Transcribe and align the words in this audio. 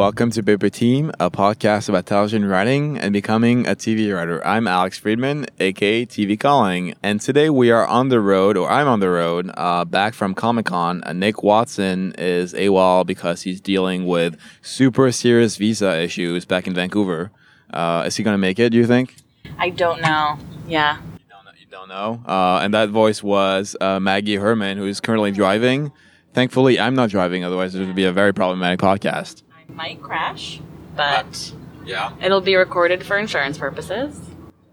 Welcome 0.00 0.30
to 0.30 0.42
Paper 0.42 0.70
Team, 0.70 1.12
a 1.20 1.30
podcast 1.30 1.90
about 1.90 2.06
television 2.06 2.46
writing 2.46 2.96
and 2.96 3.12
becoming 3.12 3.66
a 3.66 3.76
TV 3.76 4.16
writer. 4.16 4.42
I'm 4.46 4.66
Alex 4.66 4.96
Friedman, 4.96 5.44
aka 5.60 6.06
TV 6.06 6.40
Calling, 6.40 6.94
and 7.02 7.20
today 7.20 7.50
we 7.50 7.70
are 7.70 7.86
on 7.86 8.08
the 8.08 8.18
road, 8.18 8.56
or 8.56 8.66
I'm 8.70 8.88
on 8.88 9.00
the 9.00 9.10
road, 9.10 9.50
uh, 9.58 9.84
back 9.84 10.14
from 10.14 10.34
Comic 10.34 10.64
Con. 10.64 11.02
Uh, 11.04 11.12
Nick 11.12 11.42
Watson 11.42 12.14
is 12.16 12.54
AWOL 12.54 13.04
because 13.04 13.42
he's 13.42 13.60
dealing 13.60 14.06
with 14.06 14.38
super 14.62 15.12
serious 15.12 15.58
visa 15.58 16.00
issues 16.00 16.46
back 16.46 16.66
in 16.66 16.72
Vancouver. 16.72 17.30
Uh, 17.70 18.04
is 18.06 18.16
he 18.16 18.22
going 18.22 18.32
to 18.32 18.38
make 18.38 18.58
it, 18.58 18.70
do 18.70 18.78
you 18.78 18.86
think? 18.86 19.16
I 19.58 19.68
don't 19.68 20.00
know. 20.00 20.38
Yeah. 20.66 20.96
You 20.96 21.26
don't 21.28 21.44
know. 21.44 21.50
You 21.60 21.66
don't 21.70 21.88
know. 21.90 22.22
Uh, 22.26 22.60
and 22.62 22.72
that 22.72 22.88
voice 22.88 23.22
was 23.22 23.76
uh, 23.82 24.00
Maggie 24.00 24.36
Herman, 24.36 24.78
who 24.78 24.86
is 24.86 24.98
currently 24.98 25.30
driving. 25.30 25.92
Thankfully, 26.32 26.80
I'm 26.80 26.94
not 26.94 27.10
driving, 27.10 27.44
otherwise, 27.44 27.74
it 27.74 27.84
would 27.84 27.94
be 27.94 28.04
a 28.04 28.12
very 28.12 28.32
problematic 28.32 28.80
podcast. 28.80 29.42
I 29.70 29.74
might 29.74 30.02
crash, 30.02 30.60
but 30.96 31.52
Yeah. 31.84 32.12
it'll 32.22 32.40
be 32.40 32.56
recorded 32.56 33.04
for 33.04 33.16
insurance 33.18 33.58
purposes. 33.58 34.18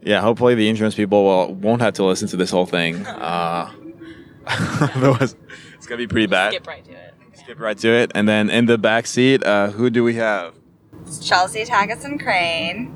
Yeah, 0.01 0.21
hopefully 0.21 0.55
the 0.55 0.69
insurance 0.69 0.95
people 0.95 1.23
will 1.23 1.53
won't 1.53 1.81
have 1.81 1.93
to 1.95 2.03
listen 2.03 2.27
to 2.29 2.37
this 2.37 2.51
whole 2.51 2.65
thing. 2.65 3.05
Uh, 3.17 3.71
otherwise, 4.95 5.35
it's 5.75 5.85
gonna 5.85 5.97
be 5.97 6.07
pretty 6.07 6.25
bad. 6.27 6.53
Skip 6.53 6.67
right 6.67 6.85
to 6.85 6.91
it. 6.91 7.13
Skip 7.33 7.59
right 7.59 7.77
to 7.79 7.89
it, 7.89 8.11
and 8.15 8.29
then 8.29 8.49
in 8.49 8.65
the 8.65 8.77
back 8.77 9.05
seat, 9.05 9.43
uh, 9.43 9.67
who 9.71 9.89
do 9.89 10.03
we 10.05 10.13
have? 10.15 10.53
Chelsea 11.21 11.65
Tagason 11.65 12.17
Crane. 12.21 12.93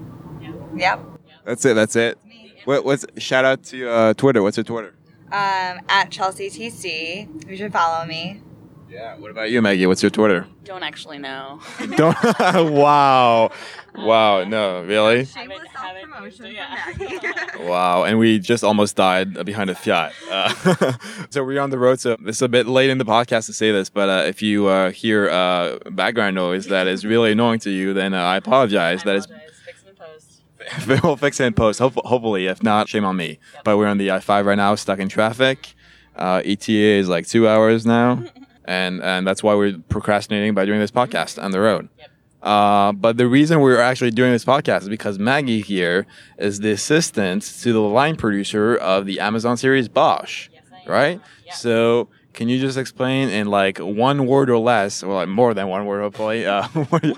Yep. 0.77 1.01
That's 1.43 1.65
it. 1.65 1.73
That's 1.73 1.95
it. 1.97 2.17
What, 2.63 2.85
what's 2.85 3.05
shout 3.17 3.43
out 3.43 3.63
to 3.65 3.89
uh, 3.89 4.13
Twitter? 4.13 4.41
What's 4.41 4.55
your 4.55 4.63
Twitter? 4.63 4.95
Um, 5.27 5.79
at 5.89 6.09
Chelsea 6.09 6.49
TC. 6.49 7.49
You 7.49 7.57
should 7.57 7.73
follow 7.73 8.05
me. 8.05 8.41
Yeah. 8.91 9.15
What 9.17 9.31
about 9.31 9.49
you, 9.51 9.61
Maggie? 9.61 9.85
What's 9.87 10.03
your 10.03 10.09
Twitter? 10.09 10.45
Don't 10.65 10.83
actually 10.83 11.17
know. 11.17 11.61
Don't. 11.95 12.15
wow. 12.73 13.49
Wow. 13.95 14.43
No, 14.43 14.83
really. 14.83 15.23
Shameless 15.25 15.59
self-promotion 15.73 16.45
used 16.47 16.57
from 16.97 17.01
it, 17.01 17.23
Maggie. 17.23 17.63
Wow, 17.69 18.03
and 18.03 18.17
we 18.19 18.39
just 18.39 18.63
almost 18.63 18.95
died 18.95 19.45
behind 19.45 19.69
a 19.69 19.75
Fiat. 19.75 20.13
Uh, 20.29 20.93
so 21.29 21.43
we're 21.43 21.61
on 21.61 21.69
the 21.69 21.77
road. 21.77 21.99
So 21.99 22.17
it's 22.25 22.41
a 22.41 22.49
bit 22.49 22.67
late 22.67 22.89
in 22.89 22.97
the 22.97 23.05
podcast 23.05 23.45
to 23.45 23.53
say 23.53 23.71
this, 23.71 23.89
but 23.89 24.09
uh, 24.09 24.23
if 24.27 24.41
you 24.41 24.67
uh, 24.67 24.91
hear 24.91 25.29
uh, 25.29 25.77
background 25.91 26.35
noise 26.35 26.65
that 26.67 26.87
is 26.87 27.05
really 27.05 27.31
annoying 27.31 27.59
to 27.59 27.69
you, 27.69 27.93
then 27.93 28.13
uh, 28.13 28.21
I 28.21 28.37
apologize. 28.37 29.01
I 29.01 29.05
That 29.05 29.15
is, 29.17 29.25
apologize. 29.25 29.51
Fix 29.65 29.83
it 29.83 30.87
post. 30.87 31.03
we'll 31.03 31.15
fix 31.17 31.39
it 31.39 31.45
in 31.45 31.53
post. 31.53 31.79
Hope- 31.79 31.93
hopefully, 32.05 32.47
if 32.47 32.61
not, 32.63 32.89
shame 32.89 33.05
on 33.05 33.15
me. 33.15 33.39
But 33.63 33.77
we're 33.77 33.87
on 33.87 33.99
the 33.99 34.11
I-5 34.11 34.45
right 34.45 34.55
now, 34.57 34.75
stuck 34.75 34.99
in 34.99 35.07
traffic. 35.07 35.73
Uh, 36.15 36.41
ETA 36.43 36.71
is 36.73 37.07
like 37.07 37.25
two 37.27 37.47
hours 37.47 37.85
now, 37.85 38.23
and 38.65 39.01
and 39.01 39.25
that's 39.25 39.43
why 39.43 39.55
we're 39.55 39.77
procrastinating 39.89 40.53
by 40.53 40.65
doing 40.65 40.79
this 40.79 40.91
podcast 40.91 41.41
on 41.41 41.51
the 41.51 41.59
road. 41.59 41.89
Yep. 41.97 42.09
Uh, 42.41 42.91
but 42.93 43.17
the 43.17 43.27
reason 43.27 43.59
we're 43.59 43.79
actually 43.79 44.11
doing 44.11 44.31
this 44.31 44.45
podcast 44.45 44.81
is 44.81 44.89
because 44.89 45.19
Maggie 45.19 45.61
here 45.61 46.07
is 46.39 46.59
the 46.59 46.71
assistant 46.71 47.43
to 47.61 47.71
the 47.71 47.79
line 47.81 48.15
producer 48.15 48.75
of 48.75 49.05
the 49.05 49.19
Amazon 49.19 49.57
series 49.57 49.87
Bosch, 49.87 50.49
Yes, 50.51 50.63
right? 50.87 51.21
Yeah. 51.45 51.53
So 51.53 52.09
can 52.33 52.47
you 52.49 52.59
just 52.59 52.77
explain 52.77 53.29
in 53.29 53.47
like 53.47 53.77
one 53.77 54.25
word 54.25 54.49
or 54.49 54.57
less, 54.57 55.03
well, 55.03 55.17
like 55.17 55.27
more 55.27 55.53
than 55.53 55.67
one 55.67 55.85
word, 55.85 56.01
hopefully, 56.01 56.45
uh, 56.45 56.67
word 56.91 57.15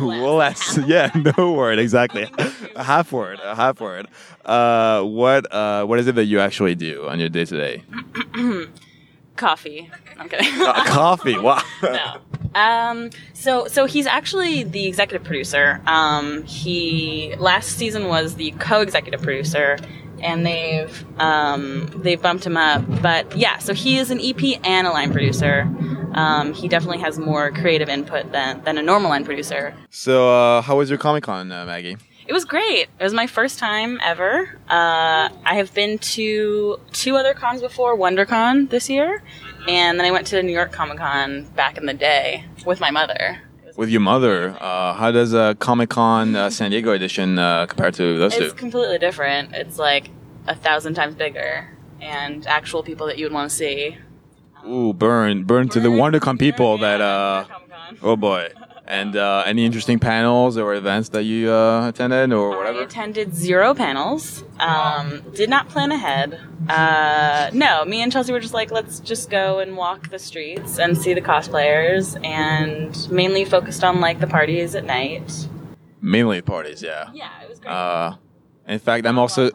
or 0.00 0.30
less. 0.32 0.78
yeah, 0.86 1.10
no 1.38 1.52
word, 1.52 1.78
exactly, 1.78 2.28
a 2.74 2.82
half 2.82 3.12
word, 3.12 3.38
a 3.44 3.54
half 3.54 3.80
word. 3.80 4.08
Uh, 4.44 5.02
what 5.02 5.52
uh, 5.52 5.84
what 5.84 5.98
is 6.00 6.06
it 6.06 6.14
that 6.16 6.24
you 6.24 6.40
actually 6.40 6.74
do 6.74 7.06
on 7.06 7.20
your 7.20 7.28
day 7.28 7.44
to 7.44 7.56
day? 7.56 8.68
Coffee. 9.36 9.90
I'm 10.18 10.28
kidding. 10.28 10.52
Coffee. 10.86 11.38
Wow. 11.38 11.62
no. 11.82 12.20
Um, 12.54 13.10
so 13.34 13.66
so 13.68 13.84
he's 13.84 14.06
actually 14.06 14.62
the 14.62 14.86
executive 14.86 15.26
producer. 15.26 15.80
Um, 15.86 16.42
he 16.44 17.34
last 17.38 17.76
season 17.76 18.08
was 18.08 18.36
the 18.36 18.52
co-executive 18.52 19.20
producer, 19.20 19.78
and 20.22 20.46
they've 20.46 21.04
um, 21.20 21.86
they've 21.96 22.20
bumped 22.20 22.46
him 22.46 22.56
up. 22.56 22.82
But 23.02 23.36
yeah, 23.36 23.58
so 23.58 23.74
he 23.74 23.98
is 23.98 24.10
an 24.10 24.20
EP 24.20 24.58
and 24.64 24.86
a 24.86 24.90
line 24.90 25.12
producer. 25.12 25.70
Um, 26.14 26.54
he 26.54 26.66
definitely 26.66 26.98
has 27.00 27.18
more 27.18 27.50
creative 27.50 27.90
input 27.90 28.32
than 28.32 28.62
than 28.64 28.78
a 28.78 28.82
normal 28.82 29.10
line 29.10 29.24
producer. 29.26 29.74
So, 29.90 30.30
uh, 30.30 30.62
how 30.62 30.78
was 30.78 30.88
your 30.88 30.98
Comic 30.98 31.24
Con, 31.24 31.52
uh, 31.52 31.66
Maggie? 31.66 31.98
It 32.28 32.32
was 32.32 32.44
great. 32.44 32.88
It 32.98 33.02
was 33.02 33.14
my 33.14 33.26
first 33.28 33.58
time 33.58 34.00
ever. 34.02 34.58
Uh, 34.68 35.28
I 35.44 35.54
have 35.54 35.72
been 35.74 35.98
to 35.98 36.80
two 36.92 37.16
other 37.16 37.34
cons 37.34 37.60
before, 37.60 37.96
WonderCon 37.96 38.68
this 38.68 38.90
year, 38.90 39.22
and 39.68 39.98
then 39.98 40.06
I 40.06 40.10
went 40.10 40.26
to 40.28 40.42
New 40.42 40.52
York 40.52 40.72
Comic 40.72 40.98
Con 40.98 41.44
back 41.54 41.78
in 41.78 41.86
the 41.86 41.94
day 41.94 42.44
with 42.64 42.80
my 42.80 42.90
mother. 42.90 43.40
With 43.76 43.90
your 43.90 44.00
mother, 44.00 44.56
uh, 44.60 44.94
how 44.94 45.12
does 45.12 45.34
a 45.34 45.54
Comic 45.60 45.90
Con 45.90 46.34
uh, 46.34 46.50
San 46.50 46.70
Diego 46.72 46.92
edition 46.92 47.38
uh, 47.38 47.66
compare 47.66 47.92
to 47.92 48.18
those 48.18 48.34
It's 48.34 48.52
two? 48.52 48.58
completely 48.58 48.98
different. 48.98 49.54
It's 49.54 49.78
like 49.78 50.10
a 50.48 50.54
thousand 50.56 50.94
times 50.94 51.14
bigger 51.14 51.76
and 52.00 52.44
actual 52.46 52.82
people 52.82 53.06
that 53.06 53.18
you 53.18 53.26
would 53.26 53.32
want 53.32 53.50
to 53.50 53.56
see. 53.56 53.98
Ooh, 54.66 54.92
burn, 54.92 55.44
burn 55.44 55.68
to 55.68 55.78
the 55.80 55.88
WonderCon 55.90 56.40
people 56.40 56.78
that. 56.78 57.00
Uh, 57.00 57.44
oh 58.02 58.16
boy. 58.16 58.48
And 58.88 59.16
uh, 59.16 59.42
any 59.46 59.64
interesting 59.64 59.98
panels 59.98 60.56
or 60.56 60.72
events 60.74 61.08
that 61.08 61.24
you 61.24 61.50
uh, 61.50 61.88
attended 61.88 62.32
or 62.32 62.54
I 62.54 62.56
whatever? 62.56 62.82
attended 62.82 63.34
zero 63.34 63.74
panels. 63.74 64.44
Um, 64.60 65.22
did 65.34 65.50
not 65.50 65.68
plan 65.68 65.90
ahead. 65.90 66.38
Uh, 66.68 67.50
no, 67.52 67.84
me 67.84 68.00
and 68.00 68.12
Chelsea 68.12 68.32
were 68.32 68.38
just 68.40 68.54
like, 68.54 68.70
let's 68.70 69.00
just 69.00 69.28
go 69.28 69.58
and 69.58 69.76
walk 69.76 70.10
the 70.10 70.20
streets 70.20 70.78
and 70.78 70.96
see 70.96 71.14
the 71.14 71.20
cosplayers, 71.20 72.16
and 72.24 73.10
mainly 73.10 73.44
focused 73.44 73.82
on 73.82 74.00
like 74.00 74.20
the 74.20 74.26
parties 74.28 74.74
at 74.76 74.84
night. 74.84 75.48
Mainly 76.00 76.40
parties, 76.40 76.80
yeah. 76.82 77.10
Yeah, 77.12 77.28
it 77.42 77.48
was 77.48 77.58
great. 77.58 77.72
Uh, 77.72 78.16
in 78.68 78.78
fact, 78.78 79.04
I'm 79.04 79.18
also 79.18 79.50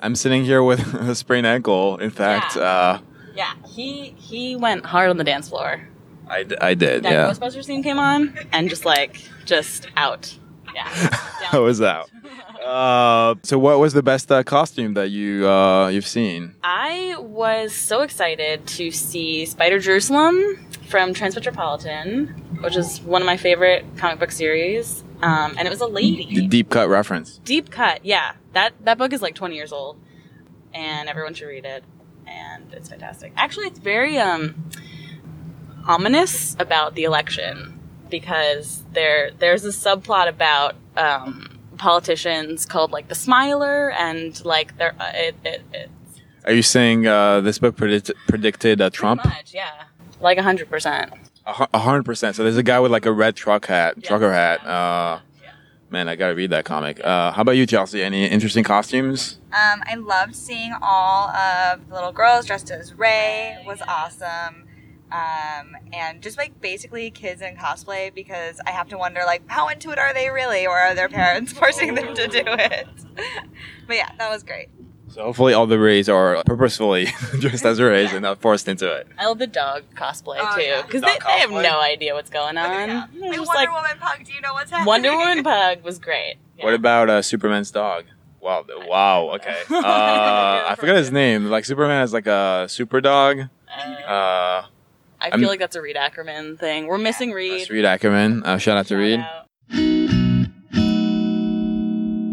I'm 0.00 0.14
sitting 0.14 0.44
here 0.44 0.62
with 0.62 0.94
a 1.10 1.14
sprained 1.16 1.46
ankle. 1.46 1.96
In 1.98 2.10
fact, 2.10 2.54
Yeah. 2.54 2.62
uh, 2.62 2.98
yeah, 3.34 3.52
he 3.66 4.14
he 4.16 4.54
went 4.54 4.86
hard 4.86 5.10
on 5.10 5.16
the 5.16 5.24
dance 5.24 5.48
floor. 5.48 5.88
I, 6.30 6.42
d- 6.44 6.56
I 6.60 6.74
did, 6.74 7.02
That 7.02 7.12
yeah. 7.12 7.30
Ghostbusters 7.30 7.64
scene 7.64 7.82
came 7.82 7.98
on, 7.98 8.38
and 8.52 8.68
just 8.70 8.84
like 8.84 9.20
just 9.44 9.88
out. 9.96 10.36
Yeah. 10.72 10.88
I 11.50 11.58
was 11.58 11.82
out. 11.82 12.08
Uh, 12.64 13.34
so, 13.42 13.58
what 13.58 13.80
was 13.80 13.92
the 13.92 14.04
best 14.04 14.30
uh, 14.30 14.44
costume 14.44 14.94
that 14.94 15.10
you 15.10 15.48
uh, 15.48 15.88
you've 15.88 16.06
seen? 16.06 16.54
I 16.62 17.16
was 17.18 17.74
so 17.74 18.02
excited 18.02 18.68
to 18.78 18.92
see 18.92 19.46
Spider 19.46 19.80
Jerusalem 19.80 20.64
from 20.88 21.12
Transmetropolitan, 21.12 22.62
which 22.62 22.76
is 22.76 23.00
one 23.00 23.20
of 23.20 23.26
my 23.26 23.36
favorite 23.36 23.84
comic 23.96 24.20
book 24.20 24.30
series. 24.30 25.02
Um, 25.22 25.56
and 25.58 25.66
it 25.66 25.70
was 25.70 25.80
a 25.82 25.86
The 25.86 25.90
lady. 25.90 26.46
deep 26.46 26.70
cut 26.70 26.88
reference. 26.88 27.38
Deep 27.44 27.70
cut, 27.72 28.04
yeah. 28.04 28.34
That 28.52 28.72
that 28.84 28.96
book 28.96 29.12
is 29.12 29.22
like 29.22 29.34
20 29.34 29.56
years 29.56 29.72
old, 29.72 29.96
and 30.72 31.08
everyone 31.08 31.34
should 31.34 31.46
read 31.48 31.64
it. 31.64 31.82
And 32.28 32.72
it's 32.72 32.88
fantastic. 32.88 33.32
Actually, 33.36 33.66
it's 33.66 33.80
very 33.80 34.18
um, 34.18 34.54
ominous 35.86 36.56
about 36.58 36.94
the 36.94 37.04
election 37.04 37.78
because 38.10 38.82
there 38.92 39.30
there's 39.38 39.64
a 39.64 39.68
subplot 39.68 40.28
about 40.28 40.74
um, 40.96 41.58
politicians 41.78 42.66
called 42.66 42.90
like 42.92 43.08
the 43.08 43.14
Smiler, 43.14 43.90
and 43.92 44.42
like 44.44 44.76
they're 44.78 44.94
uh, 45.00 45.10
it, 45.14 45.36
it, 45.44 45.62
it 45.72 45.90
Are 46.44 46.52
you 46.52 46.62
saying 46.62 47.06
uh, 47.06 47.40
this 47.40 47.58
book 47.58 47.76
predict- 47.76 48.12
predicted 48.28 48.80
uh, 48.80 48.90
Trump? 48.90 49.24
Much, 49.24 49.54
yeah. 49.54 49.84
Like 50.20 50.38
a 50.38 50.42
hundred 50.42 50.68
percent. 50.68 51.12
A 51.46 51.78
hundred 51.78 52.04
percent. 52.04 52.36
So 52.36 52.42
there's 52.44 52.58
a 52.58 52.62
guy 52.62 52.78
with 52.80 52.92
like 52.92 53.06
a 53.06 53.12
red 53.12 53.34
truck 53.34 53.66
hat, 53.66 53.94
Yes. 53.96 54.06
trucker 54.06 54.32
hat. 54.32 54.64
Uh, 54.64 55.20
Yeah. 55.42 55.50
man, 55.88 56.08
I 56.08 56.14
gotta 56.14 56.34
read 56.34 56.50
that 56.50 56.64
comic. 56.64 57.00
Uh, 57.02 57.32
how 57.32 57.42
about 57.42 57.52
you, 57.52 57.66
Chelsea? 57.66 58.02
Any 58.02 58.26
interesting 58.26 58.62
costumes? 58.62 59.38
Um, 59.52 59.82
I 59.86 59.94
loved 59.96 60.36
seeing 60.36 60.72
all 60.82 61.28
of 61.30 61.88
the 61.88 61.94
little 61.94 62.12
girls 62.12 62.46
dressed 62.46 62.70
as 62.70 62.94
Rey. 62.94 63.56
Was 63.66 63.80
awesome. 63.88 64.66
Um, 65.12 65.76
and 65.92 66.22
just 66.22 66.38
like 66.38 66.60
basically 66.60 67.10
kids 67.10 67.42
in 67.42 67.56
cosplay 67.56 68.14
because 68.14 68.60
I 68.64 68.70
have 68.70 68.88
to 68.90 68.98
wonder 68.98 69.22
like 69.26 69.42
how 69.48 69.68
into 69.68 69.90
it 69.90 69.98
are 69.98 70.14
they 70.14 70.30
really 70.30 70.66
or 70.66 70.76
are 70.78 70.94
their 70.94 71.08
parents 71.08 71.52
forcing 71.58 71.94
them 71.94 72.14
to 72.14 72.28
do 72.28 72.42
it? 72.46 72.88
but 73.86 73.96
yeah, 73.96 74.10
that 74.18 74.30
was 74.30 74.42
great. 74.42 74.68
So 75.08 75.24
hopefully 75.24 75.52
all 75.54 75.66
the 75.66 75.78
Reys 75.80 76.08
are 76.08 76.40
purposefully 76.46 77.08
dressed 77.40 77.64
as 77.64 77.80
Reys 77.80 78.12
and 78.12 78.22
not 78.22 78.40
forced 78.40 78.68
into 78.68 78.88
it. 78.94 79.08
I 79.18 79.26
love 79.26 79.38
the 79.40 79.48
dog 79.48 79.82
cosplay 79.96 80.36
Oh, 80.40 80.54
too 80.56 80.86
because 80.86 81.02
Dog 81.02 81.10
they, 81.10 81.18
they 81.26 81.38
have 81.40 81.50
no 81.50 81.80
idea 81.80 82.14
what's 82.14 82.30
going 82.30 82.56
on. 82.56 82.88
Yeah. 82.88 83.06
It's 83.12 83.38
Like 83.38 83.38
Wonder 83.38 83.46
like 83.48 83.70
Woman 83.72 83.98
pug, 83.98 84.24
do 84.24 84.32
you 84.32 84.40
know 84.40 84.52
what's 84.52 84.70
happening? 84.70 84.86
Wonder 84.86 85.16
Woman 85.16 85.42
pug 85.42 85.82
was 85.82 85.98
great. 85.98 86.36
Yeah. 86.56 86.64
What 86.66 86.74
about 86.74 87.10
uh, 87.10 87.22
Superman's 87.22 87.72
dog? 87.72 88.04
Wow, 88.40 88.64
wow, 88.86 89.30
okay. 89.34 89.56
Uh, 89.68 89.82
I 90.68 90.76
forgot 90.78 90.96
his 90.96 91.10
name. 91.10 91.46
Like 91.46 91.64
Superman 91.64 92.02
is 92.04 92.12
like 92.12 92.26
a 92.26 92.66
super 92.68 93.00
dog. 93.00 93.40
Uh, 93.68 93.80
Uh, 93.82 94.66
I 95.20 95.28
I'm- 95.28 95.40
feel 95.40 95.48
like 95.48 95.60
that's 95.60 95.76
a 95.76 95.82
Reed 95.82 95.96
Ackerman 95.96 96.56
thing. 96.56 96.86
We're 96.86 96.98
missing 96.98 97.32
Reed. 97.32 97.60
that's 97.60 97.70
Reed 97.70 97.84
Ackerman. 97.84 98.42
Uh, 98.44 98.58
shout 98.58 98.76
out 98.76 98.86
to 98.86 98.94
Shout 98.94 98.98
Reed. 98.98 99.20
out. 99.20 99.46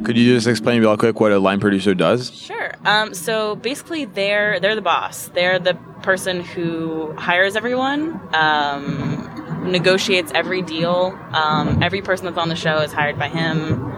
Could 0.05 0.17
you 0.17 0.33
just 0.35 0.47
explain 0.47 0.79
real 0.79 0.95
quick 0.95 1.19
what 1.19 1.33
a 1.33 1.39
line 1.39 1.59
producer 1.59 1.93
does? 1.93 2.31
Sure. 2.33 2.71
Um, 2.85 3.13
so 3.13 3.57
basically, 3.57 4.05
they're 4.05 4.57
they're 4.61 4.75
the 4.75 4.81
boss. 4.81 5.27
They're 5.33 5.59
the 5.59 5.73
person 6.01 6.39
who 6.41 7.11
hires 7.17 7.57
everyone, 7.57 8.17
um, 8.33 9.65
negotiates 9.69 10.31
every 10.33 10.61
deal. 10.61 11.17
Um, 11.33 11.83
every 11.83 12.01
person 12.01 12.25
that's 12.25 12.37
on 12.37 12.47
the 12.47 12.55
show 12.55 12.77
is 12.77 12.93
hired 12.93 13.19
by 13.19 13.27
him. 13.27 13.91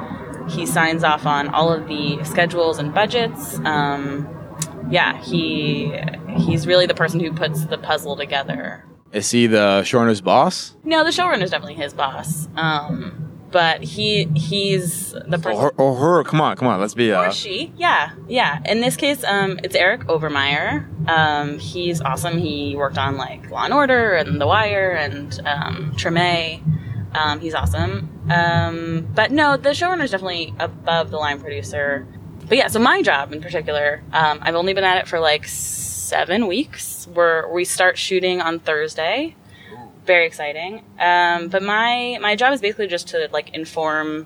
He 0.50 0.65
signs 0.65 1.03
off 1.03 1.27
on 1.27 1.50
all 1.50 1.71
of 1.71 1.88
the 1.88 2.24
schedules 2.24 2.80
and 2.80 2.91
budgets. 2.91 3.59
Um, 3.59 4.27
yeah, 4.89 5.21
he 5.21 5.94
he's 6.38 6.65
really 6.68 6.86
the 6.86 6.94
person 6.95 7.19
who 7.19 7.31
puts 7.33 7.65
the 7.65 7.77
puzzle 7.77 8.15
together. 8.15 8.86
Is 9.12 9.31
he 9.31 9.47
the 9.47 9.81
showrunner's 9.86 10.21
boss? 10.21 10.75
No, 10.83 11.03
the 11.03 11.09
showrunner's 11.09 11.50
definitely 11.51 11.75
his 11.75 11.94
boss. 11.94 12.47
Um, 12.56 13.25
but 13.51 13.81
he 13.83 14.25
he's 14.36 15.13
the 15.27 15.39
person. 15.39 15.53
Or, 15.59 15.74
or 15.77 15.95
her? 15.95 16.24
Come 16.24 16.39
on, 16.41 16.56
come 16.56 16.68
on. 16.68 16.80
Let's 16.80 16.94
be. 16.94 17.12
or 17.12 17.25
Uh, 17.25 17.31
she. 17.31 17.74
Yeah, 17.75 18.12
yeah. 18.27 18.59
In 18.65 18.81
this 18.81 18.95
case, 18.95 19.24
um, 19.24 19.59
it's 19.63 19.74
Eric 19.75 20.01
Overmyer. 20.01 20.86
Um, 21.09 21.57
he's 21.57 22.01
awesome. 22.01 22.38
He 22.38 22.75
worked 22.75 23.00
on 23.00 23.18
like 23.18 23.50
Law 23.50 23.63
and 23.63 23.74
Order 23.74 24.13
and 24.13 24.39
The 24.39 24.45
Wire 24.45 24.91
and 24.91 25.39
um, 25.47 25.94
Treme. 25.95 26.62
Um, 27.15 27.39
he's 27.39 27.56
awesome. 27.56 28.07
Um, 28.30 29.07
but 29.15 29.31
no, 29.31 29.57
the 29.57 29.69
showrunner's 29.69 30.12
definitely 30.12 30.53
above 30.59 31.09
the 31.09 31.18
line 31.18 31.39
producer. 31.41 32.06
But 32.50 32.57
yeah, 32.57 32.68
so 32.68 32.80
my 32.80 33.04
job 33.04 33.31
in 33.31 33.42
particular, 33.42 34.01
um, 34.12 34.40
I've 34.42 34.56
only 34.56 34.74
been 34.74 34.84
at 34.84 34.98
it 34.98 35.07
for 35.07 35.19
like 35.19 35.46
seven 35.46 36.48
weeks. 36.48 37.07
We're 37.07 37.48
we 37.48 37.63
start 37.63 37.98
shooting 37.98 38.42
on 38.42 38.60
Thursday. 38.60 39.36
Very 40.06 40.25
exciting. 40.25 40.84
Um, 41.00 41.50
but 41.50 41.62
my 41.62 42.18
my 42.19 42.36
job 42.36 42.51
is 42.54 42.60
basically 42.60 42.88
just 42.88 43.10
to 43.10 43.30
like 43.31 43.54
inform 43.54 44.25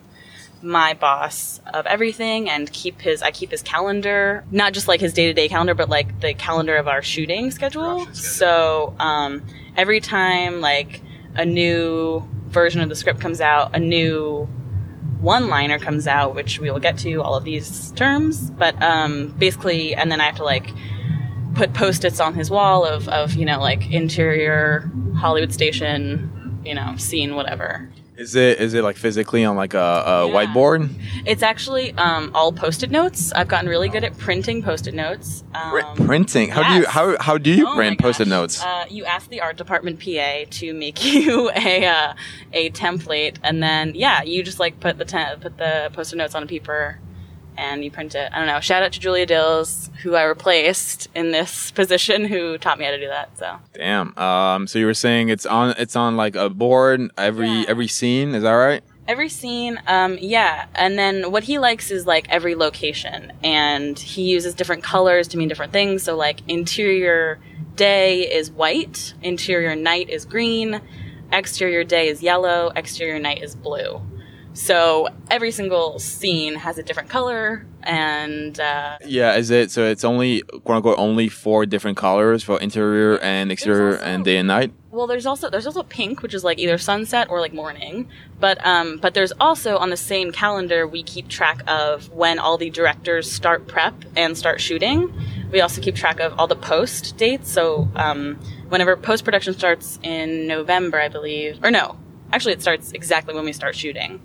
my 0.61 0.93
boss 0.93 1.59
of 1.73 1.85
everything 1.85 2.49
and 2.49 2.71
keep 2.71 3.01
his 3.01 3.21
I 3.21 3.31
keep 3.31 3.51
his 3.51 3.61
calendar, 3.61 4.45
not 4.49 4.71
just 4.71 4.87
like 4.87 5.01
his 5.01 5.11
day 5.11 5.25
to 5.25 5.33
day 5.33 5.49
calendar, 5.49 5.73
but 5.73 5.89
like 5.89 6.21
the 6.21 6.33
calendar 6.33 6.77
of 6.77 6.87
our 6.87 7.01
shooting 7.01 7.51
schedule. 7.51 8.05
Schedule. 8.05 8.15
So 8.15 8.95
um, 8.99 9.45
every 9.75 9.99
time 9.99 10.61
like 10.61 11.01
a 11.35 11.45
new 11.45 12.25
version 12.47 12.79
of 12.79 12.87
the 12.87 12.95
script 12.95 13.19
comes 13.19 13.41
out, 13.41 13.75
a 13.75 13.79
new 13.79 14.47
one 15.23 15.47
liner 15.47 15.79
comes 15.79 16.05
out, 16.05 16.35
which 16.35 16.59
we 16.59 16.69
will 16.69 16.81
get 16.81 16.97
to 16.99 17.23
all 17.23 17.35
of 17.35 17.45
these 17.45 17.91
terms, 17.93 18.51
but 18.51 18.79
um, 18.83 19.29
basically, 19.39 19.95
and 19.95 20.11
then 20.11 20.19
I 20.19 20.25
have 20.25 20.35
to 20.35 20.43
like 20.43 20.69
put 21.55 21.73
post-its 21.73 22.19
on 22.19 22.33
his 22.33 22.51
wall 22.51 22.85
of, 22.85 23.07
of 23.07 23.33
you 23.33 23.45
know 23.45 23.59
like 23.59 23.89
interior 23.89 24.91
Hollywood 25.15 25.53
station, 25.53 26.59
you 26.65 26.75
know 26.75 26.95
scene 26.97 27.35
whatever. 27.35 27.89
Is 28.17 28.35
it 28.35 28.59
is 28.59 28.73
it 28.73 28.83
like 28.83 28.95
physically 28.95 29.43
on 29.43 29.55
like 29.55 29.73
a, 29.73 29.77
a 29.79 30.27
Yeah. 30.27 30.33
whiteboard? 30.33 30.89
It's 31.25 31.41
actually 31.43 31.93
um, 31.93 32.31
all 32.33 32.51
post-it 32.51 32.91
notes. 32.91 33.31
I've 33.33 33.47
gotten 33.47 33.69
really 33.69 33.89
good 33.89 34.03
at 34.03 34.17
printing 34.17 34.61
post-it 34.61 34.93
notes. 34.93 35.43
Um, 35.53 35.95
printing? 35.95 36.49
How 36.49 36.63
do 36.69 36.75
you 36.75 36.81
yes. 36.81 36.91
how 36.91 37.15
how 37.19 37.37
do 37.37 37.51
you 37.51 37.67
oh 37.67 37.75
print 37.75 37.99
post-it 37.99 38.27
notes? 38.27 38.63
Uh, 38.63 38.85
you 38.89 39.05
ask 39.05 39.29
the 39.29 39.41
art 39.41 39.57
department 39.57 39.99
PA 39.99 40.43
to 40.49 40.73
make 40.73 41.03
you 41.13 41.49
a 41.55 41.85
uh, 41.85 42.13
a 42.51 42.69
template, 42.71 43.37
and 43.43 43.63
then 43.63 43.93
yeah, 43.95 44.21
you 44.23 44.43
just 44.43 44.59
like 44.59 44.79
put 44.79 44.97
the 44.97 45.05
te- 45.05 45.35
put 45.41 45.57
the 45.57 45.89
post-it 45.93 46.15
notes 46.17 46.35
on 46.35 46.43
a 46.43 46.47
paper, 46.47 46.99
and 47.57 47.83
you 47.83 47.91
print 47.91 48.15
it. 48.15 48.29
I 48.33 48.37
don't 48.37 48.47
know. 48.47 48.59
Shout 48.59 48.83
out 48.83 48.93
to 48.93 48.99
Julia 48.99 49.25
Dills, 49.25 49.89
who 50.01 50.15
I 50.15 50.23
replaced 50.23 51.07
in 51.15 51.31
this 51.31 51.71
position, 51.79 52.25
who 52.25 52.57
taught 52.57 52.79
me 52.79 52.85
how 52.85 52.91
to 52.91 52.99
do 52.99 53.07
that. 53.07 53.37
So 53.37 53.57
Damn. 53.73 54.17
Um. 54.17 54.67
So 54.67 54.79
you 54.79 54.85
were 54.85 54.93
saying 54.93 55.29
it's 55.29 55.45
on 55.45 55.75
it's 55.77 55.95
on 55.95 56.17
like 56.17 56.35
a 56.35 56.49
board 56.49 57.09
every 57.17 57.49
Yeah. 57.49 57.65
every 57.67 57.87
scene. 57.87 58.33
Is 58.35 58.43
that 58.43 58.51
right? 58.51 58.83
every 59.05 59.27
scene 59.27 59.77
um 59.87 60.17
yeah 60.21 60.65
and 60.75 60.97
then 60.97 61.29
what 61.29 61.43
he 61.43 61.59
likes 61.59 61.91
is 61.91 62.07
like 62.07 62.25
every 62.29 62.55
location 62.55 63.33
and 63.43 63.99
he 63.99 64.21
uses 64.31 64.53
different 64.53 64.81
colors 64.81 65.27
to 65.27 65.37
mean 65.37 65.49
different 65.49 65.73
things 65.73 66.01
so 66.03 66.15
like 66.15 66.39
interior 66.47 67.37
day 67.75 68.21
is 68.21 68.49
white 68.49 69.13
interior 69.21 69.75
night 69.75 70.09
is 70.09 70.23
green 70.23 70.79
exterior 71.33 71.83
day 71.83 72.07
is 72.07 72.23
yellow 72.23 72.71
exterior 72.77 73.19
night 73.19 73.43
is 73.43 73.55
blue 73.55 74.01
so 74.53 75.07
every 75.31 75.51
single 75.51 75.99
scene 75.99 76.55
has 76.55 76.77
a 76.77 76.83
different 76.83 77.09
color 77.09 77.65
and 77.83 78.59
uh 78.59 78.97
Yeah. 79.05 79.35
Is 79.35 79.49
it 79.51 79.71
so? 79.71 79.83
It's 79.85 80.03
only 80.03 80.41
quote 80.41 80.77
unquote 80.77 80.97
only 80.99 81.27
four 81.27 81.65
different 81.65 81.97
colors 81.97 82.43
for 82.43 82.59
interior 82.59 83.17
and 83.19 83.51
exterior 83.51 83.93
also- 83.93 84.03
and 84.05 84.23
day 84.23 84.37
and 84.37 84.47
night. 84.47 84.71
Well, 84.91 85.07
there's 85.07 85.25
also 85.25 85.49
there's 85.49 85.65
also 85.65 85.81
pink, 85.81 86.21
which 86.21 86.35
is 86.35 86.43
like 86.43 86.59
either 86.59 86.77
sunset 86.77 87.27
or 87.31 87.39
like 87.41 87.51
morning. 87.51 88.07
But 88.39 88.63
um, 88.65 88.97
but 88.97 89.15
there's 89.15 89.33
also 89.39 89.77
on 89.77 89.89
the 89.89 89.97
same 89.97 90.31
calendar 90.31 90.85
we 90.87 91.01
keep 91.01 91.27
track 91.29 91.61
of 91.67 92.09
when 92.13 92.37
all 92.37 92.57
the 92.59 92.69
directors 92.69 93.29
start 93.31 93.67
prep 93.67 93.95
and 94.15 94.37
start 94.37 94.61
shooting. 94.61 95.11
We 95.51 95.61
also 95.61 95.81
keep 95.81 95.95
track 95.95 96.19
of 96.19 96.39
all 96.39 96.45
the 96.47 96.55
post 96.55 97.17
dates. 97.17 97.51
So 97.51 97.89
um, 97.95 98.39
whenever 98.69 98.95
post 98.95 99.25
production 99.25 99.55
starts 99.55 99.97
in 100.03 100.45
November, 100.45 100.99
I 101.01 101.07
believe, 101.09 101.59
or 101.63 101.71
no, 101.71 101.97
actually 102.33 102.53
it 102.53 102.61
starts 102.61 102.91
exactly 102.91 103.33
when 103.33 103.45
we 103.45 103.53
start 103.53 103.75
shooting. 103.75 104.19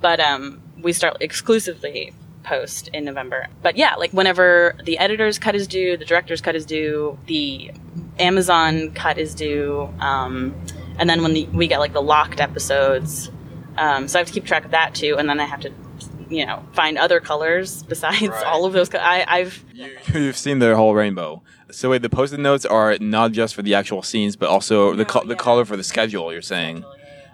But 0.00 0.18
um, 0.20 0.60
we 0.80 0.92
start 0.92 1.18
exclusively 1.20 2.12
post 2.42 2.88
in 2.92 3.04
November. 3.04 3.46
But 3.62 3.76
yeah, 3.76 3.94
like 3.94 4.10
whenever 4.12 4.74
the 4.84 4.98
editor's 4.98 5.38
cut 5.38 5.54
is 5.54 5.68
due, 5.68 5.96
the 5.96 6.04
director's 6.04 6.40
cut 6.40 6.56
is 6.56 6.66
due, 6.66 7.16
the 7.26 7.70
Amazon 8.18 8.90
cut 8.92 9.16
is 9.18 9.34
due, 9.34 9.88
um, 10.00 10.54
and 10.98 11.08
then 11.08 11.22
when 11.22 11.34
the, 11.34 11.44
we 11.52 11.68
get 11.68 11.78
like 11.78 11.92
the 11.92 12.02
locked 12.02 12.40
episodes, 12.40 13.30
um, 13.78 14.08
so 14.08 14.18
I 14.18 14.20
have 14.20 14.26
to 14.26 14.32
keep 14.32 14.44
track 14.44 14.64
of 14.64 14.72
that 14.72 14.94
too, 14.94 15.16
and 15.18 15.28
then 15.28 15.38
I 15.40 15.44
have 15.46 15.60
to, 15.60 15.72
you 16.28 16.44
know, 16.44 16.64
find 16.72 16.98
other 16.98 17.20
colors 17.20 17.82
besides 17.84 18.28
Right. 18.28 18.44
all 18.44 18.64
of 18.64 18.72
those. 18.72 18.88
Co- 18.88 18.98
I, 18.98 19.24
I've 19.28 19.64
You, 19.72 19.96
you've 20.14 20.36
seen 20.36 20.58
the 20.58 20.74
whole 20.76 20.94
rainbow. 20.94 21.42
So 21.70 21.90
wait, 21.90 22.02
the 22.02 22.10
post-it 22.10 22.40
notes 22.40 22.66
are 22.66 22.98
not 22.98 23.32
just 23.32 23.54
for 23.54 23.62
the 23.62 23.74
actual 23.74 24.02
scenes, 24.02 24.34
but 24.36 24.48
also 24.48 24.90
the 24.92 24.98
No, 24.98 25.04
co- 25.04 25.24
the 25.24 25.36
color 25.36 25.64
for 25.64 25.76
the 25.76 25.84
schedule. 25.84 26.32
You're 26.32 26.42
saying. 26.42 26.84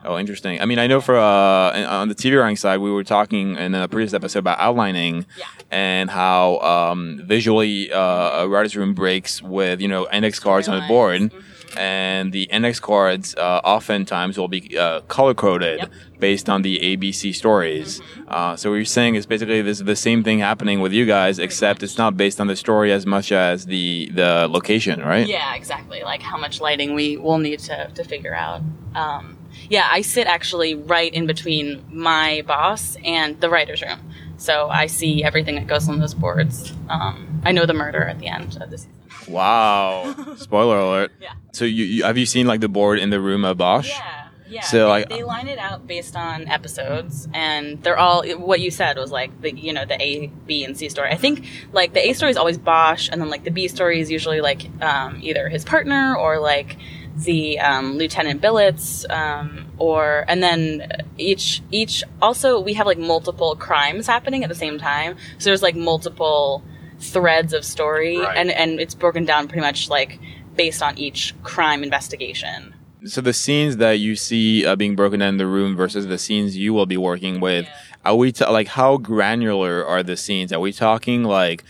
Oh, 0.04 0.16
interesting. 0.18 0.60
I 0.60 0.64
mean, 0.64 0.78
I 0.78 0.86
know 0.86 1.00
for 1.00 1.16
uh, 1.16 1.86
on 1.86 2.08
the 2.08 2.14
TV 2.14 2.38
writing 2.40 2.56
side, 2.56 2.78
we 2.78 2.90
were 2.90 3.04
talking 3.04 3.56
in 3.56 3.74
a 3.74 3.88
previous 3.88 4.14
episode 4.14 4.38
about 4.40 4.58
outlining 4.60 5.26
Yeah. 5.36 5.46
and 5.70 6.08
how 6.10 6.58
um, 6.60 7.20
visually 7.24 7.92
uh, 7.92 8.42
a 8.44 8.48
writer's 8.48 8.76
room 8.76 8.94
breaks 8.94 9.42
with 9.42 9.80
you 9.80 9.88
know 9.88 10.08
index 10.12 10.38
cards 10.38 10.68
on 10.68 10.80
the 10.80 10.86
board, 10.86 11.20
Storylines. 11.22 11.76
and 11.78 12.32
the 12.32 12.44
index 12.44 12.78
cards 12.80 13.34
uh, 13.34 13.60
oftentimes 13.64 14.38
will 14.38 14.48
be 14.48 14.78
uh, 14.78 15.00
color 15.08 15.34
coded 15.34 15.78
Yep. 15.80 15.90
based 16.20 16.48
on 16.48 16.62
the 16.62 16.78
ABC 16.96 17.34
stories. 17.34 18.00
Uh, 18.28 18.54
so 18.56 18.70
what 18.70 18.76
you're 18.76 18.84
saying 18.84 19.16
is 19.16 19.26
basically 19.26 19.62
this 19.62 19.80
is 19.80 19.84
the 19.84 19.96
same 19.96 20.22
thing 20.22 20.38
happening 20.38 20.80
with 20.80 20.92
you 20.92 21.06
guys, 21.06 21.38
except 21.40 21.82
it's 21.82 21.98
not 21.98 22.16
based 22.16 22.40
on 22.40 22.46
the 22.46 22.56
story 22.56 22.92
as 22.92 23.04
much 23.04 23.32
as 23.32 23.66
the 23.66 24.10
the 24.14 24.46
location, 24.48 25.00
right? 25.00 25.26
Yeah, 25.26 25.54
exactly. 25.56 26.02
Like 26.04 26.22
how 26.22 26.36
much 26.38 26.60
lighting 26.60 26.94
we 26.94 27.16
will 27.16 27.38
need 27.38 27.58
to, 27.60 27.88
to 27.94 28.04
figure 28.04 28.34
out. 28.34 28.60
Um, 28.94 29.37
yeah, 29.68 29.88
I 29.90 30.02
sit 30.02 30.26
actually 30.26 30.74
right 30.74 31.12
in 31.12 31.26
between 31.26 31.84
my 31.90 32.42
boss 32.46 32.96
and 33.04 33.40
the 33.40 33.48
writer's 33.50 33.82
room. 33.82 34.00
So 34.36 34.68
I 34.68 34.86
see 34.86 35.24
everything 35.24 35.56
that 35.56 35.66
goes 35.66 35.88
on 35.88 35.98
those 35.98 36.14
boards. 36.14 36.72
Um, 36.88 37.40
I 37.44 37.52
know 37.52 37.66
the 37.66 37.74
murder 37.74 38.02
at 38.04 38.18
the 38.20 38.28
end 38.28 38.56
of 38.60 38.70
the 38.70 38.78
season. 38.78 38.92
Wow. 39.26 40.14
Spoiler 40.36 40.78
alert. 40.78 41.12
Yeah. 41.20 41.32
So 41.52 41.64
you, 41.64 41.84
you 41.84 42.04
have 42.04 42.16
you 42.18 42.26
seen 42.26 42.46
like 42.46 42.60
the 42.60 42.68
board 42.68 42.98
in 42.98 43.10
the 43.10 43.20
room 43.20 43.44
of 43.44 43.58
Bosch? 43.58 43.88
Yeah. 43.90 44.24
Yeah, 44.50 44.62
So, 44.62 44.78
they, 44.78 44.84
like- 44.84 45.08
they 45.10 45.22
line 45.24 45.46
it 45.46 45.58
out 45.58 45.86
based 45.86 46.16
on 46.16 46.48
episodes, 46.48 47.28
and 47.34 47.82
they're 47.82 47.98
all 47.98 48.26
what 48.38 48.60
you 48.60 48.70
said 48.70 48.96
was 48.96 49.10
like 49.12 49.42
the 49.42 49.54
you 49.54 49.74
know 49.74 49.84
the 49.84 50.00
A, 50.02 50.28
B, 50.46 50.64
and 50.64 50.74
C 50.74 50.88
story. 50.88 51.10
I 51.10 51.16
think 51.18 51.44
like 51.74 51.92
the 51.92 52.08
A 52.08 52.14
story 52.14 52.30
is 52.30 52.38
always 52.38 52.56
Bosch, 52.56 53.10
and 53.12 53.20
then 53.20 53.28
like 53.28 53.44
the 53.44 53.50
B 53.50 53.68
story 53.68 54.00
is 54.00 54.10
usually 54.10 54.40
like 54.40 54.70
um, 54.82 55.18
either 55.20 55.50
his 55.50 55.66
partner 55.66 56.16
or 56.16 56.38
like 56.38 56.78
the 57.24 57.58
um, 57.60 57.96
Lieutenant 57.98 58.40
Billets, 58.40 59.04
um, 59.10 59.66
or 59.78 60.24
and 60.28 60.42
then 60.42 60.86
each 61.16 61.62
each 61.70 62.02
also 62.22 62.60
we 62.60 62.74
have 62.74 62.86
like 62.86 62.98
multiple 62.98 63.56
crimes 63.56 64.06
happening 64.06 64.42
at 64.44 64.48
the 64.48 64.54
same 64.54 64.78
time, 64.78 65.16
so 65.38 65.50
there's 65.50 65.62
like 65.62 65.76
multiple 65.76 66.62
threads 67.00 67.52
of 67.52 67.64
story, 67.64 68.18
Right. 68.18 68.36
and 68.36 68.50
and 68.50 68.80
it's 68.80 68.94
broken 68.94 69.24
down 69.24 69.48
pretty 69.48 69.60
much 69.62 69.88
like 69.88 70.18
based 70.56 70.82
on 70.82 70.96
each 70.98 71.34
crime 71.42 71.82
investigation. 71.84 72.74
So 73.04 73.20
the 73.20 73.32
scenes 73.32 73.76
that 73.76 73.98
you 74.00 74.16
see 74.16 74.66
uh, 74.66 74.74
being 74.74 74.96
broken 74.96 75.20
down 75.20 75.30
in 75.30 75.36
the 75.38 75.46
room 75.46 75.76
versus 75.76 76.08
the 76.08 76.18
scenes 76.18 76.56
you 76.56 76.74
will 76.74 76.86
be 76.86 76.96
working 76.96 77.38
with, 77.40 77.66
are 78.08 78.14
we 78.16 78.32
ta- 78.32 78.50
like 78.50 78.68
how 78.68 78.96
granular 78.96 79.84
are 79.86 80.02
the 80.02 80.16
scenes? 80.16 80.52
Are 80.52 80.60
we 80.60 80.72
talking 80.72 81.24
like 81.24 81.64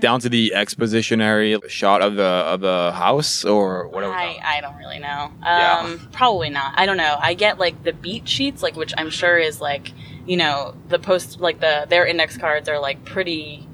down 0.00 0.20
to 0.20 0.28
the 0.28 0.52
expositionary 0.54 1.68
shot 1.68 2.02
of 2.02 2.16
the 2.16 2.22
of 2.24 2.60
the 2.60 2.92
house, 2.92 3.44
or 3.44 3.88
what? 3.88 4.02
Are 4.04 4.10
we 4.10 4.14
I. 4.16 4.56
I 4.56 4.60
don't 4.60 4.76
really 4.76 4.98
know. 4.98 5.24
Um, 5.24 5.32
Yeah. 5.42 5.96
Probably 6.12 6.50
not. 6.50 6.74
I 6.76 6.86
don't 6.86 6.96
know. 6.96 7.16
I 7.20 7.34
get 7.34 7.58
like 7.58 7.82
the 7.84 7.92
beat 7.92 8.28
sheets, 8.28 8.62
like 8.62 8.76
which 8.76 8.92
I'm 8.98 9.10
sure 9.10 9.38
is 9.38 9.60
like 9.60 9.92
you 10.26 10.36
know 10.36 10.74
the 10.88 10.98
post 10.98 11.40
like 11.40 11.60
the 11.60 11.86
their 11.88 12.06
index 12.06 12.36
cards 12.36 12.68
are 12.68 12.78
like 12.80 13.04
pretty 13.04 13.68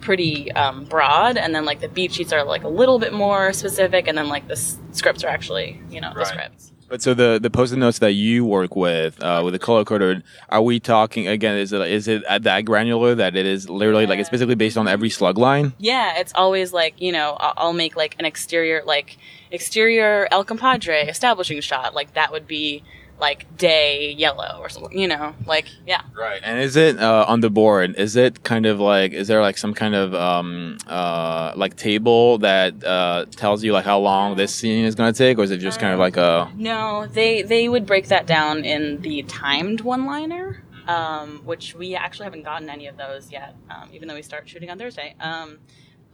pretty 0.00 0.52
um, 0.52 0.84
broad, 0.84 1.36
and 1.36 1.54
then 1.54 1.64
like 1.64 1.80
the 1.80 1.88
beat 1.88 2.12
sheets 2.12 2.32
are 2.32 2.44
like 2.44 2.62
a 2.64 2.68
little 2.68 2.98
bit 2.98 3.12
more 3.12 3.52
specific, 3.52 4.06
and 4.08 4.16
then 4.16 4.28
like 4.28 4.46
the 4.46 4.52
s- 4.52 4.78
scripts 4.92 5.24
are 5.24 5.28
actually 5.28 5.80
you 5.90 6.00
know 6.00 6.12
the 6.14 6.20
scripts. 6.26 6.72
But 6.88 7.02
so 7.02 7.14
the 7.14 7.38
the 7.42 7.50
post-it 7.50 7.78
notes 7.78 7.98
that 7.98 8.12
you 8.12 8.44
work 8.44 8.76
with 8.76 9.20
uh, 9.22 9.42
with 9.44 9.54
the 9.54 9.58
color 9.58 9.84
coded, 9.84 10.22
are 10.48 10.62
we 10.62 10.78
talking 10.78 11.26
again? 11.26 11.56
Is 11.56 11.72
it 11.72 11.80
is 11.82 12.06
it 12.06 12.22
at 12.24 12.44
that 12.44 12.64
granular 12.64 13.14
that 13.14 13.34
it 13.34 13.44
is 13.44 13.68
literally 13.68 14.06
like 14.06 14.20
it's 14.20 14.30
basically 14.30 14.54
based 14.54 14.76
on 14.76 14.86
every 14.86 15.10
slug 15.10 15.36
line? 15.36 15.72
Yeah, 15.78 16.18
it's 16.18 16.32
always 16.34 16.72
like 16.72 17.00
you 17.00 17.12
know 17.12 17.36
I'll 17.40 17.72
make 17.72 17.96
like 17.96 18.14
an 18.18 18.24
exterior 18.24 18.82
like 18.86 19.18
exterior 19.50 20.28
El 20.30 20.44
Compadre 20.44 21.08
establishing 21.08 21.60
shot 21.60 21.94
like 21.94 22.14
that 22.14 22.30
would 22.30 22.46
be 22.46 22.84
like 23.20 23.56
day 23.56 24.12
yellow 24.12 24.58
or 24.60 24.68
something 24.68 24.98
you 24.98 25.08
know 25.08 25.34
like 25.46 25.66
yeah 25.86 26.02
Right. 26.18 26.40
And 26.42 26.60
is 26.60 26.76
it 26.76 26.98
uh, 26.98 27.26
on 27.28 27.40
the 27.40 27.50
board? 27.50 27.94
Is 27.96 28.16
it 28.16 28.42
kind 28.42 28.64
of 28.64 28.80
like 28.80 29.12
is 29.12 29.28
there 29.28 29.42
like 29.42 29.58
some 29.58 29.74
kind 29.74 29.94
of 29.94 30.14
um 30.14 30.78
uh 30.86 31.52
like 31.56 31.76
table 31.76 32.38
that 32.38 32.82
uh 32.84 33.26
tells 33.32 33.62
you 33.62 33.72
like 33.72 33.84
how 33.84 33.98
long 33.98 34.36
this 34.36 34.54
scene 34.54 34.84
is 34.86 34.94
gonna 34.94 35.12
take, 35.12 35.38
or 35.38 35.42
is 35.42 35.50
it 35.50 35.58
just 35.58 35.78
kind 35.78 35.92
of 35.92 35.98
like 35.98 36.16
a 36.16 36.50
no 36.56 37.06
they 37.06 37.42
they 37.42 37.68
would 37.68 37.84
break 37.86 38.08
that 38.08 38.26
down 38.26 38.64
in 38.64 39.02
the 39.02 39.22
timed 39.24 39.82
one 39.82 40.06
liner 40.06 40.62
um, 40.88 41.42
which 41.44 41.74
we 41.74 41.94
actually 41.96 42.24
haven't 42.24 42.44
gotten 42.44 42.70
any 42.70 42.86
of 42.86 42.96
those 42.96 43.30
yet 43.30 43.54
um, 43.70 43.88
even 43.92 44.08
though 44.08 44.14
we 44.14 44.22
start 44.22 44.48
shooting 44.48 44.70
on 44.70 44.78
thursday 44.78 45.14
um, 45.20 45.58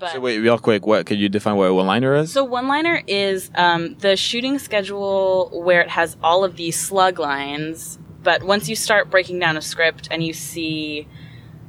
but 0.03 0.11
So 0.11 0.21
wait, 0.21 0.41
real 0.41 0.59
quick, 0.59 0.85
what 0.85 1.07
could 1.07 1.21
you 1.21 1.29
define 1.29 1.55
what 1.55 1.67
a 1.67 1.75
one 1.75 1.87
liner 1.87 2.17
is? 2.17 2.33
So 2.33 2.43
one 2.43 2.67
liner 2.67 3.01
is 3.07 3.53
um, 3.55 3.95
the 3.99 4.17
shooting 4.17 4.59
schedule 4.59 5.49
where 5.55 5.81
it 5.81 5.91
has 5.91 6.17
all 6.25 6.43
of 6.43 6.57
these 6.57 6.77
slug 6.77 7.21
lines, 7.21 8.01
but 8.25 8.43
once 8.43 8.69
you 8.69 8.75
start 8.75 9.11
breaking 9.11 9.39
down 9.39 9.57
a 9.57 9.63
script 9.63 10.09
and 10.11 10.25
you 10.25 10.33
see, 10.33 11.07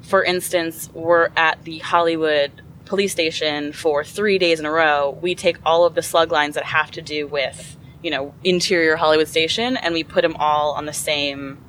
for 0.02 0.24
instance, 0.24 0.90
we're 0.96 1.30
at 1.38 1.64
the 1.64 1.78
Hollywood 1.78 2.64
police 2.86 3.12
station 3.12 3.72
for 3.72 4.04
three 4.04 4.40
days 4.40 4.60
in 4.60 4.66
a 4.66 4.72
row, 4.72 5.16
we 5.22 5.36
take 5.36 5.58
all 5.64 5.86
of 5.86 5.94
the 5.94 6.02
slug 6.02 6.32
lines 6.32 6.56
that 6.56 6.64
have 6.64 6.90
to 6.92 7.04
do 7.04 7.28
with, 7.28 7.78
you 8.02 8.10
know, 8.10 8.34
interior 8.44 8.96
Hollywood 8.96 9.28
station 9.28 9.78
and 9.78 9.94
we 9.94 10.04
put 10.04 10.24
them 10.24 10.36
all 10.40 10.72
on 10.72 10.88
the 10.88 10.94
same 10.94 11.64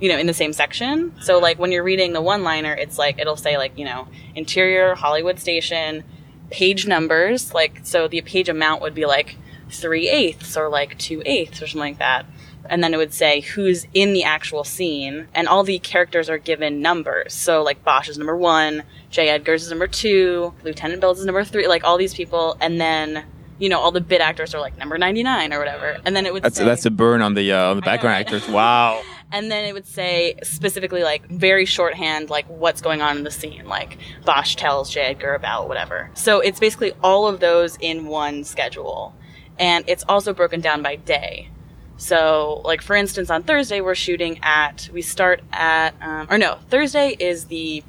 you 0.00 0.08
know, 0.08 0.18
in 0.18 0.26
the 0.26 0.34
same 0.34 0.52
section. 0.52 1.14
So 1.20 1.38
like 1.38 1.58
when 1.58 1.72
you're 1.72 1.84
reading 1.84 2.12
the 2.12 2.20
one 2.20 2.42
liner, 2.42 2.74
it's 2.74 2.98
like 2.98 3.18
it'll 3.18 3.36
say 3.36 3.56
like, 3.56 3.78
you 3.78 3.84
know, 3.84 4.08
interior 4.34 4.94
Hollywood 4.94 5.38
station, 5.38 6.04
page 6.50 6.86
numbers, 6.86 7.54
like 7.54 7.80
so 7.84 8.08
the 8.08 8.20
page 8.22 8.48
amount 8.48 8.82
would 8.82 8.94
be 8.94 9.06
like 9.06 9.36
three 9.70 10.08
eighths 10.08 10.56
or 10.56 10.68
like 10.68 10.98
two 10.98 11.22
eighths 11.24 11.62
or 11.62 11.66
something 11.66 11.80
like 11.80 11.98
that. 11.98 12.26
And 12.66 12.82
then 12.82 12.94
it 12.94 12.96
would 12.96 13.12
say 13.12 13.40
who's 13.40 13.86
in 13.92 14.14
the 14.14 14.24
actual 14.24 14.64
scene, 14.64 15.28
and 15.34 15.46
all 15.48 15.64
the 15.64 15.78
characters 15.78 16.30
are 16.30 16.38
given 16.38 16.80
numbers. 16.80 17.34
So 17.34 17.62
like 17.62 17.84
Bosch 17.84 18.08
is 18.08 18.16
number 18.16 18.36
one, 18.36 18.84
J. 19.10 19.28
Edgar's 19.28 19.64
is 19.64 19.70
number 19.70 19.86
two, 19.86 20.54
Lieutenant 20.64 21.00
Bills 21.00 21.20
is 21.20 21.26
number 21.26 21.44
three, 21.44 21.66
like 21.68 21.84
all 21.84 21.98
these 21.98 22.14
people, 22.14 22.56
and 22.60 22.80
then 22.80 23.24
you 23.58 23.68
know 23.68 23.78
all 23.80 23.92
the 23.92 24.00
bit 24.00 24.22
actors 24.22 24.54
are 24.54 24.60
like 24.60 24.78
number 24.78 24.96
ninety 24.96 25.22
nine 25.22 25.52
or 25.52 25.58
whatever. 25.58 25.98
And 26.06 26.16
then 26.16 26.24
it 26.24 26.32
would 26.32 26.42
That's 26.42 26.56
say, 26.56 26.64
that's 26.64 26.86
a 26.86 26.90
burn 26.90 27.20
on 27.20 27.34
the 27.34 27.52
uh, 27.52 27.70
on 27.70 27.76
the 27.76 27.82
I 27.82 27.86
know, 27.86 27.92
background 27.92 28.14
right? 28.14 28.26
actors. 28.26 28.48
Wow. 28.48 29.02
and 29.32 29.50
then 29.50 29.64
it 29.64 29.72
would 29.72 29.86
say 29.86 30.36
specifically 30.42 31.02
like 31.02 31.26
very 31.28 31.64
shorthand 31.64 32.30
like 32.30 32.46
what's 32.46 32.80
going 32.80 33.02
on 33.02 33.16
in 33.16 33.24
the 33.24 33.30
scene 33.30 33.66
like 33.66 33.98
bosch 34.24 34.54
tells 34.54 34.90
j 34.90 35.00
edgar 35.00 35.34
about 35.34 35.68
whatever. 35.68 36.10
So 36.14 36.40
it's 36.40 36.60
basically 36.60 36.92
all 37.02 37.26
of 37.26 37.40
those 37.40 37.76
in 37.80 38.06
one 38.06 38.44
schedule. 38.44 39.14
And 39.58 39.84
it's 39.86 40.04
also 40.08 40.34
broken 40.34 40.60
down 40.60 40.82
by 40.82 40.96
day. 40.96 41.50
So 41.96 42.60
like 42.64 42.82
for 42.82 42.96
instance 42.96 43.30
on 43.30 43.42
thursday 43.42 43.80
we're 43.80 43.94
shooting 43.94 44.40
at 44.42 44.88
we 44.92 45.02
start 45.02 45.42
at 45.52 45.94
um, 46.00 46.26
or 46.30 46.38
no 46.38 46.58
thursday 46.68 47.16
is 47.18 47.46
the 47.46 47.82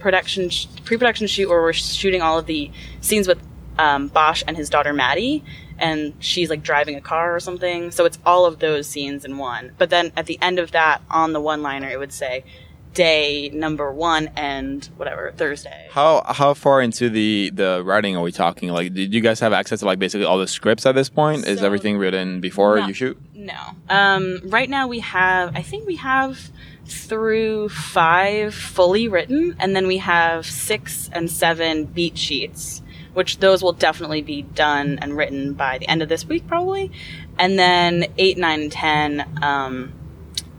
production 0.00 0.50
pre-production 0.84 1.26
shoot 1.26 1.48
where 1.48 1.62
we're 1.62 1.72
shooting 1.72 2.20
all 2.20 2.38
of 2.38 2.46
the 2.46 2.70
scenes 3.00 3.26
with 3.26 3.38
um, 3.78 4.08
bosch 4.08 4.42
and 4.46 4.56
his 4.56 4.68
daughter 4.68 4.92
maddie 4.92 5.44
and 5.78 6.14
she's 6.20 6.50
like 6.50 6.62
driving 6.62 6.96
a 6.96 7.00
car 7.00 7.34
or 7.34 7.40
something 7.40 7.90
so 7.90 8.04
it's 8.04 8.18
all 8.24 8.46
of 8.46 8.58
those 8.60 8.86
scenes 8.86 9.24
in 9.24 9.38
one 9.38 9.72
but 9.78 9.90
then 9.90 10.12
at 10.16 10.26
the 10.26 10.38
end 10.42 10.58
of 10.58 10.70
that 10.72 11.00
on 11.10 11.32
the 11.32 11.40
one 11.40 11.62
liner 11.62 11.88
it 11.88 11.98
would 11.98 12.12
say 12.12 12.44
day 12.92 13.50
number 13.52 13.90
one 13.92 14.30
and 14.36 14.88
whatever 14.96 15.32
thursday 15.36 15.88
How 15.90 16.22
how 16.28 16.54
far 16.54 16.80
into 16.80 17.10
the 17.10 17.50
the 17.52 17.82
writing 17.84 18.16
are 18.16 18.22
we 18.22 18.30
talking? 18.30 18.68
Like, 18.68 18.94
did 18.94 19.12
you 19.12 19.20
guys 19.20 19.40
have 19.40 19.52
access 19.52 19.80
to 19.80 19.86
like 19.86 19.98
basically 19.98 20.24
all 20.24 20.38
the 20.38 20.46
scripts 20.46 20.86
at 20.86 20.94
this 20.94 21.08
point? 21.08 21.44
Is 21.44 21.60
everything 21.62 21.98
written 21.98 22.40
before 22.40 22.76
No. 22.78 22.86
you 22.86 22.94
shoot? 22.94 23.18
No. 23.34 23.58
Um, 23.88 24.40
right 24.44 24.70
now 24.70 24.86
we 24.86 25.00
have, 25.00 25.56
I 25.56 25.62
think 25.62 25.88
we 25.88 25.96
have 25.96 26.38
through 26.86 27.68
five 27.70 28.54
fully 28.54 29.08
written, 29.08 29.56
and 29.58 29.74
then 29.74 29.86
we 29.88 29.96
have 29.98 30.46
six 30.46 31.10
and 31.12 31.28
seven 31.30 31.84
beat 31.86 32.16
sheets, 32.16 32.80
which 33.14 33.38
those 33.38 33.62
will 33.62 33.72
definitely 33.72 34.22
be 34.22 34.42
done 34.42 34.98
and 35.00 35.16
written 35.16 35.54
by 35.54 35.78
the 35.78 35.88
end 35.88 36.02
of 36.02 36.08
this 36.08 36.26
week, 36.26 36.46
probably. 36.46 36.90
And 37.38 37.58
then 37.58 38.06
eight, 38.18 38.36
nine, 38.36 38.62
and 38.62 38.72
ten 38.72 39.38
um, 39.42 39.92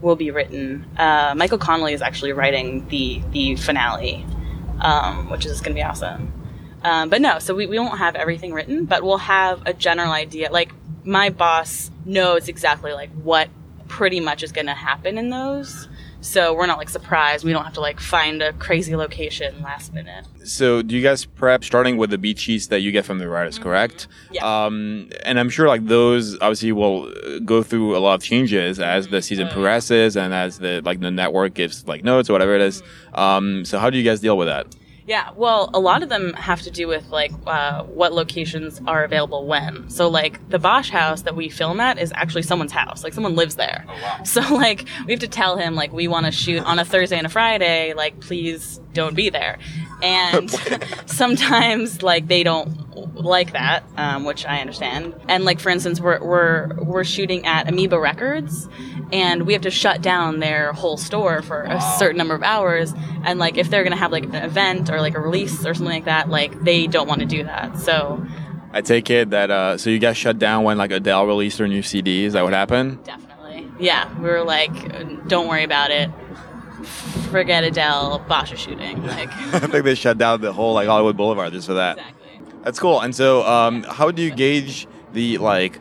will 0.02 0.16
be 0.16 0.32
written. 0.32 0.86
Uh, 0.98 1.36
Michael 1.38 1.58
Connelly 1.58 1.94
is 1.94 2.02
actually 2.02 2.34
writing 2.34 2.88
the 2.90 3.22
the 3.32 3.56
finale, 3.56 4.26
um, 4.80 5.30
which 5.30 5.46
is 5.46 5.62
going 5.62 5.76
to 5.76 5.80
be 5.80 5.84
awesome. 5.84 6.34
Um, 6.84 7.10
but 7.10 7.20
no, 7.20 7.40
so 7.40 7.56
we, 7.56 7.66
we 7.66 7.80
won't 7.80 7.98
have 7.98 8.16
everything 8.16 8.54
written, 8.54 8.86
but 8.86 9.04
we'll 9.04 9.18
have 9.18 9.64
a 9.66 9.74
general 9.74 10.12
idea. 10.12 10.52
Like 10.52 10.72
my 11.04 11.30
boss 11.30 11.90
knows 12.06 12.48
exactly 12.48 12.94
like 12.94 13.12
what 13.14 13.50
pretty 13.88 14.20
much 14.20 14.44
is 14.44 14.52
going 14.52 14.68
to 14.68 14.74
happen 14.74 15.18
in 15.18 15.30
those. 15.30 15.88
So 16.26 16.56
we're 16.56 16.66
not 16.66 16.80
like 16.80 16.90
surprised. 16.90 17.46
We 17.46 17.54
don't 17.54 17.64
have 17.64 17.74
to 17.74 17.82
like 17.82 18.00
find 18.00 18.42
a 18.42 18.52
crazy 18.54 18.96
location 18.96 19.62
last 19.62 19.94
minute. 19.94 20.26
So, 20.44 20.82
do 20.82 20.96
you 20.96 21.04
guys 21.04 21.24
prep 21.24 21.64
starting 21.64 21.98
with 21.98 22.10
the 22.10 22.18
beat 22.18 22.40
sheets 22.40 22.68
that 22.68 22.80
you 22.80 22.92
get 22.92 23.06
from 23.06 23.20
the 23.20 23.28
writers, 23.28 23.60
correct? 23.60 24.08
Mm-hmm. 24.08 24.34
Yeah. 24.34 24.66
Um, 24.66 25.10
and 25.24 25.40
I'm 25.40 25.50
sure 25.50 25.68
like 25.68 25.86
those 25.86 26.34
obviously 26.40 26.72
will 26.72 27.08
uh, 27.08 27.40
go 27.46 27.62
through 27.62 27.96
a 27.96 28.00
lot 28.00 28.16
of 28.16 28.24
changes 28.24 28.80
as 28.80 29.08
the 29.08 29.22
season 29.22 29.48
Oh, 29.48 29.52
progresses 29.52 30.18
and 30.18 30.34
as 30.34 30.58
the 30.58 30.82
like 30.84 31.00
the 31.00 31.12
network 31.12 31.54
gives 31.54 31.88
like 31.88 32.04
notes 32.04 32.28
or 32.28 32.34
whatever 32.34 32.56
it 32.56 32.62
is. 32.62 32.82
Mm-hmm. 32.82 33.20
Um, 33.20 33.66
so 33.66 33.78
how 33.78 33.92
do 33.92 33.98
you 34.00 34.04
guys 34.04 34.20
deal 34.20 34.36
with 34.36 34.48
that? 34.48 34.66
Yeah, 35.08 35.30
well, 35.36 35.70
a 35.74 35.80
lot 35.80 36.02
of 36.02 36.10
them 36.10 36.34
have 36.34 36.64
to 36.64 36.72
do 36.72 36.88
with 36.88 37.10
like 37.10 37.32
uh, 37.46 37.84
what 37.84 38.12
locations 38.12 38.82
are 38.88 39.04
available 39.04 39.46
when. 39.46 39.88
So, 39.90 40.08
like 40.10 40.50
the 40.50 40.58
Bosch 40.58 40.90
house 40.90 41.22
that 41.24 41.36
we 41.36 41.48
film 41.50 41.80
at 41.80 42.00
is 42.00 42.12
actually 42.16 42.42
someone's 42.42 42.72
house. 42.72 43.04
Like 43.04 43.14
someone 43.14 43.36
lives 43.36 43.56
there. 43.56 43.86
So, 44.26 44.42
like 44.56 44.86
we 45.06 45.14
have 45.14 45.20
to 45.20 45.28
tell 45.28 45.58
him 45.58 45.76
like 45.76 45.94
we 45.94 46.08
want 46.08 46.26
to 46.26 46.32
shoot 46.32 46.64
on 46.64 46.80
a 46.80 46.86
Thursday 46.86 47.18
and 47.18 47.28
a 47.28 47.30
Friday. 47.30 47.94
Like, 47.94 48.20
please 48.20 48.80
don't 48.94 49.16
be 49.16 49.30
there. 49.30 49.60
And 50.02 50.50
sometimes 51.06 52.04
like 52.04 52.28
they 52.28 52.44
don't 52.44 53.16
like 53.16 53.54
that, 53.54 53.84
um, 53.98 54.24
which 54.24 54.46
I 54.46 54.60
understand. 54.62 55.14
And 55.28 55.46
like 55.46 55.60
for 55.60 55.70
instance, 55.70 56.00
we're 56.00 56.24
we're 56.24 56.74
we're 56.76 57.04
shooting 57.04 57.46
at 57.46 57.68
Amoeba 57.68 58.00
Records, 58.00 58.70
and 59.12 59.46
we 59.46 59.54
have 59.54 59.64
to 59.64 59.72
shut 59.72 60.02
down 60.02 60.40
their 60.40 60.74
whole 60.74 60.98
store 60.98 61.42
for 61.42 61.64
a 61.64 61.82
certain 61.98 62.18
number 62.18 62.36
of 62.36 62.44
hours. 62.44 62.94
And 63.24 63.40
like 63.40 63.58
if 63.58 63.70
they're 63.70 63.84
gonna 63.84 63.96
have 63.96 64.12
like 64.12 64.26
an 64.26 64.36
event 64.36 64.90
or 64.90 65.02
like 65.02 65.16
a 65.16 65.20
release 65.20 65.66
or 65.66 65.74
something 65.74 65.94
like 65.94 66.06
that, 66.06 66.30
like 66.30 66.60
they 66.64 66.88
don't 66.88 67.08
want 67.08 67.22
to 67.22 67.26
do 67.26 67.44
that. 67.44 67.78
So 67.80 68.26
I 68.72 68.82
take 68.82 69.10
it 69.10 69.30
that 69.30 69.52
uh, 69.52 69.78
so 69.78 69.90
you 69.90 70.00
guys 70.00 70.18
shut 70.18 70.38
down 70.38 70.64
when 70.64 70.78
like 70.78 70.92
Adele 70.92 71.26
released 71.26 71.58
her 71.60 71.68
new 71.68 71.82
CD. 71.82 72.26
Is 72.26 72.34
that 72.34 72.44
what 72.44 72.54
happened? 72.54 73.04
definitely, 73.04 73.70
yeah, 73.80 74.14
we 74.20 74.30
were 74.30 74.44
like, 74.44 75.28
don't 75.28 75.48
worry 75.48 75.64
about 75.64 75.92
it. 75.92 76.10
Forget 76.86 77.64
Adele. 77.64 78.20
Bosch 78.28 78.52
is 78.52 78.60
shooting. 78.60 79.04
Like 79.06 79.30
I 79.54 79.60
think 79.60 79.84
they 79.84 79.96
shut 79.96 80.18
down 80.18 80.42
the 80.42 80.54
whole 80.54 80.74
like 80.74 80.88
Hollywood 80.88 81.18
Boulevard 81.18 81.54
just 81.54 81.68
for 81.68 81.74
that. 81.76 81.98
exactly. 81.98 82.40
That's 82.64 82.80
cool. 82.80 83.00
And 83.00 83.14
so, 83.16 83.44
um, 83.46 83.84
how 83.84 84.10
do 84.12 84.22
you 84.22 84.32
gauge 84.32 84.88
the 85.14 85.38
like 85.38 85.80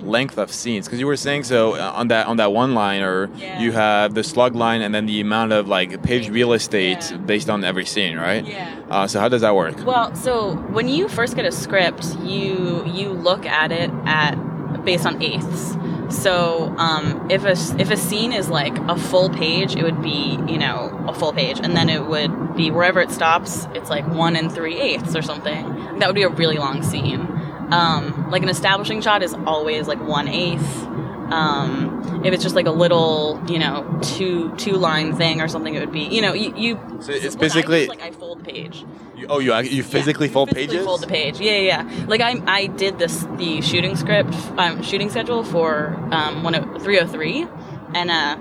length 0.00 0.36
of 0.38 0.50
scenes? 0.52 0.86
Because 0.86 0.98
you 0.98 1.06
were 1.06 1.16
saying 1.16 1.44
so 1.44 1.74
uh, 1.74 1.92
on 1.94 2.08
that 2.08 2.26
on 2.26 2.38
that 2.38 2.52
one 2.52 2.74
liner, 2.74 3.30
Yeah. 3.36 3.60
you 3.60 3.70
have 3.72 4.14
the 4.14 4.24
slug 4.24 4.54
line 4.56 4.82
and 4.82 4.92
then 4.94 5.06
the 5.06 5.20
amount 5.20 5.52
of 5.52 5.68
like 5.68 6.02
page 6.02 6.28
real 6.28 6.52
estate 6.52 6.98
Yeah. 7.10 7.18
based 7.18 7.48
on 7.48 7.62
every 7.64 7.84
scene, 7.84 8.16
right? 8.18 8.44
Yeah. 8.46 8.74
Uh, 8.90 9.06
so 9.06 9.20
how 9.20 9.28
does 9.28 9.42
that 9.42 9.54
work? 9.54 9.84
Well, 9.86 10.14
so 10.16 10.56
when 10.72 10.88
you 10.88 11.08
first 11.08 11.36
get 11.36 11.44
a 11.44 11.52
script, 11.52 12.04
you 12.22 12.84
you 12.86 13.10
look 13.10 13.46
at 13.46 13.70
it 13.70 13.90
at 14.04 14.34
based 14.84 15.06
on 15.06 15.22
eighths. 15.22 15.76
So 16.14 16.74
um, 16.78 17.30
if 17.30 17.44
a 17.44 17.52
if 17.80 17.90
a 17.90 17.96
scene 17.96 18.32
is 18.32 18.48
like 18.48 18.76
a 18.88 18.96
full 18.96 19.30
page, 19.30 19.76
it 19.76 19.82
would 19.82 20.00
be 20.02 20.38
you 20.48 20.58
know 20.58 21.04
a 21.08 21.14
full 21.14 21.32
page, 21.32 21.58
and 21.60 21.76
then 21.76 21.88
it 21.88 22.06
would 22.06 22.56
be 22.56 22.70
wherever 22.70 23.00
it 23.00 23.10
stops, 23.10 23.66
it's 23.74 23.90
like 23.90 24.06
one 24.08 24.36
and 24.36 24.50
three 24.52 24.80
eighths 24.80 25.16
or 25.16 25.22
something. 25.22 25.98
That 25.98 26.06
would 26.08 26.14
be 26.14 26.22
a 26.22 26.28
really 26.28 26.56
long 26.56 26.82
scene. 26.82 27.20
Um, 27.70 28.30
like 28.30 28.42
an 28.42 28.48
establishing 28.48 29.00
shot 29.00 29.22
is 29.22 29.34
always 29.46 29.88
like 29.88 30.00
one 30.00 30.28
eighth. 30.28 30.86
Um, 31.32 32.22
if 32.24 32.32
it's 32.34 32.42
just 32.42 32.54
like 32.54 32.66
a 32.66 32.70
little, 32.70 33.42
you 33.48 33.58
know, 33.58 33.98
two 34.02 34.54
two 34.56 34.72
line 34.74 35.16
thing 35.16 35.40
or 35.40 35.48
something, 35.48 35.74
it 35.74 35.80
would 35.80 35.92
be, 35.92 36.02
you 36.02 36.22
know, 36.22 36.32
you. 36.32 36.54
you 36.56 36.80
So 37.00 37.12
it's 37.12 37.34
what 37.34 37.44
I 37.44 37.48
do 37.62 37.66
basically- 37.68 37.86
like 37.88 38.02
I 38.02 38.10
fold 38.12 38.44
page. 38.44 38.84
You, 39.24 39.30
oh, 39.30 39.38
you 39.38 39.54
you 39.56 39.82
physically 39.82 40.26
Yeah, 40.26 40.32
fold 40.34 40.50
physically 40.50 40.66
pages? 40.76 40.84
Fold 40.84 41.00
the 41.00 41.06
page. 41.06 41.40
Yeah, 41.40 41.52
yeah. 41.52 41.88
yeah. 41.88 42.06
Like 42.06 42.20
I, 42.20 42.42
I 42.46 42.66
did 42.66 42.98
this 42.98 43.24
the 43.38 43.62
shooting 43.62 43.96
script, 43.96 44.34
um, 44.58 44.82
shooting 44.82 45.08
schedule 45.08 45.44
for 45.44 45.96
um, 46.10 46.42
one 46.42 46.54
of 46.54 46.82
303, 46.82 47.46
and 47.94 48.10
uh, 48.10 48.36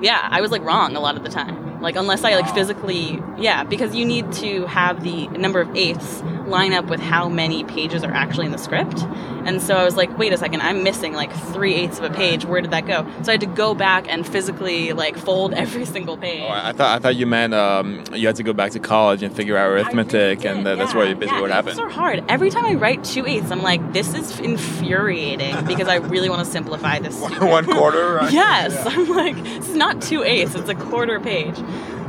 yeah, 0.00 0.28
I 0.28 0.40
was 0.40 0.50
like 0.50 0.62
wrong 0.62 0.96
a 0.96 1.00
lot 1.00 1.16
of 1.16 1.22
the 1.22 1.30
time. 1.30 1.80
Like 1.80 1.94
unless 1.94 2.24
I 2.24 2.34
like 2.34 2.52
physically 2.54 3.22
Yeah, 3.38 3.62
because 3.62 3.94
you 3.94 4.04
need 4.04 4.32
to 4.32 4.66
have 4.66 5.04
the 5.04 5.28
number 5.28 5.60
of 5.60 5.76
eighths 5.76 6.22
line 6.46 6.72
up 6.72 6.86
with 6.86 7.00
how 7.00 7.28
many 7.28 7.64
pages 7.64 8.04
are 8.04 8.12
actually 8.12 8.46
in 8.46 8.52
the 8.52 8.58
script. 8.58 9.02
And 9.46 9.62
so 9.62 9.76
I 9.76 9.84
was 9.84 9.96
like, 9.96 10.16
wait 10.18 10.32
a 10.32 10.38
second, 10.38 10.60
I'm 10.62 10.82
missing 10.82 11.12
like 11.12 11.32
three 11.32 11.74
eighths 11.74 11.98
of 11.98 12.04
a 12.04 12.10
page. 12.10 12.44
Where 12.44 12.60
did 12.60 12.72
that 12.72 12.86
go? 12.86 13.06
So 13.22 13.30
I 13.30 13.32
had 13.32 13.40
to 13.42 13.46
go 13.46 13.74
back 13.74 14.08
and 14.08 14.26
physically 14.26 14.92
like 14.92 15.16
fold 15.16 15.54
every 15.66 15.84
single 15.84 16.16
page. 16.16 16.42
Oh, 16.42 16.48
I 16.50 16.72
thought 16.72 16.96
I 16.96 16.98
thought 16.98 17.16
you 17.16 17.26
meant 17.26 17.54
um, 17.54 18.02
you 18.12 18.26
had 18.26 18.36
to 18.36 18.42
go 18.42 18.52
back 18.52 18.72
to 18.72 18.80
college 18.80 19.22
and 19.22 19.34
figure 19.34 19.56
out 19.56 19.70
arithmetic, 19.70 20.40
really 20.40 20.58
and 20.58 20.66
uh, 20.66 20.74
that's 20.74 20.92
yeah. 20.92 20.98
what 20.98 21.18
basically 21.18 21.36
yeah, 21.36 21.40
what 21.40 21.50
happened. 21.50 21.78
are 21.78 21.88
hard. 21.88 22.24
Every 22.28 22.50
time 22.50 22.64
I 22.64 22.74
write 22.74 23.04
two 23.04 23.26
eighths, 23.26 23.50
I'm 23.50 23.62
like, 23.62 23.92
this 23.92 24.14
is 24.14 24.38
infuriating 24.40 25.64
because 25.66 25.88
I 25.88 25.96
really 25.96 26.28
want 26.28 26.44
to 26.44 26.50
simplify 26.50 26.98
this. 26.98 27.20
One 27.40 27.64
quarter. 27.64 28.14
Right? 28.14 28.32
Yes, 28.32 28.74
I'm 28.86 29.08
like, 29.08 29.36
this 29.44 29.68
is 29.68 29.76
not 29.76 30.02
two 30.02 30.24
eighths; 30.24 30.54
it's 30.54 30.68
a 30.68 30.74
quarter 30.74 31.20
page. 31.20 31.56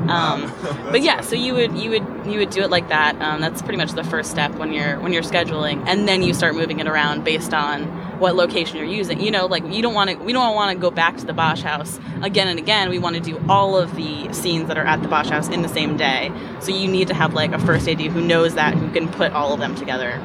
Um, 0.07 0.53
but 0.91 1.01
yeah, 1.01 1.21
so 1.21 1.35
you 1.35 1.53
would 1.53 1.77
you 1.77 1.89
would 1.89 2.25
you 2.25 2.39
would 2.39 2.49
do 2.49 2.61
it 2.61 2.69
like 2.69 2.89
that. 2.89 3.19
Um, 3.21 3.41
that's 3.41 3.61
pretty 3.61 3.77
much 3.77 3.91
the 3.91 4.03
first 4.03 4.31
step 4.31 4.53
when 4.55 4.71
you're 4.71 4.99
when 4.99 5.11
you're 5.11 5.23
scheduling, 5.23 5.83
and 5.87 6.07
then 6.07 6.21
you 6.21 6.33
start 6.33 6.55
moving 6.55 6.79
it 6.79 6.87
around 6.87 7.23
based 7.23 7.53
on 7.53 7.83
what 8.19 8.35
location 8.35 8.77
you're 8.77 8.85
using. 8.85 9.19
You 9.19 9.31
know, 9.31 9.47
like 9.47 9.65
you 9.65 9.81
don't 9.81 9.93
want 9.93 10.11
to 10.11 10.15
we 10.17 10.33
don't 10.33 10.55
want 10.55 10.71
to 10.71 10.79
go 10.79 10.91
back 10.91 11.17
to 11.17 11.25
the 11.25 11.33
Bosch 11.33 11.61
house 11.61 11.99
again 12.21 12.47
and 12.47 12.59
again. 12.59 12.89
We 12.89 12.99
want 12.99 13.15
to 13.15 13.21
do 13.21 13.41
all 13.49 13.75
of 13.75 13.95
the 13.95 14.31
scenes 14.33 14.67
that 14.67 14.77
are 14.77 14.85
at 14.85 15.01
the 15.01 15.07
Bosch 15.07 15.29
house 15.29 15.49
in 15.49 15.61
the 15.61 15.69
same 15.69 15.97
day. 15.97 16.31
So 16.61 16.71
you 16.71 16.87
need 16.87 17.07
to 17.09 17.13
have 17.13 17.33
like 17.33 17.51
a 17.51 17.59
first 17.59 17.89
AD 17.89 17.99
who 17.99 18.21
knows 18.21 18.55
that 18.55 18.75
who 18.75 18.91
can 18.91 19.09
put 19.09 19.33
all 19.33 19.53
of 19.53 19.59
them 19.59 19.75
together. 19.75 20.21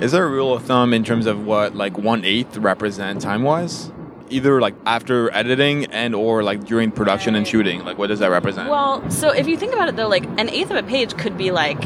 Is 0.00 0.12
there 0.12 0.24
a 0.24 0.30
rule 0.30 0.52
of 0.52 0.62
thumb 0.62 0.92
in 0.92 1.04
terms 1.04 1.26
of 1.26 1.44
what 1.46 1.74
like 1.74 1.96
one 1.96 2.24
eighth 2.24 2.58
represent 2.58 3.22
time 3.22 3.42
wise? 3.42 3.90
Either 4.30 4.60
like 4.60 4.74
after 4.86 5.32
editing 5.32 5.86
and 5.86 6.14
or 6.14 6.42
like 6.42 6.64
during 6.64 6.90
production 6.90 7.34
and 7.34 7.46
shooting. 7.46 7.84
Like 7.84 7.98
what 7.98 8.08
does 8.08 8.18
that 8.20 8.30
represent? 8.30 8.68
Well, 8.68 9.08
so 9.10 9.30
if 9.30 9.46
you 9.46 9.56
think 9.56 9.72
about 9.72 9.88
it 9.88 9.96
though, 9.96 10.08
like 10.08 10.24
an 10.38 10.48
eighth 10.50 10.70
of 10.70 10.76
a 10.76 10.82
page 10.82 11.16
could 11.16 11.36
be 11.36 11.50
like, 11.50 11.84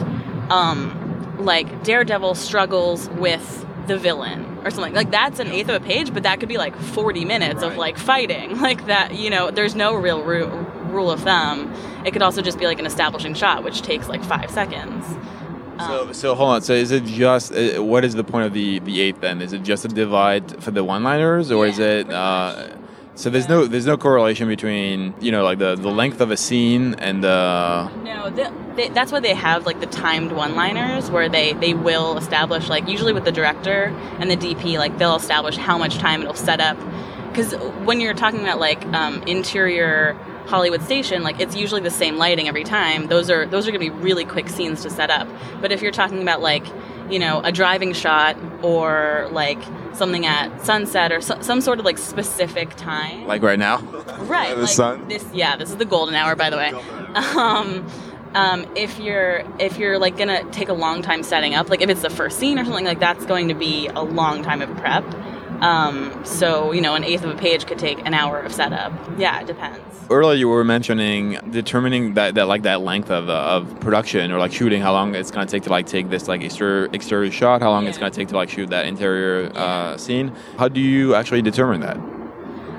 um, 0.50 1.36
like 1.38 1.82
Daredevil 1.84 2.34
struggles 2.34 3.08
with 3.10 3.66
the 3.86 3.96
villain 3.98 4.58
or 4.64 4.70
something. 4.70 4.94
Like 4.94 5.10
that's 5.10 5.38
an 5.40 5.48
eighth 5.48 5.68
of 5.68 5.82
a 5.82 5.84
page, 5.84 6.12
but 6.12 6.22
that 6.22 6.38
could 6.40 6.48
be 6.48 6.58
like 6.58 6.76
40 6.76 7.24
minutes 7.24 7.62
of 7.62 7.76
like 7.76 7.98
fighting. 7.98 8.58
Like 8.60 8.86
that, 8.86 9.14
you 9.14 9.30
know, 9.30 9.50
there's 9.50 9.74
no 9.74 9.94
real 9.94 10.22
ru- 10.22 10.46
rule 10.90 11.10
of 11.10 11.20
thumb. 11.20 11.72
It 12.04 12.12
could 12.12 12.22
also 12.22 12.42
just 12.42 12.58
be 12.58 12.66
like 12.66 12.78
an 12.78 12.86
establishing 12.86 13.34
shot, 13.34 13.64
which 13.64 13.82
takes 13.82 14.08
like 14.08 14.22
five 14.22 14.50
seconds. 14.50 15.04
So, 15.86 16.12
so 16.12 16.34
hold 16.34 16.50
on. 16.50 16.62
So, 16.62 16.72
is 16.72 16.90
it 16.90 17.04
just 17.04 17.52
uh, 17.52 17.82
what 17.82 18.04
is 18.04 18.14
the 18.14 18.24
point 18.24 18.46
of 18.46 18.52
the 18.52 18.78
the 18.80 19.00
eighth 19.00 19.20
then? 19.20 19.40
Is 19.42 19.52
it 19.52 19.62
just 19.62 19.84
a 19.84 19.88
divide 19.88 20.62
for 20.62 20.70
the 20.70 20.84
one-liners, 20.84 21.50
or 21.50 21.66
is 21.66 21.78
it? 21.78 22.10
Uh, 22.10 22.68
so 23.20 23.28
there's 23.28 23.48
no 23.48 23.66
there's 23.66 23.86
no 23.86 23.98
correlation 23.98 24.48
between 24.48 25.12
you 25.20 25.30
know 25.30 25.44
like 25.44 25.58
the 25.58 25.74
the 25.76 25.90
length 25.90 26.22
of 26.22 26.30
a 26.30 26.36
scene 26.38 26.94
and 26.94 27.22
the 27.22 27.90
No, 28.02 28.30
they, 28.30 28.88
that's 28.88 29.12
why 29.12 29.20
they 29.20 29.34
have 29.34 29.66
like 29.66 29.80
the 29.80 29.86
timed 29.86 30.32
one-liners 30.32 31.10
where 31.10 31.28
they 31.28 31.52
they 31.54 31.74
will 31.74 32.16
establish 32.16 32.70
like 32.70 32.88
usually 32.88 33.12
with 33.12 33.24
the 33.24 33.32
director 33.32 33.94
and 34.20 34.30
the 34.30 34.36
DP 34.36 34.78
like 34.78 34.96
they'll 34.96 35.16
establish 35.16 35.56
how 35.58 35.76
much 35.76 35.98
time 35.98 36.22
it'll 36.22 36.34
set 36.34 36.60
up 36.60 36.78
because 37.28 37.52
when 37.84 38.00
you're 38.00 38.14
talking 38.14 38.40
about 38.40 38.58
like 38.58 38.84
um, 38.86 39.22
interior 39.24 40.16
Hollywood 40.50 40.82
station 40.82 41.22
like 41.22 41.38
it's 41.38 41.54
usually 41.54 41.80
the 41.80 41.90
same 41.90 42.18
lighting 42.18 42.48
every 42.48 42.64
time. 42.64 43.06
Those 43.06 43.30
are 43.30 43.46
those 43.46 43.66
are 43.68 43.70
gonna 43.70 43.78
be 43.78 43.90
really 43.90 44.24
quick 44.24 44.48
scenes 44.48 44.82
to 44.82 44.90
set 44.90 45.08
up. 45.08 45.28
But 45.60 45.70
if 45.70 45.80
you're 45.80 45.92
talking 45.92 46.20
about 46.20 46.42
like 46.42 46.66
you 47.08 47.20
know 47.20 47.40
a 47.44 47.52
driving 47.52 47.92
shot 47.92 48.36
or 48.62 49.28
like 49.30 49.62
something 49.94 50.26
at 50.26 50.64
sunset 50.64 51.12
or 51.12 51.20
so, 51.20 51.40
some 51.40 51.60
sort 51.60 51.78
of 51.78 51.84
like 51.84 51.98
specific 51.98 52.74
time. 52.76 53.26
Like 53.26 53.42
right 53.42 53.58
now. 53.58 53.78
right 54.26 54.50
The 54.56 54.62
like 54.62 54.70
sun? 54.70 55.08
this 55.08 55.24
yeah 55.32 55.56
this 55.56 55.70
is 55.70 55.76
the 55.76 55.84
golden 55.84 56.16
hour 56.16 56.34
by 56.34 56.50
the 56.50 56.56
way. 56.56 56.72
Um, 57.14 57.88
um, 58.34 58.66
if 58.76 58.98
you're 58.98 59.44
if 59.58 59.78
you're 59.78 59.98
like 59.98 60.16
gonna 60.16 60.44
take 60.50 60.68
a 60.68 60.72
long 60.72 61.02
time 61.02 61.22
setting 61.22 61.54
up 61.54 61.68
like 61.68 61.80
if 61.80 61.90
it's 61.90 62.02
the 62.02 62.10
first 62.10 62.38
scene 62.38 62.58
or 62.58 62.64
something 62.64 62.84
like 62.84 63.00
that's 63.00 63.24
going 63.26 63.48
to 63.48 63.54
be 63.54 63.88
a 63.88 64.02
long 64.02 64.42
time 64.42 64.62
of 64.62 64.76
prep 64.78 65.04
um, 65.60 66.24
so 66.24 66.72
you 66.72 66.80
know 66.80 66.94
an 66.94 67.04
eighth 67.04 67.24
of 67.24 67.30
a 67.30 67.34
page 67.36 67.66
could 67.66 67.78
take 67.78 67.98
an 68.06 68.14
hour 68.14 68.40
of 68.40 68.52
setup. 68.52 68.92
Yeah 69.18 69.40
it 69.40 69.46
depends. 69.46 69.80
Earlier 70.10 70.36
you 70.36 70.48
were 70.48 70.64
mentioning 70.64 71.38
determining 71.50 72.14
that, 72.14 72.34
that 72.34 72.48
like 72.48 72.62
that 72.62 72.80
length 72.80 73.10
of, 73.10 73.28
uh, 73.28 73.32
of 73.32 73.78
production 73.80 74.32
or 74.32 74.38
like 74.38 74.52
shooting 74.52 74.80
how 74.82 74.92
long 74.92 75.14
it's 75.14 75.30
gonna 75.30 75.46
take 75.46 75.62
to 75.64 75.70
like 75.70 75.86
take 75.86 76.10
this 76.10 76.28
like 76.28 76.42
exterior 76.42 76.88
exterior 76.92 77.30
shot 77.30 77.62
how 77.62 77.70
long 77.70 77.86
it's 77.86 77.98
gonna 77.98 78.10
take 78.10 78.28
to 78.28 78.36
like 78.36 78.48
shoot 78.48 78.70
that 78.70 78.86
interior 78.86 79.52
uh, 79.54 79.96
scene. 79.96 80.34
How 80.58 80.68
do 80.68 80.80
you 80.80 81.14
actually 81.14 81.42
determine 81.42 81.80
that? 81.80 81.96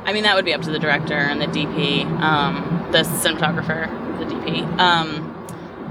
I 0.06 0.14
mean 0.14 0.24
that 0.24 0.36
would 0.36 0.46
be 0.46 0.54
up 0.54 0.62
to 0.64 0.72
the 0.72 0.80
director 0.80 1.18
and 1.18 1.40
the 1.40 1.48
DP 1.48 2.06
um, 2.22 2.88
the 2.92 3.04
cinematographer 3.04 3.88
the 4.20 4.26
DP 4.26 4.64
um, 4.80 5.31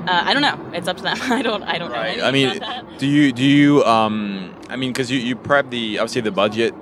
uh, 0.06 0.22
I 0.24 0.32
don't 0.32 0.42
know 0.42 0.70
it's 0.72 0.88
up 0.88 0.96
to 0.98 1.02
them 1.02 1.16
I 1.22 1.42
don't 1.42 1.62
I 1.62 1.78
don't 1.78 1.90
know 1.92 2.00
anything 2.00 2.24
I 2.24 2.30
mean, 2.30 2.98
do 2.98 3.06
you 3.06 3.32
do 3.32 3.44
you 3.44 3.84
um? 3.84 4.56
I 4.68 4.76
mean, 4.76 4.92
because 4.92 5.10
you 5.10 5.18
you 5.18 5.36
prep 5.36 5.70
the 5.70 5.98
obviously 5.98 6.22
the 6.22 6.30
budget. 6.30 6.74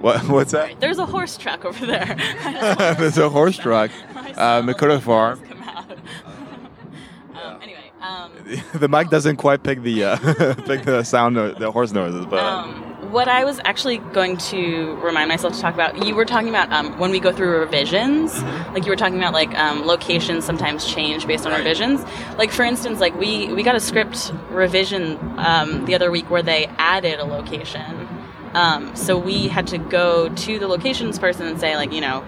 What 0.00 0.22
what's 0.28 0.52
that? 0.52 0.78
there's 0.80 0.98
a 0.98 1.06
horse 1.06 1.36
truck 1.36 1.64
over 1.64 1.86
there 1.86 2.16
There's 2.98 3.18
a 3.18 3.28
horse 3.28 3.56
truck. 3.56 3.90
Uh, 4.36 4.60
those 4.62 5.02
Farm. 5.02 5.40
come 5.40 5.62
out. 5.62 5.90
um, 5.90 7.62
anyway, 7.62 7.90
um, 8.02 8.30
the 8.74 8.88
mic 8.88 9.08
doesn't 9.08 9.36
quite 9.36 9.62
pick 9.62 9.82
the 9.82 10.04
uh, 10.04 10.54
pick 10.66 10.82
the 10.84 11.02
sound 11.02 11.38
of 11.38 11.58
the 11.58 11.72
horse 11.72 11.92
noises, 11.92 12.26
but 12.26 12.40
um, 12.40 12.95
what 13.10 13.28
I 13.28 13.44
was 13.44 13.60
actually 13.64 13.98
going 13.98 14.36
to 14.38 14.94
remind 14.96 15.28
myself 15.28 15.54
to 15.54 15.60
talk 15.60 15.74
about, 15.74 16.04
you 16.06 16.14
were 16.14 16.24
talking 16.24 16.48
about 16.48 16.72
um, 16.72 16.98
when 16.98 17.10
we 17.10 17.20
go 17.20 17.32
through 17.32 17.58
revisions, 17.60 18.42
like 18.72 18.84
you 18.84 18.90
were 18.90 18.96
talking 18.96 19.18
about 19.18 19.32
like 19.32 19.56
um, 19.58 19.86
locations 19.86 20.44
sometimes 20.44 20.86
change 20.86 21.26
based 21.26 21.46
on 21.46 21.52
Right. 21.52 21.58
revisions. 21.58 22.04
Like 22.36 22.50
for 22.50 22.64
instance, 22.64 23.00
like 23.00 23.14
we 23.18 23.52
we 23.52 23.62
got 23.62 23.74
a 23.76 23.80
script 23.80 24.32
revision 24.50 25.18
um, 25.38 25.84
the 25.86 25.94
other 25.94 26.10
week 26.10 26.28
where 26.30 26.42
they 26.42 26.66
added 26.78 27.18
a 27.20 27.24
location. 27.24 28.08
Um, 28.54 28.94
so 28.96 29.18
we 29.18 29.48
had 29.48 29.66
to 29.68 29.78
go 29.78 30.28
to 30.28 30.58
the 30.58 30.66
locations 30.68 31.18
person 31.18 31.46
and 31.46 31.60
say 31.60 31.76
like 31.76 31.92
you 31.92 32.00
know 32.00 32.24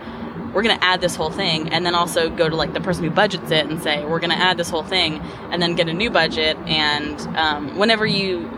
we're 0.54 0.62
going 0.62 0.76
to 0.78 0.84
add 0.84 1.00
this 1.02 1.14
whole 1.14 1.30
thing 1.30 1.68
and 1.68 1.84
then 1.84 1.94
also 1.94 2.30
go 2.30 2.48
to 2.48 2.56
like 2.56 2.72
the 2.72 2.80
person 2.80 3.04
who 3.04 3.10
budgets 3.10 3.50
it 3.50 3.66
and 3.66 3.82
say 3.82 4.02
we're 4.06 4.18
going 4.18 4.30
to 4.30 4.36
add 4.38 4.56
this 4.56 4.70
whole 4.70 4.82
thing 4.82 5.18
and 5.50 5.60
then 5.60 5.74
get 5.74 5.88
a 5.88 5.92
new 5.92 6.08
budget 6.08 6.56
and 6.66 7.20
um, 7.36 7.76
whenever 7.76 8.06
you 8.06 8.50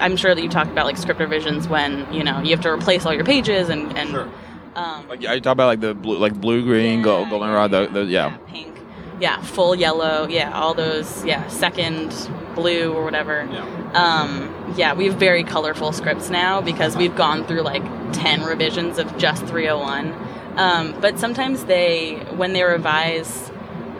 i'm 0.00 0.16
sure 0.16 0.34
that 0.34 0.42
you 0.42 0.48
talked 0.48 0.70
about 0.70 0.86
like 0.86 0.96
script 0.96 1.20
revisions 1.20 1.68
when 1.68 2.10
you 2.12 2.24
know 2.24 2.40
you 2.40 2.50
have 2.50 2.60
to 2.60 2.70
replace 2.70 3.04
all 3.06 3.14
your 3.14 3.24
pages 3.24 3.68
and, 3.68 3.96
and 3.96 4.10
Sure. 4.10 4.28
um, 4.74 5.08
like 5.08 5.24
I 5.24 5.38
talk 5.40 5.52
about 5.52 5.66
like 5.66 5.80
the 5.80 5.94
blue, 5.94 6.18
like 6.18 6.34
blue, 6.34 6.62
green, 6.62 7.02
gold, 7.02 7.24
yeah, 7.26 7.30
goldenrod. 7.30 7.70
The, 7.70 7.86
the, 7.92 8.04
yeah. 8.04 8.36
pink 8.48 8.76
yeah 9.20 9.40
full 9.42 9.74
yellow 9.74 10.28
yeah 10.28 10.52
all 10.52 10.74
those 10.74 11.24
yeah 11.24 11.46
second 11.48 12.10
blue 12.54 12.92
or 12.92 13.02
whatever 13.04 13.42
um, 13.94 14.74
yeah, 14.76 14.94
we 14.94 15.06
have 15.06 15.16
very 15.16 15.44
colorful 15.44 15.92
scripts 15.92 16.30
now 16.30 16.60
because 16.60 16.96
we've 16.96 17.16
gone 17.16 17.44
through 17.46 17.62
like 17.62 17.82
10 18.12 18.44
revisions 18.44 18.98
of 18.98 19.16
just 19.16 19.44
301. 19.46 20.12
Um, 20.56 21.00
but 21.00 21.18
sometimes 21.18 21.64
they, 21.64 22.16
when 22.36 22.52
they 22.52 22.62
revise 22.62 23.50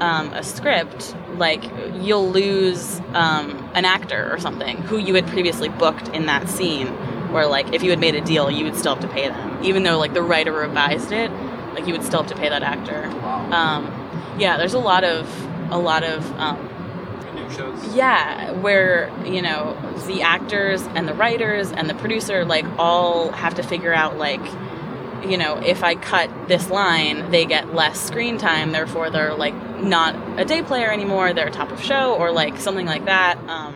um, 0.00 0.32
a 0.34 0.42
script, 0.42 1.14
like 1.38 1.64
you'll 1.94 2.30
lose 2.30 3.00
um, 3.14 3.70
an 3.74 3.84
actor 3.84 4.32
or 4.32 4.38
something 4.38 4.76
who 4.78 4.98
you 4.98 5.14
had 5.14 5.26
previously 5.28 5.68
booked 5.68 6.08
in 6.08 6.26
that 6.26 6.48
scene. 6.48 6.88
Where 7.32 7.46
like 7.46 7.74
if 7.74 7.82
you 7.82 7.90
had 7.90 7.98
made 7.98 8.14
a 8.14 8.22
deal, 8.22 8.50
you 8.50 8.64
would 8.64 8.76
still 8.76 8.94
have 8.94 9.02
to 9.02 9.08
pay 9.08 9.28
them, 9.28 9.62
even 9.62 9.82
though 9.82 9.98
like 9.98 10.14
the 10.14 10.22
writer 10.22 10.52
revised 10.52 11.12
it. 11.12 11.30
Like 11.74 11.86
you 11.86 11.92
would 11.92 12.02
still 12.02 12.22
have 12.22 12.32
to 12.32 12.36
pay 12.36 12.48
that 12.48 12.62
actor. 12.62 13.04
Um, 13.54 13.84
yeah, 14.38 14.56
there's 14.56 14.74
a 14.74 14.78
lot 14.78 15.04
of 15.04 15.28
a 15.70 15.78
lot 15.78 16.04
of 16.04 16.24
um, 16.38 16.68
Shows. 17.54 17.94
yeah, 17.94 18.52
where, 18.52 19.10
you 19.24 19.40
know, 19.40 19.76
the 20.06 20.22
actors 20.22 20.82
and 20.94 21.08
the 21.08 21.14
writers 21.14 21.72
and 21.72 21.88
the 21.88 21.94
producer 21.94 22.44
like 22.44 22.66
all 22.78 23.30
have 23.32 23.54
to 23.54 23.62
figure 23.62 23.92
out 23.94 24.18
like 24.18 24.44
you 25.26 25.36
know, 25.36 25.56
if 25.58 25.82
I 25.82 25.94
cut 25.94 26.30
this 26.48 26.70
line, 26.70 27.30
they 27.30 27.44
get 27.46 27.74
less 27.74 28.00
screen 28.00 28.38
time, 28.38 28.72
therefore 28.72 29.10
they're 29.10 29.34
like 29.34 29.54
not 29.82 30.14
a 30.38 30.44
day 30.44 30.62
player 30.62 30.90
anymore, 30.90 31.32
they're 31.32 31.50
top 31.50 31.70
of 31.70 31.82
show 31.82 32.14
or 32.14 32.30
like 32.32 32.58
something 32.58 32.86
like 32.86 33.04
that. 33.06 33.38
Um, 33.48 33.74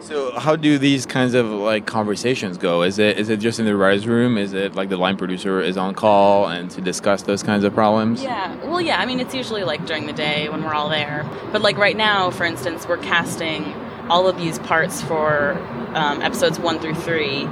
So 0.00 0.38
how 0.38 0.54
do 0.54 0.78
these 0.78 1.06
kinds 1.06 1.34
of 1.34 1.46
like 1.46 1.84
conversations 1.86 2.56
go? 2.56 2.82
Is 2.82 2.98
it 3.00 3.18
is 3.18 3.28
it 3.28 3.40
just 3.40 3.58
in 3.58 3.66
the 3.66 3.76
writers' 3.76 4.06
room? 4.06 4.38
Is 4.38 4.52
it 4.52 4.76
like 4.76 4.88
the 4.90 4.96
line 4.96 5.16
producer 5.16 5.60
is 5.60 5.76
on 5.76 5.94
call 5.94 6.46
and 6.46 6.70
to 6.70 6.80
discuss 6.80 7.22
those 7.22 7.42
kinds 7.42 7.64
of 7.64 7.74
problems? 7.74 8.22
Yeah. 8.22 8.54
Well, 8.64 8.80
yeah. 8.80 9.00
I 9.00 9.06
mean, 9.06 9.18
it's 9.18 9.34
usually 9.34 9.64
like 9.64 9.84
during 9.86 10.06
the 10.06 10.12
day 10.12 10.48
when 10.48 10.62
we're 10.62 10.74
all 10.74 10.88
there. 10.88 11.28
But 11.52 11.62
like 11.62 11.76
right 11.78 11.96
now, 11.96 12.30
for 12.30 12.44
instance, 12.44 12.86
we're 12.86 12.98
casting 13.02 13.74
all 14.08 14.28
of 14.28 14.36
these 14.38 14.58
parts 14.60 15.02
for 15.02 15.58
um, 15.94 16.22
episodes 16.22 16.58
one 16.60 16.78
through 16.78 16.94
three, 16.94 17.48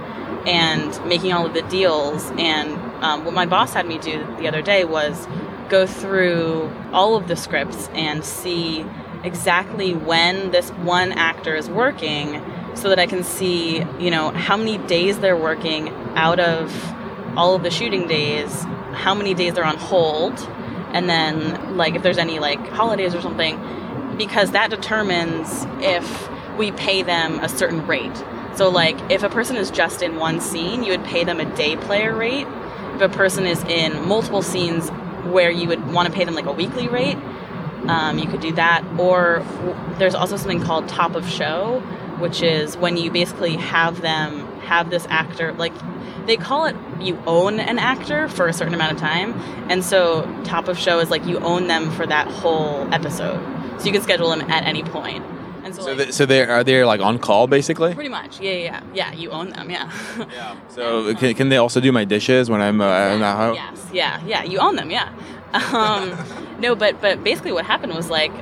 and 0.46 1.04
making 1.04 1.32
all 1.32 1.44
of 1.46 1.52
the 1.52 1.62
deals. 1.62 2.30
And 2.38 2.78
um, 3.00 3.24
what 3.24 3.34
my 3.34 3.46
boss 3.46 3.74
had 3.74 3.86
me 3.86 3.98
do 3.98 4.24
the 4.38 4.48
other 4.48 4.62
day 4.62 4.84
was 4.84 5.26
go 5.68 5.86
through 5.86 6.70
all 6.92 7.16
of 7.16 7.28
the 7.28 7.36
scripts 7.36 7.88
and 7.94 8.24
see 8.24 8.84
exactly 9.24 9.94
when 9.94 10.50
this 10.52 10.70
one 10.70 11.12
actor 11.12 11.54
is 11.54 11.68
working 11.68 12.42
so 12.74 12.88
that 12.88 12.98
I 12.98 13.06
can 13.06 13.24
see, 13.24 13.78
you 13.98 14.10
know, 14.10 14.30
how 14.30 14.56
many 14.56 14.78
days 14.78 15.18
they're 15.18 15.36
working 15.36 15.88
out 16.14 16.38
of 16.38 16.94
all 17.36 17.54
of 17.54 17.62
the 17.62 17.70
shooting 17.70 18.06
days, 18.06 18.62
how 18.92 19.14
many 19.14 19.34
days 19.34 19.54
they're 19.54 19.64
on 19.64 19.76
hold, 19.76 20.38
and 20.92 21.08
then 21.08 21.76
like 21.76 21.94
if 21.94 22.02
there's 22.02 22.18
any 22.18 22.38
like 22.38 22.64
holidays 22.68 23.14
or 23.14 23.20
something, 23.20 23.58
because 24.16 24.52
that 24.52 24.70
determines 24.70 25.66
if 25.80 26.28
we 26.56 26.70
pay 26.72 27.02
them 27.02 27.40
a 27.40 27.48
certain 27.48 27.86
rate. 27.86 28.24
So, 28.56 28.70
like, 28.70 28.96
if 29.10 29.22
a 29.22 29.28
person 29.28 29.56
is 29.56 29.70
just 29.70 30.00
in 30.00 30.16
one 30.16 30.40
scene, 30.40 30.82
you 30.82 30.92
would 30.92 31.04
pay 31.04 31.24
them 31.24 31.40
a 31.40 31.56
day 31.56 31.76
player 31.76 32.16
rate. 32.16 32.46
If 32.96 33.02
a 33.02 33.08
person 33.10 33.44
is 33.44 33.62
in 33.64 34.08
multiple 34.08 34.40
scenes 34.40 34.88
where 35.30 35.50
you 35.50 35.68
would 35.68 35.92
want 35.92 36.08
to 36.08 36.14
pay 36.14 36.24
them 36.24 36.34
like 36.34 36.46
a 36.46 36.52
weekly 36.52 36.88
rate, 36.88 37.18
um, 37.88 38.18
you 38.18 38.26
could 38.26 38.40
do 38.40 38.52
that. 38.52 38.82
Or 38.98 39.44
there's 39.98 40.14
also 40.14 40.38
something 40.38 40.62
called 40.62 40.88
top 40.88 41.14
of 41.14 41.28
show, 41.28 41.80
which 42.20 42.42
is 42.42 42.74
when 42.78 42.96
you 42.96 43.10
basically 43.10 43.56
have 43.56 44.00
them 44.00 44.46
have 44.62 44.88
this 44.88 45.06
actor, 45.10 45.52
like, 45.52 45.74
they 46.26 46.38
call 46.38 46.64
it 46.64 46.74
you 46.98 47.22
own 47.26 47.60
an 47.60 47.78
actor 47.78 48.28
for 48.28 48.48
a 48.48 48.52
certain 48.54 48.72
amount 48.72 48.92
of 48.92 48.98
time. 48.98 49.34
And 49.68 49.84
so, 49.84 50.24
top 50.44 50.66
of 50.66 50.78
show 50.78 50.98
is 50.98 51.10
like 51.10 51.26
you 51.26 51.38
own 51.40 51.66
them 51.66 51.90
for 51.90 52.06
that 52.06 52.28
whole 52.28 52.92
episode. 52.94 53.42
So, 53.78 53.84
you 53.84 53.92
can 53.92 54.00
schedule 54.00 54.30
them 54.30 54.40
at 54.50 54.64
any 54.64 54.82
point. 54.82 55.22
And 55.66 55.74
so, 55.74 55.82
So, 55.82 55.88
like, 55.88 55.98
they, 55.98 56.12
so 56.12 56.26
they 56.26 56.46
are 56.46 56.62
they 56.62 56.84
like 56.84 57.00
on 57.00 57.18
call 57.18 57.46
basically? 57.48 57.92
pretty 57.92 58.08
much, 58.08 58.40
yeah, 58.40 58.52
yeah, 58.52 58.80
yeah. 58.94 59.12
You 59.12 59.30
own 59.30 59.50
them, 59.50 59.68
yeah. 59.68 59.90
Yeah. 60.32 60.54
So 60.76 61.14
can, 61.16 61.34
can 61.34 61.48
they 61.48 61.56
also 61.56 61.80
do 61.80 61.90
my 61.90 62.04
dishes 62.04 62.48
when 62.48 62.60
I'm 62.60 62.80
uh, 62.80 62.86
I'm 62.86 63.20
not 63.20 63.36
home? 63.36 63.54
Yes, 63.54 63.88
yeah, 63.92 64.20
yeah. 64.24 64.42
You 64.44 64.58
own 64.60 64.76
them, 64.76 64.90
yeah. 64.90 65.08
Um, 65.72 66.12
no, 66.60 66.74
but 66.74 67.00
but 67.00 67.24
basically, 67.24 67.52
what 67.52 67.64
happened 67.64 67.94
was 67.94 68.10
like 68.10 68.32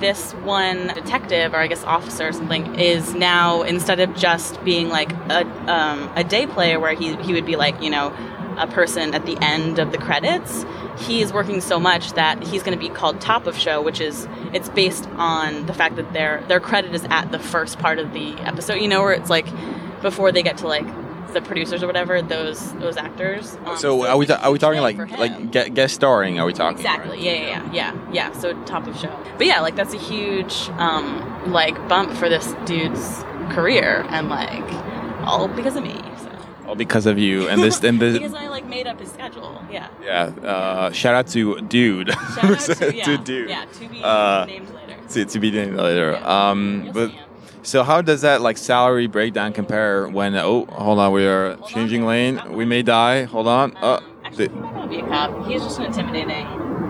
this 0.00 0.32
one 0.44 0.88
detective, 0.88 1.54
or 1.54 1.58
I 1.58 1.68
guess 1.68 1.84
officer 1.84 2.28
or 2.28 2.32
something, 2.32 2.74
is 2.74 3.14
now 3.14 3.62
instead 3.62 4.00
of 4.00 4.14
just 4.16 4.62
being 4.64 4.88
like 4.88 5.12
a 5.30 5.46
um, 5.72 6.10
a 6.16 6.24
day 6.24 6.46
player 6.46 6.80
where 6.80 6.94
he 6.94 7.16
he 7.26 7.32
would 7.32 7.46
be 7.46 7.56
like 7.56 7.80
you 7.80 7.90
know 7.90 8.12
a 8.58 8.66
person 8.66 9.14
at 9.14 9.26
the 9.26 9.36
end 9.40 9.78
of 9.78 9.92
the 9.92 9.98
credits. 9.98 10.64
He's 10.98 11.32
working 11.32 11.60
so 11.60 11.80
much 11.80 12.12
that 12.12 12.42
he's 12.44 12.62
going 12.62 12.78
to 12.78 12.82
be 12.82 12.88
called 12.92 13.20
top 13.20 13.46
of 13.46 13.58
show, 13.58 13.82
which 13.82 14.00
is 14.00 14.28
it's 14.52 14.68
based 14.68 15.08
on 15.16 15.66
the 15.66 15.74
fact 15.74 15.96
that 15.96 16.12
their 16.12 16.42
their 16.48 16.60
credit 16.60 16.94
is 16.94 17.04
at 17.10 17.32
the 17.32 17.38
first 17.38 17.78
part 17.78 17.98
of 17.98 18.12
the 18.12 18.32
episode. 18.42 18.74
You 18.74 18.88
know, 18.88 19.02
where 19.02 19.12
it's 19.12 19.30
like 19.30 19.46
before 20.02 20.30
they 20.32 20.42
get 20.42 20.58
to 20.58 20.68
like 20.68 20.86
the 21.32 21.40
producers 21.40 21.82
or 21.82 21.88
whatever, 21.88 22.22
those 22.22 22.72
those 22.74 22.96
actors. 22.96 23.56
Um, 23.64 23.76
So 23.76 24.06
are 24.06 24.16
we 24.16 24.26
ta- 24.26 24.38
are 24.40 24.52
we 24.52 24.58
talking 24.58 24.80
like 24.80 24.96
like 25.18 25.50
guest 25.74 25.96
starring? 25.96 26.38
Are 26.38 26.46
we 26.46 26.52
talking? 26.52 26.78
Exactly. 26.78 27.20
Yeah, 27.24 27.32
yeah, 27.32 27.48
yeah, 27.48 27.72
yeah, 27.72 28.12
yeah. 28.12 28.32
So 28.38 28.54
top 28.64 28.86
of 28.86 28.96
show. 28.96 29.10
But 29.36 29.48
yeah, 29.48 29.60
like 29.60 29.74
that's 29.74 29.94
a 29.94 29.98
huge 29.98 30.68
um 30.78 31.50
like 31.52 31.76
bump 31.88 32.12
for 32.12 32.28
this 32.28 32.54
dude's 32.66 33.24
career 33.50 34.06
and 34.10 34.28
like 34.28 34.62
all 35.26 35.48
because 35.48 35.74
of 35.74 35.82
me. 35.82 36.00
All 36.66 36.74
because 36.74 37.06
of 37.06 37.18
you 37.18 37.48
and 37.48 37.62
this 37.62 37.82
and 37.84 38.00
this 38.00 38.14
because. 38.18 38.34
I 38.34 38.48
like 38.48 38.66
made 38.66 38.86
up 38.86 38.98
his 39.00 39.10
schedule. 39.12 39.62
Yeah. 39.70 39.88
Yeah. 40.02 40.24
Uh, 40.42 40.90
shout 40.92 41.14
out 41.14 41.26
to 41.28 41.60
dude. 41.60 42.10
Shout 42.34 42.44
out 42.44 42.60
to, 42.60 42.94
yeah, 42.96 43.16
dude. 43.22 43.48
Yeah, 43.50 43.64
to 43.66 43.88
be 43.88 44.02
Uh, 44.02 44.44
named 44.46 44.68
later. 44.70 44.96
To, 45.10 45.24
to 45.26 45.40
be 45.40 45.50
named 45.50 45.76
later. 45.76 46.12
Yeah. 46.12 46.50
Um, 46.50 46.82
You'll 46.84 46.92
but 46.94 47.12
so 47.62 47.82
how 47.82 48.02
does 48.02 48.22
that 48.22 48.40
like 48.42 48.56
salary 48.58 49.06
breakdown 49.06 49.52
compare 49.52 50.08
when? 50.08 50.34
Oh, 50.36 50.66
hold 50.66 50.98
on, 50.98 51.12
we 51.12 51.26
are 51.26 51.54
Hold 51.56 51.70
changing 51.70 52.02
on. 52.02 52.08
lane. 52.08 52.40
We 52.52 52.64
may 52.64 52.82
die. 52.82 53.24
Hold 53.24 53.46
on. 53.48 53.76
Uh, 53.76 53.96
Um, 53.96 54.04
actually, 54.24 54.46
the- 54.48 54.54
he 54.54 54.60
might 54.60 54.74
not 54.74 54.90
be 54.90 54.98
a 55.00 55.06
cop. 55.06 55.46
He's 55.46 55.62
just 55.62 55.78
an 55.78 55.86
intimidating 55.86 56.46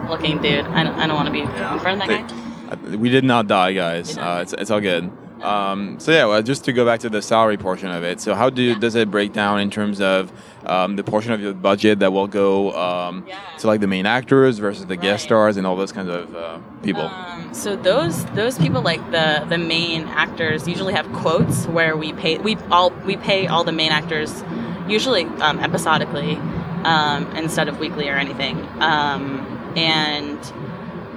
looking 0.08 0.40
dude. 0.42 0.64
I 0.66 0.82
don't, 0.84 0.94
I 0.96 1.06
don't 1.06 1.16
want 1.16 1.26
to 1.26 1.32
be 1.32 1.40
in 1.40 1.48
front 1.48 2.00
of 2.02 2.08
that 2.08 2.08
guy. 2.08 2.92
Uh, 2.92 2.96
We 2.98 3.08
did 3.08 3.24
not 3.24 3.46
die, 3.46 3.72
guys. 3.72 4.16
Uh, 4.18 4.38
it's, 4.42 4.52
it's 4.52 4.70
all 4.70 4.80
good. 4.80 5.10
Um, 5.44 5.98
so 6.00 6.10
yeah, 6.12 6.24
well, 6.26 6.42
just 6.42 6.64
to 6.64 6.72
go 6.72 6.84
back 6.84 7.00
to 7.00 7.10
the 7.10 7.20
salary 7.22 7.56
portion 7.56 7.90
of 7.90 8.02
it. 8.02 8.20
So 8.20 8.34
how 8.34 8.50
do 8.50 8.62
Yeah. 8.62 8.74
does 8.74 8.94
it 8.94 9.10
break 9.10 9.32
down 9.32 9.60
in 9.60 9.70
terms 9.70 10.00
of 10.00 10.32
um, 10.66 10.96
the 10.96 11.04
portion 11.04 11.32
of 11.32 11.40
your 11.40 11.52
budget 11.54 11.98
that 12.00 12.12
will 12.12 12.26
go 12.26 12.72
um, 12.72 13.24
Yeah. 13.28 13.34
to 13.58 13.66
like 13.66 13.80
the 13.80 13.86
main 13.86 14.06
actors 14.06 14.58
versus 14.58 14.86
the 14.86 14.96
guest 14.96 15.24
stars 15.24 15.56
and 15.56 15.66
all 15.66 15.76
those 15.76 15.92
kinds 15.92 16.08
of 16.08 16.34
uh, 16.34 16.58
people? 16.82 17.02
Um, 17.06 17.52
so 17.52 17.76
those 17.76 18.24
those 18.34 18.58
people 18.58 18.80
like 18.82 19.02
the 19.10 19.44
the 19.48 19.58
main 19.58 20.02
actors 20.08 20.66
usually 20.66 20.94
have 20.94 21.06
quotes 21.12 21.66
where 21.66 21.96
we 21.96 22.12
pay 22.14 22.38
we 22.38 22.56
all 22.70 22.90
we 23.04 23.16
pay 23.16 23.46
all 23.46 23.62
the 23.64 23.72
main 23.72 23.92
actors 23.92 24.42
usually 24.88 25.24
um, 25.40 25.58
episodically 25.60 26.36
um, 26.84 27.26
instead 27.36 27.68
of 27.68 27.78
weekly 27.78 28.08
or 28.08 28.16
anything. 28.16 28.56
Um, 28.80 29.46
and 29.76 30.38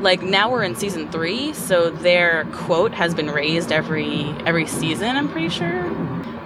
like 0.02 0.22
now 0.22 0.52
we're 0.52 0.64
in 0.64 0.76
season 0.76 1.12
three, 1.12 1.54
so 1.54 1.90
their 1.90 2.46
quote 2.52 2.94
has 2.94 3.14
been 3.16 3.30
raised 3.30 3.72
every 3.72 4.36
every 4.46 4.68
season. 4.68 5.16
I'm 5.16 5.30
pretty 5.30 5.50
sure. 5.50 5.92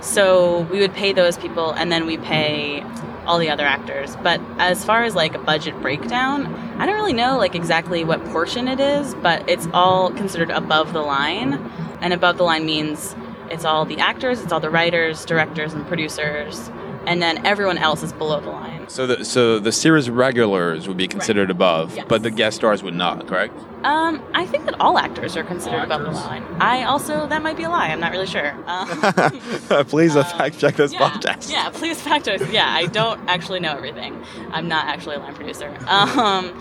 So 0.02 0.62
we 0.72 0.80
would 0.80 0.94
pay 0.94 1.14
those 1.14 1.38
people, 1.38 1.72
and 1.72 1.92
then 1.92 2.06
we 2.06 2.18
pay 2.18 2.84
all 3.26 3.38
the 3.38 3.50
other 3.50 3.66
actors. 3.66 4.16
But 4.24 4.42
as 4.58 4.84
far 4.84 5.04
as 5.04 5.16
like 5.16 5.36
a 5.36 5.40
budget 5.40 5.80
breakdown, 5.82 6.48
I 6.80 6.86
don't 6.86 6.96
really 6.96 7.14
know 7.14 7.38
like 7.38 7.56
exactly 7.56 8.04
what 8.04 8.24
portion 8.26 8.68
it 8.68 8.80
is, 8.80 9.14
but 9.16 9.48
it's 9.48 9.68
all 9.74 10.12
considered 10.12 10.50
above 10.50 10.94
the 10.94 11.02
line. 11.02 11.54
And 12.02 12.14
above 12.14 12.38
the 12.38 12.44
line 12.44 12.66
means 12.66 13.16
it's 13.52 13.66
all 13.66 13.86
the 13.86 14.00
actors, 14.00 14.42
it's 14.42 14.52
all 14.52 14.60
the 14.60 14.72
writers, 14.72 15.24
directors, 15.26 15.74
and 15.74 15.86
producers, 15.88 16.72
and 17.06 17.22
then 17.22 17.46
everyone 17.46 17.78
else 17.78 18.02
is 18.02 18.12
below 18.14 18.40
the 18.40 18.50
line. 18.50 18.70
So 18.91 19.08
the 19.08 19.23
so 19.23 19.58
the 19.58 19.71
series 19.71 20.10
regulars 20.10 20.86
would 20.86 20.97
be 20.97 21.08
considered 21.08 21.49
above, 21.49 21.95
Yes. 21.95 22.06
but 22.10 22.23
the 22.23 22.30
guest 22.30 22.58
stars 22.58 22.84
would 22.84 22.93
not. 22.93 23.25
Correct? 23.25 23.58
Um, 23.86 24.21
I 24.34 24.45
think 24.45 24.65
that 24.65 24.80
all 24.82 24.97
actors 24.99 25.38
are 25.38 25.43
considered 25.45 25.77
All 25.77 25.86
above 25.86 26.01
the 26.04 26.12
line. 26.12 26.43
I 26.60 26.84
also 26.84 27.25
that 27.27 27.41
might 27.41 27.56
be 27.56 27.63
a 27.63 27.69
lie. 27.69 27.88
I'm 27.88 28.01
not 28.01 28.12
really 28.12 28.27
sure. 28.27 28.54
Um, 28.67 29.86
Please 29.86 30.17
uh, 30.17 30.19
Uh, 30.19 30.23
fact 30.38 30.60
check 30.60 30.75
this 30.75 30.91
yeah, 30.91 31.10
podcast. 31.10 31.49
Yeah, 31.49 31.69
please 31.69 32.01
fact 32.01 32.25
check. 32.25 32.41
Yeah, 32.51 32.67
I 32.69 32.88
don't 32.88 33.19
actually 33.30 33.62
know 33.62 33.71
everything. 33.71 34.21
I'm 34.51 34.67
not 34.67 34.86
actually 34.88 35.15
a 35.15 35.19
line 35.19 35.36
producer. 35.36 35.69
Um, 35.88 36.51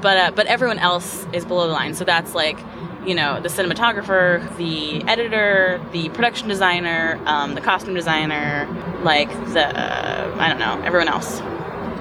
but 0.00 0.16
uh, 0.16 0.30
but 0.34 0.46
everyone 0.46 0.78
else 0.78 1.26
is 1.32 1.44
below 1.44 1.66
the 1.66 1.72
line. 1.72 1.94
So 1.94 2.04
that's 2.04 2.34
like, 2.36 2.58
you 3.04 3.14
know, 3.16 3.40
the 3.40 3.48
cinematographer, 3.48 4.40
the 4.56 5.02
editor, 5.08 5.80
the 5.92 6.08
production 6.10 6.46
designer, 6.48 7.20
um, 7.26 7.54
the 7.56 7.60
costume 7.60 7.94
designer, 7.94 8.66
like 9.02 9.28
the 9.52 9.66
uh, 9.66 10.36
I 10.38 10.48
don't 10.48 10.60
know, 10.60 10.80
everyone 10.82 11.08
else, 11.08 11.40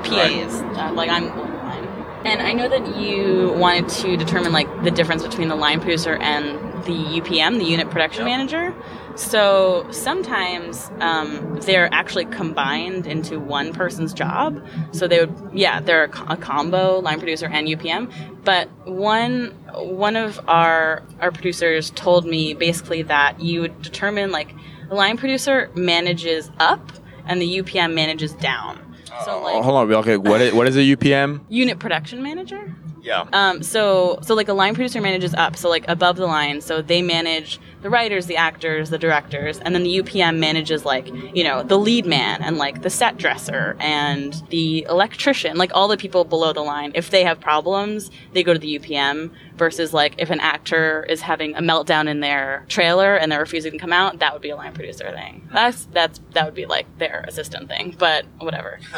PAs. 0.04 0.54
Uh, 0.78 0.92
like 0.94 1.10
I'm 1.10 1.28
line. 1.38 1.86
And 2.26 2.42
I 2.42 2.52
know 2.52 2.68
that 2.68 2.98
you 2.98 3.54
wanted 3.54 3.88
to 3.90 4.18
determine 4.18 4.52
like 4.52 4.68
the 4.84 4.92
difference 4.92 5.24
between 5.24 5.48
the 5.48 5.56
line 5.56 5.80
producer 5.80 6.16
and 6.16 6.58
the 6.84 6.92
UPM, 7.22 7.58
the 7.60 7.66
unit 7.66 7.90
production 7.90 8.28
Yep. 8.28 8.38
manager. 8.38 8.76
So 9.16 9.86
sometimes 9.92 10.90
um, 11.02 11.60
they're 11.62 11.94
actually 11.94 12.26
combined 12.26 13.06
into 13.08 13.40
one 13.40 13.74
person's 13.74 14.14
job. 14.14 14.66
So 14.92 15.08
they 15.08 15.20
would, 15.20 15.34
yeah, 15.54 15.80
they're 15.82 16.06
a, 16.06 16.34
a 16.34 16.38
combo 16.38 17.00
line 17.00 17.20
producer 17.20 17.48
and 17.48 17.68
UPM. 17.68 18.12
But 18.44 18.70
one 18.86 19.54
one 19.76 20.16
of 20.16 20.40
our 20.48 21.04
our 21.22 21.32
producers 21.32 21.90
told 21.92 22.26
me 22.26 22.54
basically 22.54 23.02
that 23.04 23.40
you 23.42 23.62
would 23.62 23.82
determine 23.82 24.32
like 24.32 24.54
the 24.90 24.96
line 24.96 25.18
producer 25.18 25.70
manages 25.76 26.50
up 26.60 26.92
and 27.26 27.42
the 27.42 27.60
UPM 27.62 27.94
manages 27.94 28.34
down. 28.34 28.89
So 29.26 29.40
Oh, 29.40 29.44
like 29.44 29.64
hold 29.64 29.76
on. 29.78 29.94
Okay, 30.00 30.18
what 30.18 30.42
is, 30.42 30.54
what 30.54 30.68
is 30.68 30.78
a 30.78 30.80
UPM? 30.82 31.42
unit 31.50 31.80
production 31.80 32.22
manager. 32.24 32.76
Yeah. 33.02 33.26
Um, 33.34 33.64
so 33.64 34.20
so 34.22 34.36
like 34.36 34.48
a 34.48 34.54
line 34.54 34.74
producer 34.76 35.02
manages 35.02 35.34
up, 35.34 35.56
so 35.56 35.70
like 35.70 35.88
above 35.88 36.18
the 36.18 36.26
line, 36.26 36.62
so 36.62 36.82
they 36.82 37.02
manage 37.02 37.60
the 37.82 37.90
writers, 37.90 38.26
the 38.26 38.36
actors, 38.36 38.90
the 38.90 38.98
directors, 38.98 39.60
and 39.60 39.74
then 39.74 39.84
the 39.84 40.00
UPM 40.02 40.38
manages 40.38 40.86
like 40.86 41.08
you 41.36 41.44
know 41.44 41.64
the 41.64 41.78
lead 41.78 42.06
man 42.06 42.42
and 42.44 42.58
like 42.58 42.82
the 42.82 42.90
set 42.90 43.18
dresser 43.18 43.76
and 43.80 44.44
the 44.50 44.86
electrician, 44.90 45.58
like 45.58 45.72
all 45.74 45.88
the 45.88 45.98
people 45.98 46.24
below 46.24 46.54
the 46.54 46.62
line. 46.62 46.92
If 46.96 47.10
they 47.10 47.24
have 47.24 47.40
problems, 47.40 48.12
they 48.34 48.44
go 48.44 48.54
to 48.54 48.60
the 48.60 48.80
UPM. 48.80 49.32
Versus 49.60 49.94
like 49.94 50.16
if 50.18 50.30
an 50.30 50.40
actor 50.40 51.06
is 51.10 51.20
having 51.20 51.54
a 51.54 51.60
meltdown 51.60 52.08
in 52.08 52.22
their 52.22 52.64
trailer 52.70 53.18
and 53.18 53.30
they're 53.30 53.42
refusing 53.42 53.74
to 53.74 53.78
come 53.78 53.92
out, 53.92 54.20
that 54.20 54.32
would 54.32 54.42
be 54.42 54.52
a 54.52 54.56
line 54.56 54.74
producer 54.74 55.12
thing. 55.12 55.50
That's 55.52 55.84
that's 55.92 56.22
that 56.32 56.46
would 56.46 56.54
be 56.54 56.66
like 56.66 56.86
their 56.98 57.26
assistant 57.28 57.68
thing, 57.68 57.94
but 58.00 58.26
whatever. 58.40 58.80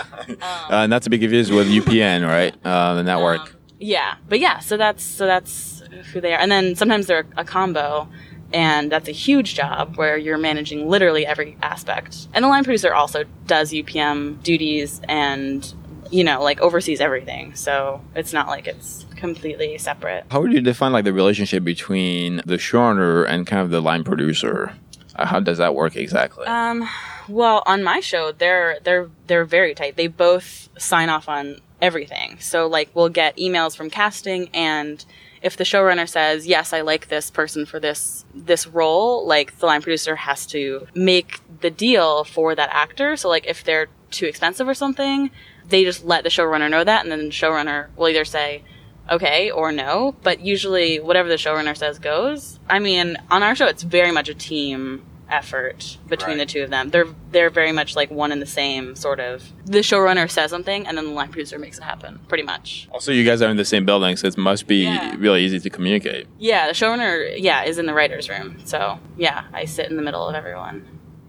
Uh, 0.42 0.84
and 0.84 0.92
that's 0.92 1.08
a 1.08 1.10
big 1.10 1.22
confused 1.22 1.52
with 1.52 1.68
UPN, 1.68 2.28
right? 2.28 2.56
Uh, 2.64 2.96
the 2.96 3.04
network. 3.04 3.42
Um, 3.42 3.50
yeah, 3.82 4.16
but 4.30 4.40
yeah, 4.40 4.60
so 4.60 4.78
that's 4.78 5.04
so 5.04 5.26
that's 5.26 5.82
who 6.14 6.22
they 6.22 6.34
are, 6.34 6.40
and 6.40 6.52
then 6.52 6.76
sometimes 6.76 7.08
they're 7.08 7.26
a 7.36 7.44
combo, 7.44 8.08
and 8.54 8.92
that's 8.92 9.10
a 9.10 9.12
huge 9.12 9.56
job 9.56 9.98
where 9.98 10.18
you're 10.18 10.38
managing 10.38 10.88
literally 10.88 11.26
every 11.26 11.58
aspect. 11.62 12.28
And 12.34 12.46
the 12.46 12.50
line 12.50 12.64
producer 12.64 12.94
also 12.94 13.24
does 13.48 13.72
UPM 13.72 14.42
duties 14.44 15.02
and 15.08 15.74
you 16.12 16.24
know 16.24 16.44
like 16.44 16.62
oversees 16.62 17.02
everything, 17.02 17.56
so 17.56 18.02
it's 18.16 18.34
not 18.34 18.48
like 18.48 18.68
it's 18.68 19.06
completely 19.16 19.78
separate. 19.80 20.26
How 20.30 20.42
would 20.42 20.54
you 20.54 20.62
define 20.62 20.92
like 20.92 21.06
the 21.06 21.14
relationship 21.14 21.64
between 21.64 22.38
the 22.46 22.58
showrunner 22.58 23.28
and 23.28 23.48
kind 23.48 23.64
of 23.64 23.72
the 23.72 23.82
line 23.82 24.04
producer? 24.04 24.74
Uh, 25.16 25.26
how 25.26 25.40
does 25.40 25.58
that 25.58 25.74
work 25.76 25.96
exactly? 25.96 26.46
Um, 26.46 26.88
well, 27.28 27.64
on 27.66 27.84
my 27.84 28.00
show, 28.00 28.32
they're 28.32 28.80
they're 28.84 29.10
they're 29.26 29.46
very 29.46 29.74
tight. 29.74 29.96
They 29.96 30.08
both 30.08 30.70
sign 30.78 31.10
off 31.10 31.28
on 31.28 31.62
everything. 31.82 32.38
So 32.40 32.68
like 32.68 32.90
we'll 32.94 33.10
get 33.10 33.38
emails 33.38 33.76
from 33.76 33.90
casting 33.90 34.50
and 34.54 35.04
if 35.42 35.58
the 35.58 35.64
showrunner 35.64 36.08
says, 36.08 36.46
"Yes, 36.46 36.72
I 36.72 36.82
like 36.82 37.08
this 37.08 37.32
person 37.32 37.66
for 37.66 37.80
this 37.80 38.26
this 38.34 38.68
role," 38.68 39.26
like 39.26 39.58
the 39.58 39.66
line 39.66 39.82
producer 39.82 40.16
has 40.16 40.46
to 40.48 40.88
make 40.94 41.40
the 41.62 41.72
deal 41.72 42.24
for 42.24 42.54
that 42.54 42.70
actor. 42.72 43.16
So 43.18 43.28
like 43.28 43.48
if 43.48 43.64
they're 43.64 43.88
too 44.12 44.28
expensive 44.28 44.68
or 44.68 44.76
something, 44.76 45.32
they 45.68 45.84
just 45.84 46.06
let 46.06 46.24
the 46.24 46.30
showrunner 46.30 46.70
know 46.70 46.84
that 46.84 47.02
and 47.04 47.12
then 47.12 47.20
the 47.20 47.30
showrunner 47.30 47.88
will 47.96 48.10
either 48.10 48.26
say, 48.26 48.64
okay 49.10 49.50
or 49.50 49.72
no, 49.72 50.16
but 50.22 50.42
usually 50.42 51.00
whatever 51.00 51.30
the 51.30 51.36
showrunner 51.36 51.76
says 51.76 51.98
goes. 51.98 52.60
I 52.70 52.80
mean, 52.80 53.18
on 53.30 53.42
our 53.44 53.56
show, 53.56 53.66
it's 53.66 53.84
very 53.84 54.12
much 54.12 54.30
a 54.30 54.36
team 54.36 55.04
effort 55.32 55.98
between 56.08 56.38
Right. 56.38 56.48
the 56.48 56.54
two 56.54 56.62
of 56.64 56.70
them. 56.70 56.90
They're 56.90 57.08
they're 57.32 57.50
very 57.50 57.72
much 57.72 57.96
like 57.96 58.12
one 58.12 58.32
and 58.32 58.42
the 58.42 58.46
same 58.46 58.96
sort 58.96 59.20
of. 59.20 59.44
The 59.66 59.80
showrunner 59.80 60.30
says 60.30 60.52
something, 60.52 60.86
and 60.86 60.98
then 60.98 61.06
the 61.06 61.12
line 61.12 61.30
producer 61.30 61.58
makes 61.58 61.78
it 61.78 61.84
happen. 61.84 62.20
Pretty 62.28 62.44
much. 62.44 62.88
Also, 62.92 63.12
you 63.12 63.24
guys 63.24 63.42
are 63.42 63.50
in 63.50 63.58
the 63.58 63.66
same 63.66 63.86
building, 63.86 64.16
so 64.18 64.28
it 64.28 64.38
must 64.38 64.68
be 64.68 64.84
Yeah. 64.84 65.16
really 65.18 65.42
easy 65.44 65.60
to 65.60 65.70
communicate. 65.70 66.28
Yeah, 66.38 66.68
the 66.68 66.74
showrunner, 66.74 67.34
yeah, 67.38 67.64
is 67.64 67.78
in 67.78 67.86
the 67.86 67.94
writers' 67.94 68.30
room. 68.30 68.58
So 68.66 69.00
yeah, 69.18 69.44
I 69.54 69.66
sit 69.66 69.90
in 69.90 69.96
the 69.96 70.04
middle 70.04 70.28
of 70.28 70.36
everyone. 70.36 70.86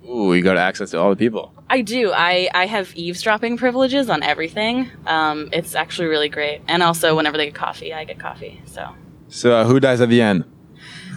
Ooh, 0.08 0.34
you 0.34 0.42
got 0.42 0.56
access 0.56 0.90
to 0.90 0.98
all 0.98 1.10
the 1.10 1.16
people. 1.16 1.54
I 1.70 1.80
do. 1.80 2.10
I, 2.12 2.48
I 2.52 2.66
have 2.66 2.92
eavesdropping 2.96 3.56
privileges 3.56 4.10
on 4.10 4.22
everything. 4.24 4.90
Um, 5.06 5.48
it's 5.52 5.76
actually 5.76 6.08
really 6.08 6.28
great. 6.28 6.60
And 6.66 6.82
also, 6.82 7.14
whenever 7.16 7.36
they 7.38 7.46
get 7.46 7.54
coffee, 7.54 7.94
I 7.94 8.02
get 8.04 8.18
coffee. 8.18 8.60
So, 8.66 8.88
So, 9.28 9.52
uh, 9.54 9.64
who 9.64 9.78
dies 9.78 10.00
at 10.00 10.08
the 10.08 10.20
end? 10.20 10.44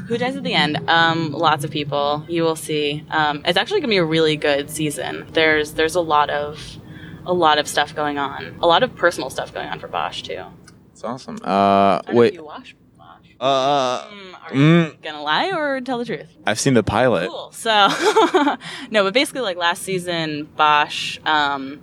Who 0.08 0.18
dies 0.18 0.36
at 0.36 0.44
the 0.44 0.54
end? 0.54 0.89
Um, 0.89 1.32
lots 1.32 1.63
of 1.63 1.72
people. 1.72 2.26
You 2.28 2.44
will 2.44 2.56
see. 2.56 3.04
Um, 3.10 3.41
it's 3.46 3.58
actually 3.58 3.82
gonna 3.82 3.89
be 3.89 3.98
a 3.98 4.06
really 4.06 4.38
good 4.38 4.70
season. 4.70 5.28
There's 5.32 5.74
there's 5.74 5.96
a 5.96 6.02
lot 6.02 6.30
of 6.30 6.78
a 7.26 7.34
lot 7.34 7.58
of 7.58 7.68
stuff 7.68 7.96
going 7.96 8.18
on. 8.18 8.58
A 8.62 8.68
lot 8.68 8.84
of 8.84 8.96
personal 8.96 9.30
stuff 9.30 9.54
going 9.54 9.68
on 9.68 9.80
for 9.80 9.88
Bosch 9.88 10.22
too. 10.22 10.44
It's 10.91 11.04
awesome. 11.04 11.38
Uh, 11.44 11.48
I 11.48 12.02
don't 12.06 12.06
know 12.06 12.12
if 12.12 12.18
wait. 12.18 12.34
you 12.34 12.44
watch 12.44 12.76
Bosch. 12.98 13.30
Uh, 13.39 14.08
Mm, 14.08 14.34
are 14.34 14.52
mm. 14.52 14.88
you 14.91 14.98
gonna 15.02 15.22
lie 15.24 15.52
or 15.52 15.82
tell 15.82 15.98
the 15.98 16.06
truth? 16.06 16.38
I've 16.46 16.60
seen 16.60 16.74
the 16.74 16.84
pilot. 16.84 17.30
Cool. 17.30 17.52
So, 17.52 17.70
no, 18.91 19.04
but 19.04 19.13
basically, 19.13 19.41
like 19.41 19.58
last 19.58 19.82
season, 19.84 20.48
Bosch 20.56 21.18
um, 21.26 21.82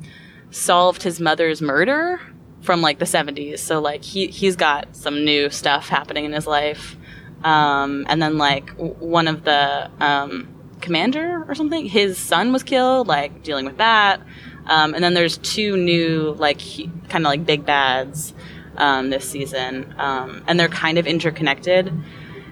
solved 0.50 1.02
his 1.02 1.20
mother's 1.20 1.60
murder 1.60 2.20
from 2.60 2.80
like 2.80 2.98
the 2.98 3.04
70s. 3.04 3.58
So, 3.58 3.80
like, 3.80 4.02
he, 4.02 4.28
he's 4.28 4.56
got 4.56 4.94
some 4.94 5.24
new 5.24 5.50
stuff 5.50 5.88
happening 5.88 6.24
in 6.24 6.32
his 6.32 6.46
life. 6.46 6.96
Um, 7.44 8.06
and 8.08 8.22
then, 8.22 8.38
like, 8.38 8.70
one 8.76 9.28
of 9.28 9.44
the 9.44 9.90
um, 10.00 10.48
commander 10.80 11.44
or 11.48 11.54
something, 11.54 11.86
his 11.86 12.18
son 12.18 12.52
was 12.52 12.62
killed, 12.62 13.08
like, 13.08 13.42
dealing 13.42 13.64
with 13.64 13.78
that. 13.78 14.20
Um, 14.66 14.94
and 14.94 15.02
then 15.02 15.14
there's 15.14 15.38
two 15.38 15.76
new, 15.76 16.34
like, 16.38 16.60
kind 17.08 17.24
of 17.24 17.30
like 17.30 17.44
big 17.44 17.66
bads 17.66 18.32
um, 18.76 19.10
this 19.10 19.28
season. 19.28 19.94
Um, 19.98 20.44
and 20.46 20.58
they're 20.58 20.68
kind 20.68 20.98
of 20.98 21.06
interconnected. 21.06 21.92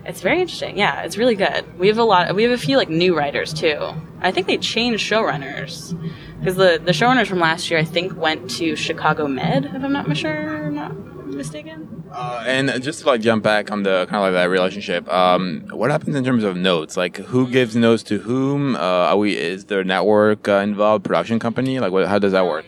It's 0.05 0.23
very 0.23 0.41
interesting. 0.41 0.79
Yeah, 0.79 1.03
it's 1.03 1.17
really 1.17 1.35
good. 1.35 1.79
We 1.79 1.89
have 1.89 1.99
a 1.99 2.05
lot. 2.05 2.35
We 2.35 2.43
have 2.45 2.53
a 2.53 2.59
few 2.59 2.77
like 2.77 2.89
new 2.89 3.17
writers 3.17 3.53
too. 3.53 3.95
I 4.21 4.33
think 4.33 4.47
they 4.47 4.57
changed 4.57 5.09
showrunners 5.09 5.95
because 6.39 6.57
the 6.57 6.81
the 6.83 6.93
showrunners 6.93 7.27
from 7.27 7.39
last 7.39 7.71
year 7.71 7.79
I 7.79 7.85
think 7.85 8.17
went 8.17 8.51
to 8.53 8.77
Chicago 8.77 9.29
Med 9.29 9.67
if 9.67 9.85
I'm 9.85 9.93
not 9.93 10.17
sure, 10.17 10.71
not 10.71 10.93
mistaken. 11.37 12.05
Uh, 12.13 12.45
and 12.47 12.83
just 12.83 13.01
to 13.01 13.07
like 13.07 13.21
jump 13.21 13.43
back 13.43 13.71
on 13.71 13.83
the 13.83 14.07
kind 14.07 14.17
of 14.17 14.23
like 14.23 14.33
that 14.33 14.51
relationship, 14.51 15.09
um, 15.09 15.67
what 15.71 15.91
happens 15.91 16.17
in 16.17 16.25
terms 16.25 16.45
of 16.45 16.57
notes? 16.57 16.97
Like, 16.97 17.17
who 17.17 17.49
gives 17.49 17.77
notes 17.77 18.03
to 18.05 18.19
whom? 18.19 18.77
Uh, 18.77 18.79
are 18.79 19.17
we? 19.17 19.37
Is 19.37 19.67
there 19.67 19.81
a 19.81 19.85
network 19.85 20.49
uh, 20.49 20.55
involved? 20.57 21.05
Production 21.05 21.39
company? 21.39 21.79
Like, 21.81 21.93
what, 21.93 22.07
how 22.09 22.19
does 22.19 22.33
that 22.33 22.47
work? 22.47 22.67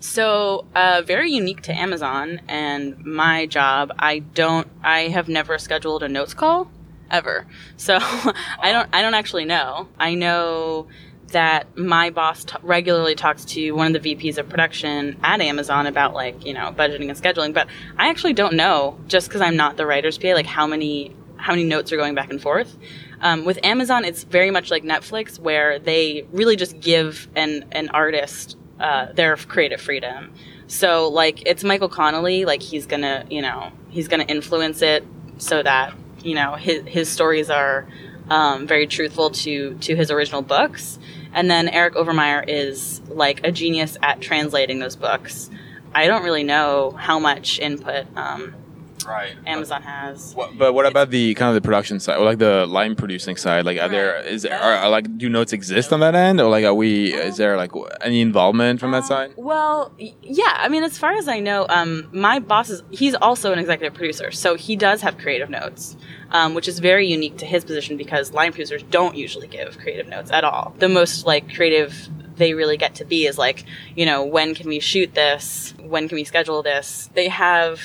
So, 0.00 0.64
uh, 0.74 1.02
very 1.04 1.30
unique 1.30 1.62
to 1.62 1.72
Amazon 1.72 2.40
and 2.48 3.04
my 3.04 3.46
job. 3.46 3.92
I 3.98 4.20
don't. 4.20 4.68
I 4.82 5.08
have 5.08 5.28
never 5.28 5.58
scheduled 5.58 6.02
a 6.02 6.08
notes 6.08 6.34
call 6.34 6.70
ever. 7.10 7.46
So, 7.76 7.98
I 8.00 8.70
don't. 8.72 8.88
I 8.92 9.02
don't 9.02 9.14
actually 9.14 9.44
know. 9.44 9.88
I 9.98 10.14
know 10.14 10.86
that 11.28 11.76
my 11.76 12.10
boss 12.10 12.44
t- 12.44 12.56
regularly 12.62 13.14
talks 13.14 13.44
to 13.44 13.72
one 13.72 13.94
of 13.94 14.02
the 14.02 14.14
VPs 14.14 14.38
of 14.38 14.48
production 14.48 15.18
at 15.22 15.40
Amazon 15.40 15.86
about 15.86 16.14
like 16.14 16.44
you 16.44 16.54
know 16.54 16.72
budgeting 16.76 17.08
and 17.08 17.20
scheduling. 17.20 17.52
But 17.52 17.68
I 17.96 18.08
actually 18.08 18.32
don't 18.32 18.54
know 18.54 18.98
just 19.06 19.28
because 19.28 19.40
I'm 19.40 19.56
not 19.56 19.76
the 19.76 19.86
writer's 19.86 20.18
PA. 20.18 20.28
Like 20.28 20.46
how 20.46 20.66
many 20.66 21.14
how 21.36 21.52
many 21.52 21.64
notes 21.64 21.92
are 21.92 21.96
going 21.96 22.14
back 22.14 22.30
and 22.30 22.40
forth. 22.40 22.76
Um, 23.20 23.44
with 23.44 23.58
Amazon, 23.64 24.04
it's 24.04 24.24
very 24.24 24.50
much 24.50 24.70
like 24.70 24.84
Netflix, 24.84 25.38
where 25.38 25.78
they 25.78 26.26
really 26.32 26.56
just 26.56 26.78
give 26.80 27.28
an 27.34 27.64
an 27.72 27.88
artist 27.90 28.56
uh, 28.78 29.12
their 29.12 29.36
creative 29.36 29.80
freedom. 29.80 30.32
So 30.66 31.08
like 31.08 31.46
it's 31.46 31.64
Michael 31.64 31.88
Connelly, 31.88 32.44
like 32.44 32.62
he's 32.62 32.86
gonna 32.86 33.26
you 33.30 33.42
know 33.42 33.72
he's 33.88 34.08
gonna 34.08 34.24
influence 34.24 34.82
it 34.82 35.04
so 35.38 35.62
that 35.62 35.94
you 36.22 36.34
know 36.34 36.54
his 36.54 36.86
his 36.86 37.08
stories 37.08 37.50
are 37.50 37.86
um, 38.30 38.66
very 38.66 38.86
truthful 38.86 39.30
to 39.30 39.74
to 39.74 39.96
his 39.96 40.10
original 40.10 40.42
books. 40.42 40.97
And 41.32 41.50
then 41.50 41.68
Eric 41.68 41.94
Overmyer 41.94 42.44
is 42.46 43.00
like 43.08 43.44
a 43.44 43.52
genius 43.52 43.96
at 44.02 44.20
translating 44.20 44.78
those 44.78 44.96
books. 44.96 45.50
I 45.94 46.06
don't 46.06 46.22
really 46.22 46.44
know 46.44 46.92
how 46.92 47.18
much 47.18 47.58
input 47.58 48.06
um, 48.16 48.54
Right. 49.06 49.36
Amazon 49.46 49.82
has. 49.82 50.34
What, 50.34 50.56
but 50.58 50.72
what 50.72 50.86
about 50.86 51.10
the 51.10 51.34
kind 51.34 51.48
of 51.48 51.54
the 51.54 51.66
production 51.66 52.00
side, 52.00 52.18
or 52.18 52.24
like 52.24 52.38
the 52.38 52.66
line 52.66 52.94
producing 52.94 53.36
side? 53.36 53.64
Like, 53.64 53.78
are 53.78 53.88
there 53.88 54.20
is 54.20 54.42
there 54.42 54.60
are, 54.60 54.74
are, 54.74 54.90
like 54.90 55.18
do 55.18 55.28
notes 55.28 55.52
exist 55.52 55.92
on 55.92 56.00
that 56.00 56.14
end, 56.14 56.40
or 56.40 56.50
like 56.50 56.64
are 56.64 56.74
we? 56.74 57.14
Is 57.14 57.36
there 57.36 57.56
like 57.56 57.72
any 58.00 58.20
involvement 58.20 58.80
from 58.80 58.92
that 58.92 59.04
side? 59.04 59.32
Well, 59.36 59.92
yeah. 59.98 60.56
I 60.56 60.68
mean, 60.68 60.82
as 60.82 60.98
far 60.98 61.12
as 61.12 61.28
I 61.28 61.40
know, 61.40 61.66
um, 61.68 62.08
my 62.12 62.38
boss 62.38 62.70
is 62.70 62.82
he's 62.90 63.14
also 63.14 63.52
an 63.52 63.58
executive 63.58 63.94
producer, 63.94 64.30
so 64.30 64.54
he 64.54 64.76
does 64.76 65.00
have 65.02 65.18
creative 65.18 65.50
notes, 65.50 65.96
um, 66.30 66.54
which 66.54 66.68
is 66.68 66.78
very 66.78 67.06
unique 67.06 67.38
to 67.38 67.46
his 67.46 67.64
position 67.64 67.96
because 67.96 68.32
line 68.32 68.52
producers 68.52 68.82
don't 68.84 69.16
usually 69.16 69.48
give 69.48 69.78
creative 69.78 70.08
notes 70.08 70.30
at 70.30 70.44
all. 70.44 70.74
The 70.78 70.88
most 70.88 71.26
like 71.26 71.54
creative 71.54 72.08
they 72.38 72.54
really 72.54 72.76
get 72.76 72.94
to 72.96 73.04
be 73.04 73.26
is 73.26 73.36
like, 73.36 73.64
you 73.94 74.06
know, 74.06 74.24
when 74.24 74.54
can 74.54 74.68
we 74.68 74.80
shoot 74.80 75.14
this? 75.14 75.74
When 75.80 76.08
can 76.08 76.16
we 76.16 76.24
schedule 76.24 76.62
this? 76.62 77.10
They 77.14 77.28
have 77.28 77.80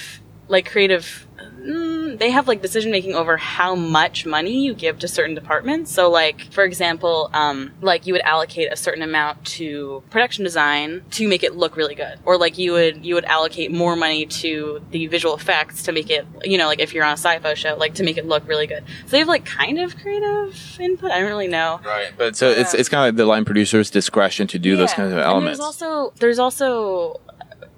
like 0.48 0.70
creative 0.70 1.26
mm, 1.60 2.18
they 2.20 2.30
have 2.30 2.48
like 2.48 2.62
decision 2.62 2.92
making 2.92 3.16
over 3.16 3.38
how 3.38 3.76
much 3.76 4.26
money 4.26 4.64
you 4.66 4.74
give 4.74 5.00
to 5.00 5.08
certain 5.08 5.34
departments. 5.36 5.92
So 5.92 6.10
like 6.10 6.52
for 6.52 6.64
example 6.64 7.30
um, 7.34 7.72
like 7.82 8.06
you 8.06 8.14
would 8.14 8.22
allocate 8.24 8.72
a 8.72 8.76
certain 8.76 9.02
amount 9.02 9.44
to 9.46 10.04
production 10.10 10.44
design 10.44 11.04
to 11.12 11.28
make 11.28 11.44
it 11.44 11.56
look 11.56 11.76
really 11.78 11.96
good. 11.96 12.20
Or 12.26 12.38
like 12.38 12.58
you 12.58 12.74
would 12.74 13.06
you 13.06 13.16
would 13.16 13.26
allocate 13.26 13.72
more 13.72 13.96
money 13.96 14.26
to 14.28 14.82
the 14.92 15.08
visual 15.08 15.36
effects 15.36 15.84
to 15.84 15.92
make 15.92 16.10
it 16.10 16.26
you 16.44 16.58
know 16.58 16.68
like 16.68 16.80
if 16.80 16.94
you're 16.94 17.06
on 17.06 17.14
a 17.14 17.18
sci-fi 17.18 17.54
show 17.54 17.76
like 17.76 17.96
to 17.96 18.04
make 18.04 18.18
it 18.18 18.26
look 18.26 18.48
really 18.48 18.68
good. 18.68 18.84
So 19.06 19.12
they 19.12 19.20
have 19.20 19.28
like 19.28 19.46
kind 19.46 19.80
of 19.80 19.98
creative 19.98 20.78
input. 20.80 21.10
I 21.12 21.20
don't 21.20 21.30
really 21.30 21.48
know. 21.48 21.80
Right. 21.86 22.12
But 22.18 22.36
so 22.36 22.50
it's 22.50 22.74
it's 22.74 22.90
kind 22.90 23.08
of 23.08 23.14
like 23.14 23.18
the 23.18 23.26
line 23.26 23.46
producer's 23.46 23.90
discretion 23.90 24.48
to 24.48 24.60
do 24.60 24.76
those 24.76 24.94
kinds 24.94 25.14
of 25.14 25.20
elements 25.20 25.60
And 25.60 25.62
elements. 25.64 25.80
there's 25.80 25.92
also 25.92 26.14
there's 26.20 26.40
also 26.40 27.22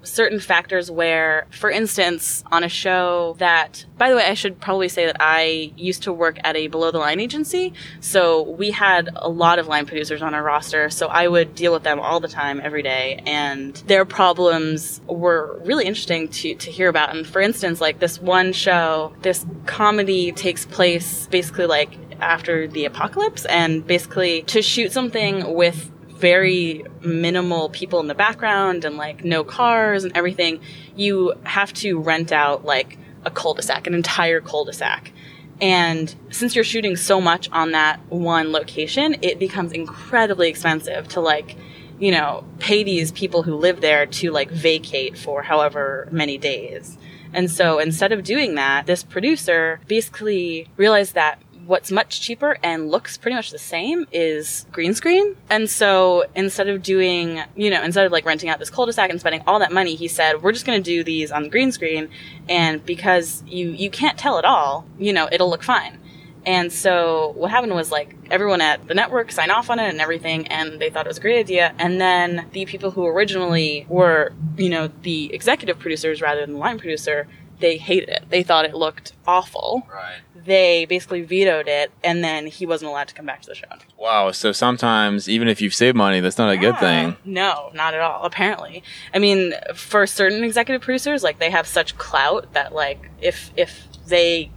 certain 0.06 0.40
factors 0.40 0.90
where, 0.90 1.46
for 1.50 1.70
instance, 1.70 2.44
on 2.50 2.64
a 2.64 2.68
show 2.68 3.36
that, 3.38 3.84
by 3.98 4.10
the 4.10 4.16
way, 4.16 4.24
I 4.24 4.34
should 4.34 4.60
probably 4.60 4.88
say 4.88 5.06
that 5.06 5.16
I 5.20 5.72
used 5.76 6.04
to 6.04 6.12
work 6.12 6.38
at 6.44 6.56
a 6.56 6.68
below 6.68 6.90
the 6.90 6.98
line 6.98 7.20
agency, 7.20 7.72
so 8.00 8.42
we 8.42 8.70
had 8.70 9.10
a 9.16 9.28
lot 9.28 9.58
of 9.58 9.66
line 9.66 9.86
producers 9.86 10.22
on 10.22 10.34
our 10.34 10.42
roster, 10.42 10.90
so 10.90 11.08
I 11.08 11.28
would 11.28 11.54
deal 11.54 11.72
with 11.72 11.82
them 11.82 12.00
all 12.00 12.20
the 12.20 12.28
time, 12.28 12.60
every 12.62 12.82
day, 12.82 13.22
and 13.26 13.74
their 13.86 14.04
problems 14.04 15.00
were 15.08 15.60
really 15.64 15.84
interesting 15.84 16.28
to, 16.28 16.54
to 16.54 16.70
hear 16.70 16.88
about. 16.88 17.14
And 17.14 17.26
for 17.26 17.40
instance, 17.40 17.80
like 17.80 17.98
this 17.98 18.20
one 18.20 18.52
show, 18.52 19.14
this 19.22 19.44
comedy 19.66 20.32
takes 20.32 20.64
place 20.64 21.26
basically 21.26 21.66
like 21.66 21.98
after 22.20 22.66
the 22.66 22.84
apocalypse, 22.84 23.44
and 23.46 23.86
basically 23.86 24.42
to 24.42 24.62
shoot 24.62 24.92
something 24.92 25.54
with 25.54 25.90
very 26.16 26.84
minimal 27.02 27.68
people 27.68 28.00
in 28.00 28.06
the 28.06 28.14
background 28.14 28.84
and 28.84 28.96
like 28.96 29.24
no 29.24 29.44
cars 29.44 30.04
and 30.04 30.16
everything, 30.16 30.60
you 30.94 31.34
have 31.44 31.72
to 31.74 31.98
rent 31.98 32.32
out 32.32 32.64
like 32.64 32.98
a 33.24 33.30
cul-de-sac, 33.30 33.86
an 33.86 33.94
entire 33.94 34.40
cul-de-sac. 34.40 35.12
And 35.60 36.14
since 36.30 36.54
you're 36.54 36.64
shooting 36.64 36.96
so 36.96 37.20
much 37.20 37.50
on 37.50 37.72
that 37.72 38.00
one 38.08 38.52
location, 38.52 39.16
it 39.22 39.38
becomes 39.38 39.72
incredibly 39.72 40.48
expensive 40.48 41.08
to 41.08 41.20
like, 41.20 41.56
you 41.98 42.10
know, 42.10 42.44
pay 42.58 42.84
these 42.84 43.10
people 43.10 43.42
who 43.42 43.54
live 43.56 43.80
there 43.80 44.06
to 44.06 44.30
like 44.30 44.50
vacate 44.50 45.16
for 45.16 45.42
however 45.42 46.08
many 46.10 46.36
days. 46.36 46.98
And 47.32 47.50
so 47.50 47.78
instead 47.78 48.12
of 48.12 48.22
doing 48.22 48.54
that, 48.54 48.86
this 48.86 49.02
producer 49.02 49.80
basically 49.86 50.68
realized 50.76 51.14
that 51.14 51.40
what's 51.66 51.90
much 51.90 52.20
cheaper 52.20 52.56
and 52.62 52.90
looks 52.90 53.16
pretty 53.16 53.34
much 53.34 53.50
the 53.50 53.58
same 53.58 54.06
is 54.12 54.66
green 54.72 54.94
screen. 54.94 55.36
And 55.50 55.68
so 55.68 56.24
instead 56.34 56.68
of 56.68 56.82
doing, 56.82 57.40
you 57.56 57.70
know, 57.70 57.82
instead 57.82 58.06
of 58.06 58.12
like 58.12 58.24
renting 58.24 58.48
out 58.48 58.58
this 58.58 58.70
cul-de-sac 58.70 59.10
and 59.10 59.18
spending 59.20 59.42
all 59.46 59.58
that 59.58 59.72
money, 59.72 59.94
he 59.96 60.08
said, 60.08 60.42
we're 60.42 60.52
just 60.52 60.64
going 60.64 60.82
to 60.82 60.84
do 60.84 61.02
these 61.02 61.32
on 61.32 61.42
the 61.42 61.48
green 61.48 61.72
screen. 61.72 62.08
And 62.48 62.84
because 62.84 63.42
you, 63.46 63.70
you 63.70 63.90
can't 63.90 64.16
tell 64.16 64.38
at 64.38 64.44
all, 64.44 64.86
you 64.98 65.12
know, 65.12 65.28
it'll 65.30 65.50
look 65.50 65.62
fine. 65.62 65.98
And 66.44 66.72
so 66.72 67.32
what 67.36 67.50
happened 67.50 67.74
was 67.74 67.90
like 67.90 68.14
everyone 68.30 68.60
at 68.60 68.86
the 68.86 68.94
network 68.94 69.32
signed 69.32 69.50
off 69.50 69.68
on 69.68 69.80
it 69.80 69.88
and 69.88 70.00
everything, 70.00 70.46
and 70.46 70.80
they 70.80 70.90
thought 70.90 71.04
it 71.04 71.08
was 71.08 71.18
a 71.18 71.20
great 71.20 71.40
idea. 71.40 71.74
And 71.76 72.00
then 72.00 72.46
the 72.52 72.66
people 72.66 72.92
who 72.92 73.04
originally 73.04 73.84
were, 73.88 74.32
you 74.56 74.68
know, 74.68 74.88
the 75.02 75.34
executive 75.34 75.80
producers 75.80 76.22
rather 76.22 76.42
than 76.42 76.52
the 76.52 76.60
line 76.60 76.78
producer 76.78 77.26
they 77.58 77.76
hated 77.76 78.08
it. 78.08 78.24
They 78.28 78.42
thought 78.42 78.64
it 78.64 78.74
looked 78.74 79.12
awful. 79.26 79.86
Right. 79.92 80.18
They 80.34 80.84
basically 80.84 81.22
vetoed 81.22 81.66
it, 81.68 81.90
and 82.04 82.22
then 82.22 82.46
he 82.46 82.66
wasn't 82.66 82.90
allowed 82.90 83.08
to 83.08 83.14
come 83.14 83.26
back 83.26 83.42
to 83.42 83.48
the 83.48 83.54
show. 83.54 83.66
Wow. 83.98 84.30
So 84.30 84.52
sometimes, 84.52 85.28
even 85.28 85.48
if 85.48 85.60
you've 85.60 85.74
saved 85.74 85.96
money, 85.96 86.20
that's 86.20 86.38
not 86.38 86.50
a 86.50 86.56
good 86.56 86.78
thing. 86.78 87.16
No, 87.24 87.70
not 87.74 87.94
at 87.94 88.00
all. 88.00 88.24
Apparently, 88.24 88.82
I 89.12 89.18
mean, 89.18 89.54
for 89.74 90.06
certain 90.06 90.44
executive 90.44 90.82
producers, 90.82 91.22
like 91.22 91.38
they 91.38 91.50
have 91.50 91.66
such 91.66 91.96
clout 91.98 92.52
that 92.52 92.74
like 92.74 93.10
if 93.20 93.50
if 93.56 93.88
they 94.06 94.50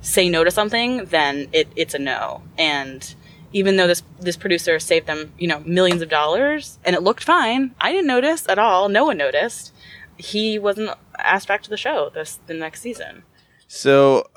say 0.00 0.28
no 0.28 0.44
to 0.44 0.50
something, 0.50 1.06
then 1.06 1.48
it, 1.52 1.68
it's 1.76 1.94
a 1.94 1.98
no. 1.98 2.42
And 2.56 3.14
even 3.52 3.76
though 3.76 3.86
this 3.86 4.02
this 4.20 4.36
producer 4.36 4.78
saved 4.78 5.06
them, 5.06 5.32
you 5.38 5.48
know, 5.48 5.60
millions 5.60 6.02
of 6.02 6.08
dollars, 6.08 6.78
and 6.84 6.94
it 6.96 7.02
looked 7.02 7.24
fine, 7.24 7.74
I 7.80 7.92
didn't 7.92 8.06
notice 8.06 8.48
at 8.48 8.58
all. 8.58 8.88
No 8.88 9.04
one 9.06 9.18
noticed. 9.18 9.72
He 10.18 10.58
wasn't 10.58 10.90
asked 11.18 11.48
back 11.48 11.62
to 11.64 11.70
the 11.70 11.76
show 11.76 12.10
this 12.14 12.38
the 12.46 12.54
next 12.54 12.80
season. 12.82 13.22
So, 13.68 14.28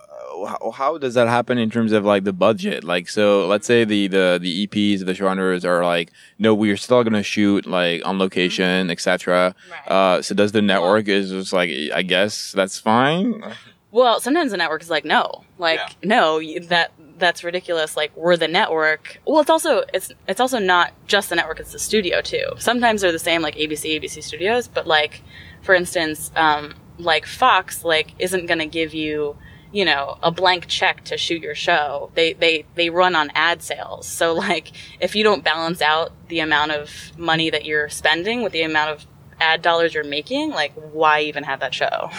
uh, 0.41 0.71
how, 0.71 0.97
does 0.97 1.13
that 1.13 1.27
happen 1.27 1.57
in 1.57 1.69
terms 1.69 1.91
of 1.91 2.03
like 2.03 2.23
the 2.23 2.33
budget? 2.33 2.83
Like, 2.83 3.07
so 3.09 3.45
let's 3.47 3.67
say 3.67 3.83
the 3.83 4.07
the 4.07 4.39
the 4.41 4.67
EPs, 4.67 5.05
the 5.05 5.13
showrunners 5.13 5.63
are 5.65 5.83
like, 5.85 6.11
no, 6.39 6.53
we're 6.55 6.77
still 6.77 7.03
gonna 7.03 7.23
shoot 7.23 7.65
like 7.65 8.05
on 8.05 8.17
location, 8.19 8.89
etc. 8.89 9.53
Right. 9.71 9.91
Uh, 9.91 10.21
so 10.21 10.33
does 10.35 10.51
the 10.51 10.61
network 10.61 11.07
is 11.07 11.29
just 11.31 11.53
like, 11.53 11.69
I 11.93 12.01
guess 12.01 12.51
that's 12.53 12.79
fine. 12.79 13.43
Well, 13.91 14.19
sometimes 14.19 14.51
the 14.51 14.57
network 14.57 14.81
is 14.83 14.89
like, 14.89 15.05
no, 15.05 15.43
like 15.57 15.79
Yeah. 15.79 15.89
no, 16.03 16.41
that 16.67 16.91
that's 17.17 17.43
ridiculous. 17.43 17.97
Like 17.97 18.15
we're 18.15 18.37
the 18.37 18.47
network. 18.47 19.19
Well, 19.25 19.41
it's 19.41 19.49
also 19.49 19.83
it's 19.93 20.11
it's 20.27 20.39
also 20.39 20.57
not 20.59 20.93
just 21.07 21.29
the 21.29 21.35
network; 21.35 21.59
it's 21.59 21.71
the 21.71 21.79
studio 21.79 22.21
too. 22.21 22.45
Sometimes 22.57 23.01
they're 23.01 23.11
the 23.11 23.19
same, 23.19 23.41
like 23.41 23.55
ABC, 23.55 23.99
ABC 23.99 24.23
Studios, 24.23 24.67
but 24.67 24.87
like 24.87 25.21
for 25.61 25.75
instance, 25.75 26.31
um, 26.35 26.75
like 26.97 27.25
Fox, 27.25 27.83
like 27.83 28.13
isn't 28.19 28.45
going 28.45 28.59
to 28.59 28.65
give 28.65 28.93
you 28.93 29.37
you 29.71 29.85
know 29.85 30.17
a 30.23 30.31
blank 30.31 30.65
check 30.67 31.03
to 31.05 31.17
shoot 31.17 31.41
your 31.41 31.55
show. 31.55 32.11
They 32.15 32.33
they 32.33 32.65
they 32.75 32.89
run 32.89 33.15
on 33.15 33.31
ad 33.35 33.61
sales. 33.61 34.07
So 34.07 34.33
like 34.33 34.71
if 34.99 35.15
you 35.15 35.23
don't 35.23 35.43
balance 35.43 35.81
out 35.81 36.11
the 36.27 36.39
amount 36.39 36.71
of 36.71 37.17
money 37.17 37.49
that 37.49 37.65
you're 37.65 37.89
spending 37.89 38.43
with 38.43 38.53
the 38.53 38.63
amount 38.63 38.91
of 38.91 39.05
ad 39.39 39.61
dollars 39.61 39.93
you're 39.93 40.03
making, 40.03 40.49
like 40.49 40.73
why 40.73 41.21
even 41.21 41.43
have 41.43 41.59
that 41.61 41.73
show? 41.73 42.09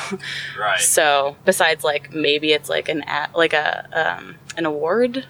Right. 0.58 0.80
So 0.90 1.36
besides 1.44 1.84
like 1.84 2.12
maybe 2.12 2.52
it's 2.52 2.68
like 2.68 2.88
an 2.88 3.02
a 3.02 3.28
like 3.34 3.52
a 3.52 4.18
um, 4.18 4.36
an 4.56 4.66
award 4.66 5.26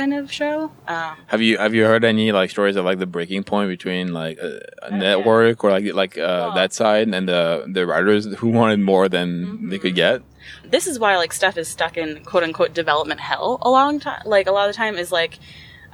kind 0.00 0.14
of 0.14 0.32
show. 0.32 0.70
Um, 0.88 1.16
Have 1.32 1.42
you 1.46 1.58
have 1.58 1.74
you 1.74 1.84
heard 1.84 2.04
any 2.04 2.32
like 2.32 2.50
stories 2.50 2.76
of 2.76 2.84
like 2.84 2.98
the 2.98 3.06
breaking 3.16 3.44
point 3.44 3.68
between 3.76 4.12
like 4.22 4.38
a, 4.38 4.50
a 4.82 4.90
Oh, 4.92 4.96
network 4.96 5.62
or 5.64 5.70
like 5.76 5.84
like 6.02 6.14
uh, 6.18 6.24
Well- 6.26 6.54
that 6.54 6.72
side 6.72 7.06
and 7.16 7.28
the 7.28 7.42
the 7.76 7.84
writers 7.90 8.22
who 8.40 8.48
wanted 8.60 8.80
more 8.92 9.08
than 9.08 9.68
they 9.70 9.78
could 9.78 9.94
get? 9.94 10.22
this 10.64 10.86
is 10.86 10.98
why 10.98 11.16
like 11.22 11.32
stuff 11.32 11.56
is 11.62 11.68
stuck 11.68 11.96
in 11.96 12.08
quote 12.30 12.42
unquote 12.46 12.72
development 12.82 13.20
hell 13.20 13.58
a 13.62 13.70
long 13.78 14.00
time. 14.00 14.22
Like 14.36 14.46
a 14.48 14.52
lot 14.52 14.68
of 14.68 14.74
the 14.74 14.78
time 14.84 14.96
is 15.04 15.10
like 15.12 15.38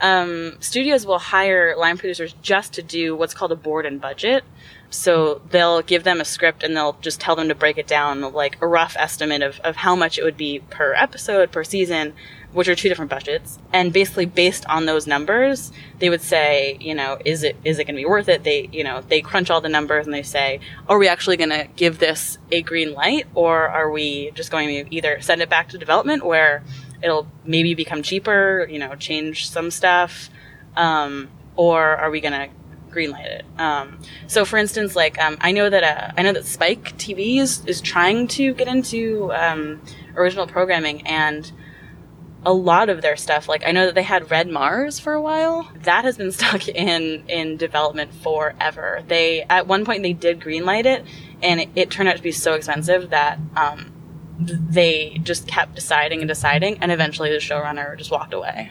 um, 0.00 0.56
studios 0.60 1.06
will 1.06 1.18
hire 1.18 1.74
line 1.76 1.96
producers 1.98 2.34
just 2.42 2.74
to 2.74 2.82
do 2.82 3.16
what's 3.16 3.34
called 3.34 3.52
a 3.52 3.56
board 3.56 3.86
and 3.86 4.00
budget. 4.00 4.44
So 4.90 5.40
they'll 5.50 5.82
give 5.82 6.04
them 6.04 6.20
a 6.20 6.24
script 6.24 6.62
and 6.62 6.76
they'll 6.76 6.96
just 7.00 7.18
tell 7.20 7.34
them 7.34 7.48
to 7.48 7.54
break 7.54 7.76
it 7.78 7.86
down, 7.88 8.20
like 8.44 8.54
a 8.62 8.66
rough 8.66 8.94
estimate 8.98 9.42
of, 9.42 9.58
of 9.60 9.74
how 9.76 9.96
much 9.96 10.18
it 10.18 10.22
would 10.24 10.36
be 10.36 10.60
per 10.70 10.92
episode, 10.94 11.50
per 11.50 11.64
season, 11.64 12.12
which 12.52 12.68
are 12.68 12.74
two 12.74 12.88
different 12.88 13.10
budgets. 13.10 13.58
And 13.72 13.92
basically 13.92 14.26
based 14.26 14.64
on 14.66 14.86
those 14.86 15.06
numbers, 15.06 15.72
they 15.98 16.08
would 16.08 16.22
say, 16.22 16.78
you 16.80 16.94
know, 16.94 17.18
is 17.24 17.42
it 17.42 17.56
is 17.64 17.78
it 17.78 17.84
gonna 17.84 17.98
be 17.98 18.06
worth 18.06 18.28
it? 18.28 18.44
They 18.44 18.68
you 18.72 18.84
know, 18.84 19.02
they 19.02 19.20
crunch 19.20 19.50
all 19.50 19.60
the 19.60 19.68
numbers 19.68 20.06
and 20.06 20.14
they 20.14 20.22
say, 20.22 20.60
are 20.88 20.98
we 20.98 21.08
actually 21.08 21.36
gonna 21.36 21.66
give 21.76 21.98
this 21.98 22.38
a 22.50 22.62
green 22.62 22.92
light 22.94 23.26
or 23.34 23.68
are 23.68 23.90
we 23.90 24.30
just 24.32 24.50
going 24.50 24.68
to 24.68 24.94
either 24.94 25.20
send 25.20 25.42
it 25.42 25.48
back 25.48 25.68
to 25.70 25.78
development 25.78 26.24
where 26.24 26.62
it'll 27.02 27.26
maybe 27.44 27.74
become 27.74 28.02
cheaper, 28.02 28.66
you 28.70 28.78
know, 28.78 28.94
change 28.94 29.48
some 29.48 29.70
stuff, 29.70 30.30
um, 30.76 31.28
or 31.56 31.96
are 31.96 32.10
we 32.10 32.20
gonna 32.20 32.48
greenlight 32.90 33.26
it? 33.26 33.44
Um, 33.58 33.98
so, 34.26 34.44
for 34.44 34.56
instance, 34.56 34.96
like 34.96 35.20
um, 35.20 35.36
I 35.40 35.52
know 35.52 35.68
that 35.68 35.84
uh, 35.84 36.12
I 36.16 36.22
know 36.22 36.32
that 36.32 36.44
Spike 36.44 36.96
TV 36.98 37.38
is, 37.38 37.64
is 37.66 37.80
trying 37.80 38.28
to 38.28 38.54
get 38.54 38.68
into 38.68 39.32
um, 39.32 39.82
original 40.16 40.46
programming, 40.46 41.06
and 41.06 41.50
a 42.46 42.52
lot 42.52 42.88
of 42.88 43.02
their 43.02 43.16
stuff, 43.16 43.48
like 43.48 43.66
I 43.66 43.72
know 43.72 43.86
that 43.86 43.96
they 43.96 44.04
had 44.04 44.30
Red 44.30 44.48
Mars 44.48 45.00
for 45.00 45.12
a 45.12 45.20
while, 45.20 45.70
that 45.82 46.04
has 46.04 46.16
been 46.16 46.32
stuck 46.40 46.66
in 46.68 47.24
in 47.28 47.58
development 47.58 48.14
forever. 48.14 49.02
They 49.06 49.42
at 49.42 49.66
one 49.66 49.84
point 49.84 50.02
they 50.02 50.14
did 50.14 50.40
greenlight 50.40 50.86
it, 50.86 51.04
and 51.42 51.60
it, 51.60 51.68
it 51.74 51.90
turned 51.90 52.08
out 52.08 52.16
to 52.16 52.22
be 52.22 52.32
so 52.32 52.54
expensive 52.54 53.10
that. 53.10 53.38
Um, 53.54 53.92
they 54.38 55.18
just 55.22 55.48
kept 55.48 55.74
deciding 55.74 56.20
and 56.20 56.28
deciding, 56.28 56.76
and 56.82 56.92
eventually 56.92 57.30
the 57.30 57.38
showrunner 57.38 57.96
just 57.96 58.10
walked 58.10 58.34
away. 58.34 58.70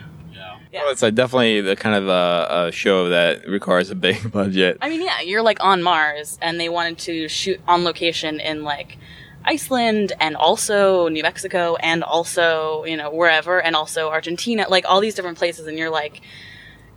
Yeah. 0.75 0.83
Well, 0.83 0.91
it's 0.91 1.01
like 1.01 1.15
definitely 1.15 1.61
the 1.61 1.75
kind 1.77 1.95
of 1.95 2.07
a, 2.09 2.67
a 2.67 2.71
show 2.71 3.09
that 3.09 3.47
requires 3.47 3.89
a 3.89 3.95
big 3.95 4.31
budget. 4.31 4.77
I 4.81 4.89
mean, 4.89 5.01
yeah, 5.01 5.21
you're 5.21 5.41
like 5.41 5.63
on 5.63 5.81
Mars, 5.81 6.37
and 6.41 6.59
they 6.59 6.67
wanted 6.67 6.97
to 6.99 7.29
shoot 7.29 7.61
on 7.65 7.85
location 7.85 8.41
in 8.41 8.63
like 8.63 8.97
Iceland 9.45 10.13
and 10.19 10.35
also 10.35 11.07
New 11.07 11.23
Mexico 11.23 11.75
and 11.75 12.03
also, 12.03 12.83
you 12.85 12.97
know, 12.97 13.11
wherever 13.11 13.61
and 13.61 13.75
also 13.75 14.09
Argentina, 14.09 14.65
like 14.69 14.85
all 14.87 14.99
these 14.99 15.15
different 15.15 15.37
places. 15.37 15.67
And 15.67 15.77
you're 15.77 15.89
like, 15.89 16.21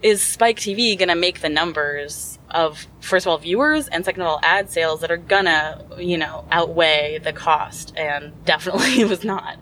is 0.03 0.23
Spike 0.23 0.57
TV 0.57 0.97
going 0.97 1.09
to 1.09 1.15
make 1.15 1.41
the 1.41 1.49
numbers 1.49 2.39
of, 2.51 2.87
first 3.01 3.27
of 3.27 3.31
all, 3.31 3.39
viewers 3.39 3.89
and 3.89 4.05
second 4.05 4.23
of 4.23 4.29
all, 4.29 4.41
ad 4.43 4.71
sales 4.71 5.01
that 5.01 5.11
are 5.11 5.17
gonna, 5.17 5.85
you 5.99 6.17
know, 6.17 6.45
outweigh 6.51 7.19
the 7.23 7.33
cost? 7.33 7.93
And 7.97 8.33
definitely 8.45 9.01
it 9.01 9.09
was 9.09 9.25
not. 9.25 9.57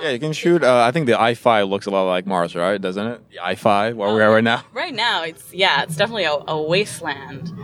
Yeah, 0.00 0.10
you 0.10 0.18
can 0.18 0.32
shoot. 0.32 0.62
Uh, 0.62 0.82
I 0.82 0.92
think 0.92 1.06
the 1.06 1.20
i 1.20 1.34
five 1.34 1.68
looks 1.68 1.86
a 1.86 1.90
lot 1.90 2.04
like 2.04 2.26
Mars, 2.26 2.54
right? 2.54 2.80
Doesn't 2.80 3.06
it? 3.06 3.30
The 3.30 3.44
i 3.44 3.54
five, 3.54 3.96
where 3.96 4.14
we 4.14 4.22
are 4.22 4.30
right 4.30 4.44
now. 4.44 4.64
Right 4.72 4.94
now, 4.94 5.24
it's 5.24 5.52
yeah, 5.52 5.82
it's 5.82 5.96
definitely 5.96 6.24
a, 6.24 6.34
a 6.46 6.60
wasteland. 6.60 7.52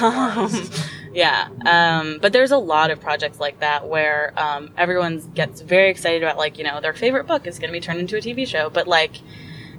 Um, 0.00 0.70
yeah, 1.12 1.48
um, 1.66 2.18
but 2.20 2.32
there's 2.32 2.52
a 2.52 2.58
lot 2.58 2.90
of 2.90 3.00
projects 3.00 3.40
like 3.40 3.58
that 3.60 3.88
where 3.88 4.32
um, 4.36 4.70
everyone 4.76 5.18
gets 5.34 5.60
very 5.60 5.90
excited 5.90 6.22
about 6.22 6.38
like 6.38 6.58
you 6.58 6.64
know 6.64 6.80
their 6.80 6.92
favorite 6.92 7.26
book 7.26 7.46
is 7.46 7.58
going 7.58 7.68
to 7.68 7.72
be 7.72 7.80
turned 7.80 7.98
into 7.98 8.16
a 8.16 8.20
TV 8.20 8.46
show, 8.46 8.70
but 8.70 8.86
like 8.86 9.16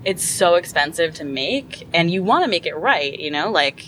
it's 0.04 0.23
so 0.23 0.56
expensive 0.56 1.13
to 1.15 1.23
make, 1.23 1.88
and 1.93 2.12
you 2.12 2.23
want 2.23 2.43
to 2.43 2.49
make 2.49 2.65
it 2.65 2.75
right, 2.75 3.17
you 3.17 3.32
know, 3.32 3.52
like. 3.52 3.86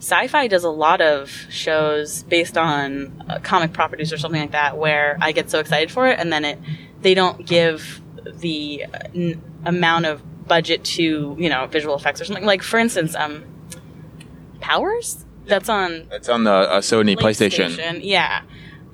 Sci-fi 0.00 0.46
does 0.46 0.62
a 0.62 0.70
lot 0.70 1.00
of 1.00 1.28
shows 1.50 2.22
based 2.22 2.56
on 2.56 3.24
uh, 3.28 3.40
comic 3.42 3.72
properties 3.72 4.12
or 4.12 4.16
something 4.16 4.40
like 4.40 4.52
that, 4.52 4.78
where 4.78 5.18
I 5.20 5.32
get 5.32 5.50
so 5.50 5.58
excited 5.58 5.90
for 5.90 6.06
it, 6.06 6.20
and 6.20 6.32
then 6.32 6.44
it 6.44 6.58
they 7.02 7.14
don't 7.14 7.46
give 7.46 8.00
the 8.40 8.84
uh, 8.92 8.98
n- 9.14 9.42
amount 9.64 10.06
of 10.06 10.22
budget 10.46 10.82
to 10.82 11.36
you 11.38 11.48
know 11.48 11.66
visual 11.66 11.94
effects 11.94 12.20
or 12.20 12.24
something. 12.24 12.44
Like 12.44 12.62
for 12.62 12.78
instance, 12.78 13.14
um, 13.14 13.44
Powers 14.60 15.24
that's 15.46 15.68
on 15.68 16.08
It's 16.10 16.28
on 16.28 16.44
the 16.44 16.50
uh, 16.52 16.80
Sony 16.80 17.16
PlayStation. 17.16 17.70
PlayStation. 17.70 18.00
Yeah. 18.02 18.42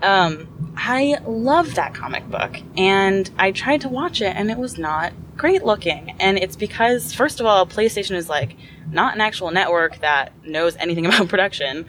Um, 0.03 0.73
I 0.77 1.19
love 1.27 1.75
that 1.77 1.95
comic 1.95 2.29
book, 2.29 2.57
and 2.77 3.31
I 3.39 3.53
tried 3.53 3.81
to 3.83 3.89
watch 3.89 4.21
it, 4.21 4.37
and 4.37 4.51
it 4.51 4.59
was 4.59 4.77
not 4.79 5.13
great 5.37 5.65
looking. 5.65 6.15
And 6.21 6.39
it's 6.39 6.57
because, 6.57 7.13
first 7.13 7.41
of 7.41 7.47
all, 7.47 7.67
PlayStation 7.67 8.15
is 8.17 8.29
like 8.29 8.57
not 8.91 9.15
an 9.15 9.21
actual 9.21 9.51
network 9.51 10.01
that 10.01 10.33
knows 10.45 10.77
anything 10.77 11.07
about 11.11 11.29
production, 11.29 11.87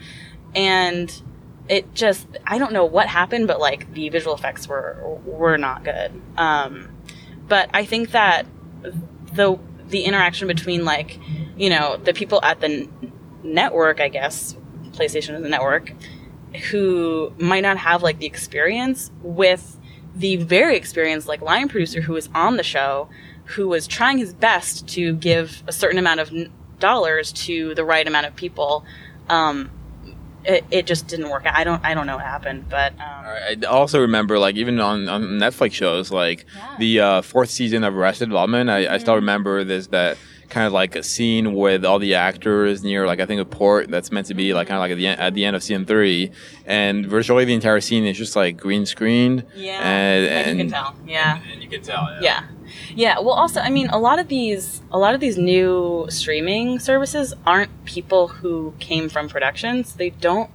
and 0.54 1.12
it 1.68 1.94
just 1.94 2.26
I 2.46 2.58
don't 2.58 2.72
know 2.72 2.84
what 2.84 3.08
happened, 3.08 3.46
but 3.46 3.60
like 3.60 3.92
the 3.92 4.08
visual 4.08 4.34
effects 4.34 4.68
were 4.68 4.96
were 5.24 5.56
not 5.56 5.84
good. 5.84 6.12
Um, 6.36 6.90
but 7.48 7.70
I 7.74 7.84
think 7.84 8.10
that 8.12 8.46
the 9.32 9.58
the 9.88 10.02
interaction 10.02 10.48
between 10.48 10.84
like 10.84 11.18
you 11.56 11.70
know 11.70 11.96
the 11.96 12.12
people 12.12 12.40
at 12.42 12.60
the 12.60 12.88
network, 13.42 14.00
I 14.00 14.08
guess 14.08 14.56
PlayStation 14.92 15.38
is 15.38 15.44
a 15.44 15.48
network, 15.48 15.92
who 16.70 17.32
might 17.38 17.60
not 17.60 17.78
have 17.78 18.02
like 18.02 18.18
the 18.18 18.26
experience 18.26 19.10
with 19.22 19.78
the 20.14 20.36
very 20.36 20.76
experienced 20.76 21.28
like 21.28 21.42
line 21.42 21.68
producer 21.68 22.00
who 22.00 22.14
was 22.14 22.28
on 22.34 22.56
the 22.56 22.62
show, 22.62 23.08
who 23.44 23.68
was 23.68 23.86
trying 23.86 24.18
his 24.18 24.32
best 24.32 24.88
to 24.88 25.14
give 25.14 25.62
a 25.66 25.72
certain 25.72 25.98
amount 25.98 26.20
of 26.20 26.32
dollars 26.78 27.32
to 27.32 27.74
the 27.74 27.84
right 27.84 28.06
amount 28.06 28.26
of 28.26 28.34
people. 28.36 28.84
Um, 29.28 29.70
it, 30.46 30.64
it 30.70 30.86
just 30.86 31.06
didn't 31.08 31.28
work. 31.28 31.44
out. 31.46 31.54
I 31.56 31.64
don't 31.64 31.84
I 31.84 31.92
don't 31.94 32.06
know 32.06 32.16
what 32.16 32.24
happened, 32.24 32.68
but 32.70 32.92
um, 32.94 32.98
I 33.00 33.56
also 33.68 34.00
remember, 34.00 34.38
like, 34.38 34.56
even 34.56 34.78
on, 34.80 35.08
on 35.08 35.22
Netflix 35.40 35.72
shows, 35.72 36.10
like 36.10 36.46
Yeah. 36.56 36.76
the 36.78 37.00
uh, 37.00 37.22
fourth 37.22 37.50
season 37.50 37.84
of 37.84 37.94
Arrested 37.96 38.26
Development, 38.26 38.70
I, 38.70 38.94
I 38.94 38.98
still 38.98 39.16
remember 39.16 39.64
this 39.64 39.88
that 39.88 40.16
kind 40.48 40.64
of 40.64 40.72
like 40.72 40.94
a 40.94 41.02
scene 41.02 41.54
with 41.54 41.84
all 41.84 41.98
the 41.98 42.14
actors 42.14 42.84
near, 42.84 43.04
like, 43.04 43.18
I 43.18 43.26
think 43.26 43.40
a 43.40 43.44
port 43.44 43.90
that's 43.90 44.12
meant 44.12 44.28
to 44.28 44.34
be 44.34 44.54
like 44.54 44.68
kind 44.68 44.76
of 44.76 44.80
like 44.80 44.92
at 44.92 44.96
the 44.96 45.08
end, 45.08 45.20
at 45.20 45.34
the 45.34 45.44
end 45.44 45.56
of 45.56 45.62
season 45.64 45.84
three, 45.84 46.30
and 46.64 47.04
virtually 47.04 47.44
the 47.44 47.54
entire 47.54 47.80
scene 47.80 48.04
is 48.06 48.16
just 48.16 48.36
like 48.36 48.56
green 48.56 48.86
screened. 48.86 49.44
yeah, 49.56 49.80
and, 49.82 50.24
like, 50.26 50.46
and 50.46 50.58
you 50.58 50.64
can 50.64 50.72
tell. 50.72 50.94
Yeah. 51.04 51.40
And 51.52 51.62
you 51.62 51.68
can 51.68 51.82
tell. 51.82 52.08
Yeah. 52.20 52.20
Yeah. 52.22 52.42
Yeah, 52.94 53.18
well, 53.18 53.30
also, 53.34 53.60
I 53.60 53.70
mean, 53.70 53.88
a 53.88 53.98
lot 53.98 54.18
of 54.18 54.28
these, 54.28 54.82
a 54.90 54.98
lot 54.98 55.14
of 55.14 55.20
these 55.20 55.36
new 55.36 56.06
streaming 56.08 56.78
services 56.78 57.34
aren't 57.44 57.84
people 57.84 58.28
who 58.28 58.74
came 58.78 59.08
from 59.08 59.28
productions. 59.28 59.94
They 59.94 60.10
don't, 60.10 60.50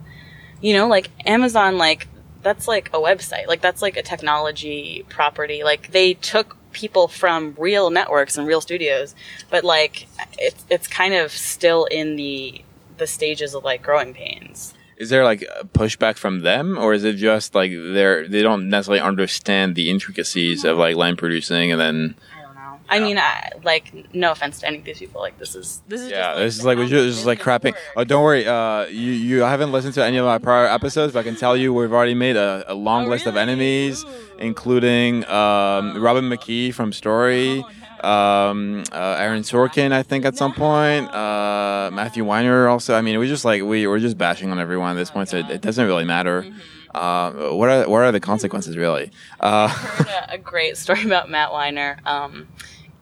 you 0.62 0.74
know, 0.74 0.88
like 0.88 1.10
Amazon, 1.26 1.78
like 1.78 2.08
that's 2.42 2.68
like 2.68 2.90
a 2.90 2.98
website. 2.98 3.48
Like 3.48 3.62
that's 3.62 3.82
like 3.82 3.98
a 3.98 4.02
technology 4.02 5.06
property. 5.10 5.64
Like 5.64 5.92
they 5.92 6.14
took 6.16 6.58
people 6.72 7.08
from 7.08 7.56
real 7.58 7.90
networks 7.90 8.38
and 8.38 8.48
real 8.48 8.62
studios, 8.62 9.16
but 9.50 9.64
like 9.64 10.08
it's 10.38 10.66
it's 10.70 10.88
kind 10.88 11.14
of 11.14 11.32
still 11.32 11.86
in 11.86 12.16
the 12.16 12.64
the 12.98 13.08
stages 13.08 13.54
of 13.54 13.64
like 13.64 13.82
growing 13.82 14.14
pains. 14.14 14.74
Is 15.02 15.10
there 15.10 15.24
like 15.32 15.42
a 15.62 15.66
pushback 15.66 16.16
from 16.24 16.36
them, 16.50 16.78
or 16.78 16.94
is 16.94 17.04
it 17.04 17.16
just 17.30 17.56
like 17.60 17.72
they're 17.72 18.28
they 18.28 18.42
don't 18.48 18.70
necessarily 18.70 19.02
understand 19.02 19.68
the 19.76 19.90
intricacies 19.90 20.64
of 20.70 20.78
like 20.78 20.96
line 20.96 21.16
producing, 21.24 21.72
and 21.72 21.80
then 21.82 22.16
I 22.38 22.42
don't 22.44 22.56
know. 22.56 22.74
I 22.88 23.00
mean, 23.00 23.18
I, 23.18 23.50
like 23.64 23.86
no 24.14 24.32
offense 24.32 24.60
to 24.60 24.68
any 24.68 24.78
of 24.78 24.84
these 24.86 25.00
people. 25.00 25.20
Like 25.28 25.38
this 25.40 25.56
is 25.56 25.82
this 25.88 26.02
is 26.02 26.12
yeah, 26.12 26.34
just, 26.34 26.40
this 26.40 26.58
is 26.60 26.66
like 26.66 26.78
we 26.78 26.84
how 26.84 26.90
just, 26.90 27.06
this 27.08 27.18
is 27.18 27.26
like 27.26 27.40
crapping. 27.42 27.74
Oh, 27.98 28.04
don't 28.04 28.24
worry. 28.24 28.46
Uh, 28.46 28.86
you 28.86 29.12
you 29.12 29.40
haven't 29.42 29.72
listened 29.72 29.96
to 29.96 30.04
any 30.06 30.18
of 30.18 30.26
my 30.26 30.38
prior 30.38 30.68
episodes, 30.68 31.14
but 31.14 31.20
I 31.20 31.24
can 31.24 31.36
tell 31.36 31.58
you 31.58 31.74
we've 31.74 31.92
already 31.92 32.14
made 32.14 32.36
a, 32.38 32.64
a 32.68 32.76
long 32.76 33.08
Oh, 33.08 33.10
list 33.10 33.26
of 33.26 33.36
enemies, 33.36 34.04
Ooh. 34.04 34.10
including 34.40 35.26
um, 35.26 35.98
Robin 36.00 36.26
McKee 36.30 36.74
from 36.74 36.94
Story. 36.94 37.64
Oh. 37.66 37.70
Um, 38.04 38.84
uh, 38.92 39.18
Aaron 39.20 39.44
Sorkin, 39.44 39.92
I 39.92 40.04
think, 40.04 40.26
at 40.26 40.36
some 40.36 40.54
point. 40.54 41.14
Uh, 41.14 41.90
Matthew 41.94 42.24
Weiner, 42.26 42.68
also. 42.68 42.96
I 42.96 43.02
mean, 43.02 43.20
we 43.20 43.28
just 43.28 43.46
like 43.46 43.64
we 43.64 43.88
we're 43.88 44.00
just 44.00 44.18
bashing 44.18 44.52
on 44.52 44.60
everyone 44.60 44.92
at 44.92 45.00
this 45.00 45.12
point, 45.12 45.30
so 45.30 45.38
it, 45.38 45.50
it 45.50 45.62
doesn't 45.62 45.86
really 45.86 46.06
matter. 46.06 46.44
Mm-hmm. 46.44 46.60
Uh, 46.94 47.54
what 47.56 47.70
are 47.70 47.90
what 47.90 48.02
are 48.02 48.12
the 48.12 48.20
consequences, 48.20 48.76
really? 48.76 49.12
Uh, 49.40 49.68
heard 49.70 50.08
a, 50.08 50.34
a 50.34 50.38
great 50.38 50.78
story 50.78 51.04
about 51.04 51.30
Matt 51.30 51.52
Weiner 51.52 52.00
um, 52.06 52.48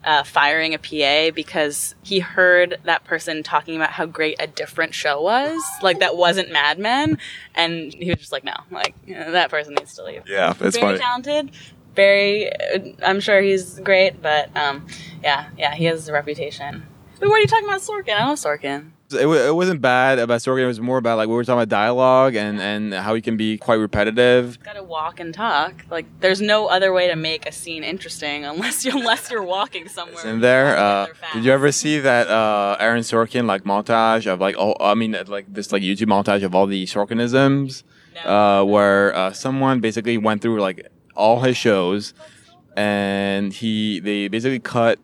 uh, 0.04 0.24
firing 0.24 0.74
a 0.74 0.80
PA 0.80 1.34
because 1.34 1.96
he 2.04 2.20
heard 2.20 2.80
that 2.84 3.04
person 3.04 3.44
talking 3.44 3.76
about 3.76 3.92
how 3.92 4.06
great 4.06 4.38
a 4.40 4.48
different 4.48 4.94
show 4.94 5.22
was, 5.22 5.62
like 5.82 6.00
that 6.00 6.16
wasn't 6.16 6.52
Mad 6.52 6.80
Men, 6.80 7.18
and 7.56 7.94
he 7.94 8.10
was 8.10 8.20
just 8.20 8.32
like, 8.32 8.44
no, 8.44 8.54
like 8.72 8.96
uh, 9.10 9.32
that 9.32 9.50
person 9.50 9.76
needs 9.76 9.96
to 9.96 10.04
leave. 10.04 10.24
yeah, 10.28 10.54
that's 10.54 10.78
very 10.78 10.94
funny. 10.94 11.00
talented, 11.00 11.52
very. 11.96 12.52
Uh, 12.52 12.80
I'm 13.06 13.20
sure 13.20 13.42
he's 13.42 13.80
great, 13.80 14.22
but 14.22 14.56
um, 14.56 14.88
yeah, 15.24 15.50
yeah, 15.58 15.76
he 15.76 15.86
has 15.86 16.08
a 16.10 16.14
reputation. 16.14 16.86
But 17.20 17.30
what 17.30 17.36
are 17.38 17.42
you 17.42 17.48
talking 17.48 17.66
about, 17.68 17.82
Sorkin? 17.82 18.14
I 18.18 18.26
love 18.28 18.38
Sorkin. 18.40 18.92
It, 19.12 19.26
wa- 19.26 19.34
it 19.34 19.56
wasn't 19.56 19.82
bad 19.82 20.20
about 20.20 20.40
Sorkin. 20.40 20.62
It 20.64 20.68
was 20.68 20.80
more 20.80 21.00
about 21.00 21.18
like 21.18 21.28
we 21.28 21.34
were 21.34 21.44
talking 21.44 21.58
about 21.60 21.70
dialogue 21.70 22.36
and 22.36 22.62
and 22.62 22.94
how 22.94 23.16
he 23.16 23.22
can 23.22 23.36
be 23.38 23.58
quite 23.58 23.76
repetitive. 23.76 24.62
Got 24.64 24.74
to 24.74 24.84
walk 24.84 25.20
and 25.20 25.34
talk. 25.34 25.84
Like, 25.90 26.06
there's 26.20 26.42
no 26.42 26.68
other 26.68 26.94
way 26.94 27.08
to 27.08 27.16
make 27.16 27.48
a 27.48 27.52
scene 27.52 27.84
interesting 27.84 28.46
unless 28.46 28.86
you 28.86 28.92
unless 28.98 29.32
you're 29.32 29.44
walking 29.44 29.88
somewhere. 29.90 30.26
in 30.28 30.42
there. 30.42 30.78
Uh, 30.78 31.08
did 31.34 31.44
you 31.44 31.52
ever 31.52 31.72
see 31.72 32.00
that 32.00 32.28
uh, 32.30 32.78
Aaron 32.80 33.02
Sorkin 33.02 33.48
like 33.48 33.64
montage 33.64 34.28
of 34.32 34.40
like 34.40 34.56
oh 34.60 34.76
I 34.80 34.94
mean 34.94 35.18
like 35.28 35.52
this 35.52 35.72
like 35.72 35.82
YouTube 35.82 36.08
montage 36.08 36.44
of 36.44 36.54
all 36.54 36.68
the 36.68 36.86
Sorkinisms, 36.86 37.84
No. 38.24 38.32
uh, 38.32 38.64
where 38.64 39.16
uh, 39.16 39.34
someone 39.34 39.80
basically 39.82 40.18
went 40.20 40.42
through 40.44 40.62
like 40.62 40.88
all 41.20 41.42
his 41.42 41.58
shows, 41.58 42.14
and 42.76 43.54
he 43.54 44.00
they 44.00 44.28
basically 44.28 44.60
cut 44.60 45.00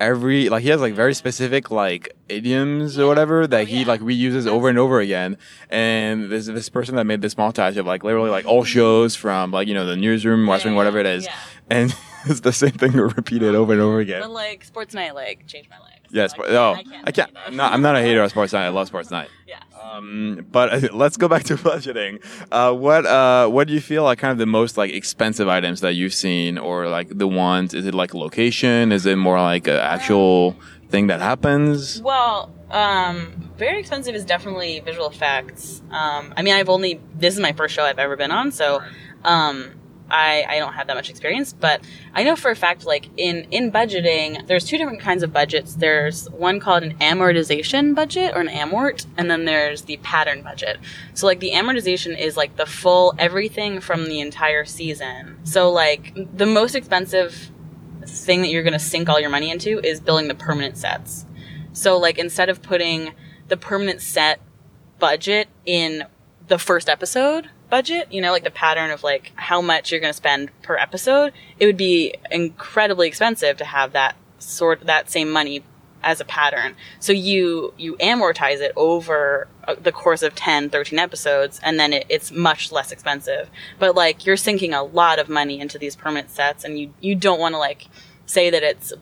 every 0.00 0.48
like 0.48 0.62
he 0.62 0.68
has 0.68 0.80
like 0.80 0.94
very 0.94 1.14
specific 1.14 1.70
like 1.70 2.14
idioms 2.28 2.98
or 2.98 3.06
whatever 3.06 3.46
that 3.46 3.68
he 3.68 3.84
like 3.84 4.00
reuses 4.00 4.46
over 4.46 4.68
and 4.68 4.76
over 4.76 4.98
again 4.98 5.38
and 5.70 6.30
this 6.30 6.46
this 6.46 6.68
person 6.68 6.96
that 6.96 7.04
made 7.04 7.22
this 7.22 7.36
montage 7.36 7.76
of 7.76 7.86
like 7.86 8.02
literally 8.02 8.28
like 8.28 8.44
all 8.44 8.64
shows 8.64 9.14
from 9.14 9.52
like 9.52 9.68
you 9.68 9.72
know 9.72 9.86
the 9.86 9.96
newsroom 9.96 10.44
west 10.48 10.64
wing 10.64 10.74
whatever 10.74 10.98
it 10.98 11.06
is 11.06 11.24
yeah. 11.24 11.36
and 11.70 11.94
it's 12.26 12.40
the 12.40 12.52
same 12.52 12.72
thing 12.72 12.92
repeated 13.16 13.54
over 13.54 13.72
and 13.72 13.80
over 13.80 14.00
again 14.00 14.20
But 14.20 14.30
like 14.30 14.64
sports 14.64 14.94
night, 14.94 15.14
like 15.14 15.46
changed 15.46 15.70
my 15.70 15.78
life. 15.78 16.00
Yes, 16.10 16.32
So 16.32 16.38
but 16.38 16.50
oh, 16.50 16.72
I 16.72 16.80
oh, 16.80 16.90
can't, 16.90 17.08
I 17.08 17.10
can't. 17.10 17.30
I'm 17.36 17.56
that. 17.56 17.56
not, 17.56 17.72
I'm 17.72 17.82
not 17.82 17.96
a 17.96 18.00
hater 18.00 18.22
of 18.22 18.30
Sports 18.30 18.52
Night. 18.52 18.66
I 18.66 18.68
love 18.68 18.86
Sports 18.86 19.10
Night. 19.10 19.28
Yeah. 19.46 19.62
Um, 19.84 20.46
but 20.50 20.92
let's 20.94 21.16
go 21.16 21.28
back 21.28 21.44
to 21.44 21.56
budgeting. 21.56 22.22
Uh, 22.50 22.72
what 22.72 23.06
uh, 23.06 23.48
what 23.48 23.68
do 23.68 23.74
you 23.74 23.80
feel 23.80 24.04
like 24.04 24.18
kind 24.18 24.32
of 24.32 24.38
the 24.38 24.46
most 24.46 24.76
like 24.76 24.92
expensive 24.92 25.48
items 25.48 25.80
that 25.80 25.94
you've 25.94 26.14
seen, 26.14 26.58
or 26.58 26.88
like 26.88 27.08
the 27.16 27.28
ones? 27.28 27.74
Is 27.74 27.86
it 27.86 27.94
like 27.94 28.14
location? 28.14 28.92
Is 28.92 29.06
it 29.06 29.16
more 29.16 29.40
like 29.40 29.66
an 29.66 29.76
actual 29.76 30.56
thing 30.88 31.08
that 31.08 31.20
happens? 31.20 32.00
Well, 32.02 32.52
um, 32.70 33.50
very 33.56 33.78
expensive 33.78 34.14
is 34.14 34.24
definitely 34.24 34.80
visual 34.80 35.08
effects. 35.08 35.82
Um, 35.90 36.32
I 36.36 36.42
mean, 36.42 36.54
I've 36.54 36.68
only 36.68 37.00
this 37.14 37.34
is 37.34 37.40
my 37.40 37.52
first 37.52 37.74
show 37.74 37.84
I've 37.84 37.98
ever 37.98 38.16
been 38.16 38.30
on, 38.30 38.52
so 38.52 38.82
um, 39.24 39.70
I 40.14 40.46
I 40.48 40.58
don't 40.58 40.72
have 40.74 40.86
that 40.86 40.94
much 40.94 41.10
experience. 41.10 41.52
But 41.52 41.82
I 42.14 42.22
know 42.22 42.36
for 42.36 42.50
a 42.50 42.56
fact, 42.56 42.86
like 42.86 43.08
in 43.16 43.46
in 43.50 43.72
budgeting, 43.72 44.46
there's 44.46 44.64
two 44.64 44.78
different 44.78 45.00
kinds 45.00 45.22
of 45.22 45.32
budgets. 45.32 45.74
There's 45.74 46.30
one 46.30 46.60
called 46.60 46.84
an 46.84 46.96
amortization 46.98 47.94
budget 47.94 48.34
or 48.34 48.40
an 48.40 48.48
amort, 48.48 49.06
and 49.16 49.30
then 49.30 49.44
there's 49.44 49.82
the 49.82 49.96
pattern 49.98 50.42
budget. 50.42 50.78
So 51.14 51.26
like 51.26 51.40
the 51.40 51.50
amortization 51.50 52.18
is 52.18 52.36
like 52.36 52.56
the 52.56 52.66
full 52.66 53.14
everything 53.18 53.80
from 53.80 54.04
the 54.04 54.20
entire 54.20 54.64
season. 54.64 55.38
So 55.44 55.70
like 55.70 56.14
the 56.36 56.46
most 56.46 56.74
expensive 56.74 57.50
thing 58.06 58.42
that 58.42 58.48
you're 58.48 58.62
going 58.62 58.74
to 58.74 58.78
sink 58.78 59.08
all 59.08 59.18
your 59.18 59.30
money 59.30 59.50
into 59.50 59.80
is 59.80 60.00
building 60.00 60.28
the 60.28 60.34
permanent 60.34 60.76
sets. 60.76 61.26
So 61.72 61.98
like 61.98 62.18
instead 62.18 62.48
of 62.48 62.62
putting 62.62 63.14
the 63.48 63.56
permanent 63.56 64.00
set 64.00 64.40
budget 64.98 65.48
in 65.66 66.04
the 66.46 66.58
first 66.58 66.88
episode 66.88 67.48
budget, 67.70 68.12
you 68.12 68.20
know, 68.20 68.32
like 68.32 68.44
the 68.44 68.50
pattern 68.50 68.90
of 68.90 69.02
like 69.02 69.32
how 69.36 69.60
much 69.60 69.90
you're 69.90 70.00
going 70.00 70.12
to 70.12 70.16
spend 70.16 70.50
per 70.62 70.76
episode, 70.76 71.32
it 71.58 71.66
would 71.66 71.76
be 71.76 72.14
incredibly 72.30 73.08
expensive 73.08 73.56
to 73.58 73.64
have 73.64 73.92
that 73.92 74.16
sort 74.38 74.80
that 74.86 75.10
same 75.10 75.30
money 75.30 75.64
as 76.02 76.20
a 76.20 76.24
pattern. 76.24 76.76
So 77.00 77.12
you 77.12 77.72
you 77.76 77.96
amortize 77.96 78.60
it 78.60 78.72
over 78.76 79.48
uh, 79.66 79.74
the 79.80 79.92
course 79.92 80.22
of 80.22 80.34
10, 80.34 80.70
13 80.70 80.98
episodes 80.98 81.58
and 81.62 81.80
then 81.80 81.92
it, 81.92 82.06
it's 82.08 82.30
much 82.30 82.70
less 82.70 82.92
expensive. 82.92 83.50
But 83.78 83.94
like 83.94 84.26
you're 84.26 84.36
sinking 84.36 84.74
a 84.74 84.82
lot 84.82 85.18
of 85.18 85.28
money 85.28 85.58
into 85.60 85.78
these 85.78 85.96
permanent 85.96 86.30
sets 86.30 86.64
and 86.64 86.78
you 86.78 86.92
you 87.00 87.14
don't 87.14 87.40
want 87.40 87.54
to 87.54 87.58
like 87.58 87.88
say 88.26 88.50
that 88.50 88.62
it's 88.62 88.92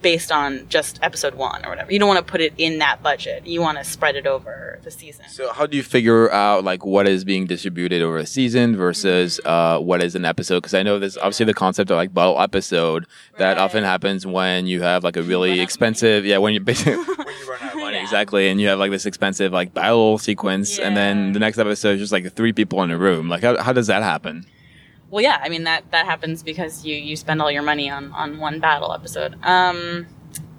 based 0.00 0.30
on 0.30 0.68
just 0.68 0.98
episode 1.02 1.34
1 1.34 1.64
or 1.64 1.70
whatever. 1.70 1.92
You 1.92 1.98
don't 1.98 2.08
want 2.08 2.24
to 2.24 2.30
put 2.30 2.40
it 2.40 2.52
in 2.56 2.78
that 2.78 3.02
budget. 3.02 3.46
You 3.46 3.60
want 3.60 3.78
to 3.78 3.84
spread 3.84 4.14
it 4.16 4.26
over 4.26 4.78
the 4.84 4.90
season. 4.90 5.24
So 5.28 5.52
how 5.52 5.66
do 5.66 5.76
you 5.76 5.82
figure 5.82 6.30
out 6.32 6.62
like 6.64 6.84
what 6.84 7.08
is 7.08 7.24
being 7.24 7.46
distributed 7.46 8.00
over 8.02 8.16
a 8.18 8.26
season 8.26 8.76
versus 8.76 9.40
uh, 9.44 9.78
what 9.80 10.02
is 10.02 10.14
an 10.14 10.24
episode? 10.24 10.58
Because 10.60 10.74
I 10.74 10.82
know 10.82 10.98
there's 10.98 11.16
obviously 11.16 11.46
the 11.46 11.54
concept 11.54 11.90
of 11.90 11.96
like 11.96 12.14
bottle 12.14 12.40
episode 12.40 13.06
that 13.38 13.48
Right. 13.56 13.58
often 13.58 13.82
happens 13.84 14.26
when 14.26 14.66
you 14.66 14.82
have 14.82 15.02
like 15.04 15.16
a 15.16 15.22
really 15.22 15.60
expensive 15.60 16.24
yeah 16.26 16.38
when 16.38 16.54
you 16.54 16.60
basically 16.72 16.96
when 16.96 17.06
you 17.06 17.50
run 17.50 17.62
out 17.62 17.72
of 17.74 17.78
money 17.80 17.96
Yeah. 17.96 18.02
exactly 18.08 18.48
and 18.48 18.60
you 18.60 18.68
have 18.68 18.78
like 18.78 18.90
this 18.90 19.06
expensive 19.06 19.52
like 19.52 19.74
battle 19.74 20.18
sequence 20.18 20.78
and 20.78 20.96
then 20.96 21.32
the 21.32 21.38
next 21.38 21.58
episode 21.58 21.94
is 21.94 22.00
just 22.00 22.12
like 22.12 22.32
three 22.34 22.52
people 22.52 22.82
in 22.82 22.90
a 22.90 22.98
room 22.98 23.28
like 23.28 23.42
how, 23.42 23.56
how 23.62 23.72
does 23.72 23.86
that 23.88 24.02
happen? 24.02 24.46
Well, 25.10 25.22
yeah, 25.22 25.38
I 25.42 25.48
mean 25.48 25.64
that 25.64 25.90
that 25.90 26.06
happens 26.06 26.42
because 26.42 26.84
you 26.84 26.94
you 26.96 27.16
spend 27.16 27.40
all 27.40 27.50
your 27.50 27.62
money 27.62 27.90
on 27.90 28.12
on 28.12 28.38
one 28.38 28.60
battle 28.60 28.92
episode. 28.92 29.36
Um, 29.42 30.06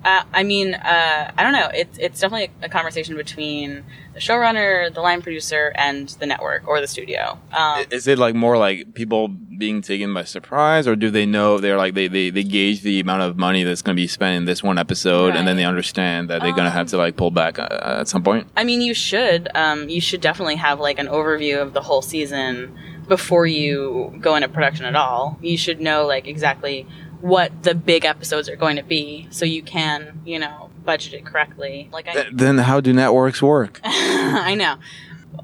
uh, 0.03 0.23
I 0.33 0.43
mean, 0.43 0.75
uh, 0.75 1.31
I 1.37 1.43
don't 1.43 1.51
know. 1.51 1.69
It's 1.73 1.97
it's 1.97 2.19
definitely 2.21 2.51
a 2.61 2.69
conversation 2.69 3.15
between 3.17 3.83
the 4.13 4.19
showrunner, 4.21 4.93
the 4.93 5.01
line 5.01 5.21
producer, 5.21 5.73
and 5.75 6.07
the 6.19 6.25
network 6.25 6.65
or 6.67 6.79
the 6.79 6.87
studio. 6.87 7.37
Um, 7.55 7.85
Is 7.91 8.07
it 8.07 8.17
like 8.17 8.33
more 8.33 8.57
like 8.57 8.93
people 8.93 9.27
being 9.27 9.81
taken 9.81 10.13
by 10.13 10.23
surprise, 10.23 10.87
or 10.87 10.95
do 10.95 11.11
they 11.11 11.25
know 11.25 11.59
they're 11.59 11.75
like 11.77 11.95
they, 11.95 12.07
they, 12.07 12.29
they 12.29 12.45
gauge 12.45 12.81
the 12.81 13.01
amount 13.01 13.23
of 13.23 13.37
money 13.37 13.63
that's 13.63 13.81
going 13.81 13.93
to 13.93 14.01
be 14.01 14.07
spent 14.07 14.37
in 14.37 14.45
this 14.45 14.63
one 14.63 14.77
episode, 14.77 15.35
and 15.35 15.45
then 15.45 15.57
they 15.57 15.65
understand 15.65 16.29
that 16.29 16.41
they're 16.41 16.53
going 16.53 16.63
to 16.63 16.69
have 16.71 16.87
Um, 16.87 16.87
to 16.87 16.97
like 16.97 17.17
pull 17.17 17.29
back 17.29 17.59
uh, 17.59 17.67
at 17.99 18.07
some 18.07 18.23
point? 18.23 18.47
I 18.55 18.63
mean, 18.63 18.79
you 18.79 18.93
should 18.93 19.49
um, 19.53 19.89
you 19.89 19.99
should 19.99 20.21
definitely 20.21 20.55
have 20.55 20.79
like 20.79 20.97
an 20.97 21.07
overview 21.07 21.61
of 21.61 21.73
the 21.73 21.81
whole 21.81 22.01
season 22.01 22.73
before 23.09 23.45
you 23.45 24.17
go 24.21 24.35
into 24.35 24.47
production 24.47 24.85
at 24.85 24.95
all. 24.95 25.37
You 25.41 25.57
should 25.57 25.81
know 25.81 26.05
like 26.05 26.27
exactly 26.27 26.87
what 27.19 27.63
the 27.63 27.75
big 27.75 28.05
episodes 28.05 28.47
are 28.47 28.55
going 28.55 28.77
to 28.77 28.83
be, 28.83 29.27
so 29.31 29.43
you 29.43 29.61
can 29.61 30.21
you 30.25 30.39
know 30.39 30.69
budget 30.85 31.13
it 31.13 31.25
correctly. 31.25 31.89
Like 31.91 32.07
I. 32.07 32.13
Th- 32.13 32.27
then 32.31 32.59
how 32.59 32.79
do 32.79 32.93
networks 32.93 33.41
work? 33.41 33.81
I 33.83 34.55
know. 34.55 34.77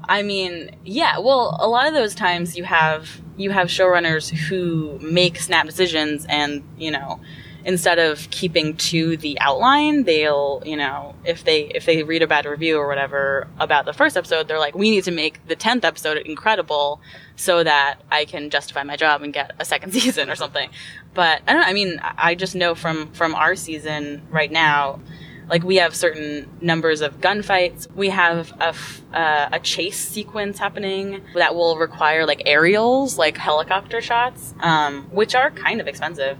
I 0.04 0.22
mean, 0.22 0.74
yeah. 0.84 1.18
Well, 1.18 1.56
a 1.60 1.68
lot 1.68 1.86
of 1.86 1.94
those 1.94 2.14
times 2.14 2.56
you 2.56 2.64
have 2.64 3.20
you 3.36 3.50
have 3.50 3.68
showrunners 3.68 4.30
who 4.30 4.98
make 5.00 5.38
snap 5.38 5.66
decisions, 5.66 6.24
and 6.28 6.62
you 6.78 6.90
know, 6.90 7.20
instead 7.66 7.98
of 7.98 8.30
keeping 8.30 8.76
to 8.76 9.16
the 9.18 9.38
outline, 9.40 10.04
they'll 10.04 10.62
you 10.64 10.76
know 10.76 11.14
if 11.24 11.44
they 11.44 11.64
if 11.64 11.84
they 11.84 12.02
read 12.04 12.22
a 12.22 12.26
bad 12.26 12.46
review 12.46 12.78
or 12.78 12.86
whatever 12.86 13.48
about 13.58 13.84
the 13.84 13.92
first 13.92 14.16
episode, 14.16 14.48
they're 14.48 14.58
like, 14.58 14.74
we 14.74 14.88
need 14.90 15.04
to 15.04 15.10
make 15.10 15.46
the 15.48 15.56
tenth 15.56 15.84
episode 15.84 16.16
incredible 16.18 17.00
so 17.34 17.62
that 17.62 17.98
I 18.10 18.24
can 18.24 18.48
justify 18.48 18.84
my 18.84 18.96
job 18.96 19.22
and 19.22 19.32
get 19.34 19.52
a 19.58 19.64
second 19.64 19.92
season 19.98 20.30
or 20.30 20.36
something. 20.36 20.70
But 21.12 21.42
I 21.46 21.52
don't. 21.52 21.62
know. 21.62 21.68
I 21.68 21.72
mean, 21.74 22.00
I 22.02 22.34
just 22.34 22.54
know 22.54 22.74
from 22.74 23.12
from 23.12 23.34
our 23.34 23.56
season 23.56 24.22
right 24.30 24.50
now 24.50 25.00
like 25.48 25.62
we 25.62 25.76
have 25.76 25.94
certain 25.94 26.48
numbers 26.60 27.00
of 27.00 27.20
gunfights 27.20 27.88
we 27.94 28.08
have 28.08 28.50
a, 28.60 28.68
f- 28.68 29.00
uh, 29.12 29.48
a 29.52 29.60
chase 29.60 29.96
sequence 29.96 30.58
happening 30.58 31.22
that 31.34 31.54
will 31.54 31.76
require 31.76 32.26
like 32.26 32.42
aerials 32.46 33.16
like 33.16 33.36
helicopter 33.36 34.00
shots 34.00 34.54
um, 34.58 35.04
which 35.12 35.36
are 35.36 35.52
kind 35.52 35.80
of 35.80 35.86
expensive 35.86 36.36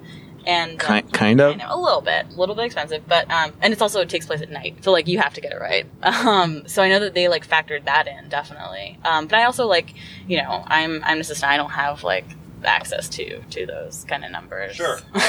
and 0.46 0.72
um, 0.72 0.78
Kind, 0.78 1.12
kind 1.12 1.40
of. 1.40 1.56
know, 1.56 1.66
a 1.68 1.80
little 1.80 2.00
bit, 2.00 2.26
a 2.26 2.38
little 2.38 2.54
bit 2.54 2.64
expensive, 2.66 3.02
but 3.06 3.30
um, 3.30 3.52
and 3.60 3.72
it's 3.72 3.82
also 3.82 4.00
it 4.00 4.08
takes 4.08 4.26
place 4.26 4.40
at 4.42 4.50
night, 4.50 4.82
so 4.82 4.92
like 4.92 5.08
you 5.08 5.18
have 5.18 5.34
to 5.34 5.40
get 5.40 5.52
it 5.52 5.60
right. 5.60 5.86
Um, 6.26 6.66
so 6.66 6.82
I 6.82 6.88
know 6.88 6.98
that 7.00 7.14
they 7.14 7.28
like 7.28 7.46
factored 7.46 7.84
that 7.84 8.06
in 8.08 8.28
definitely. 8.28 8.98
Um, 9.04 9.26
but 9.26 9.38
I 9.38 9.44
also 9.44 9.66
like, 9.66 9.94
you 10.26 10.38
know, 10.38 10.64
I'm 10.66 11.02
I'm 11.04 11.20
assistant. 11.20 11.50
I 11.52 11.56
don't 11.56 11.70
have 11.70 12.02
like 12.02 12.24
access 12.64 13.08
to 13.10 13.40
to 13.42 13.66
those 13.66 14.04
kind 14.08 14.24
of 14.24 14.30
numbers. 14.30 14.74
Sure. 14.76 14.98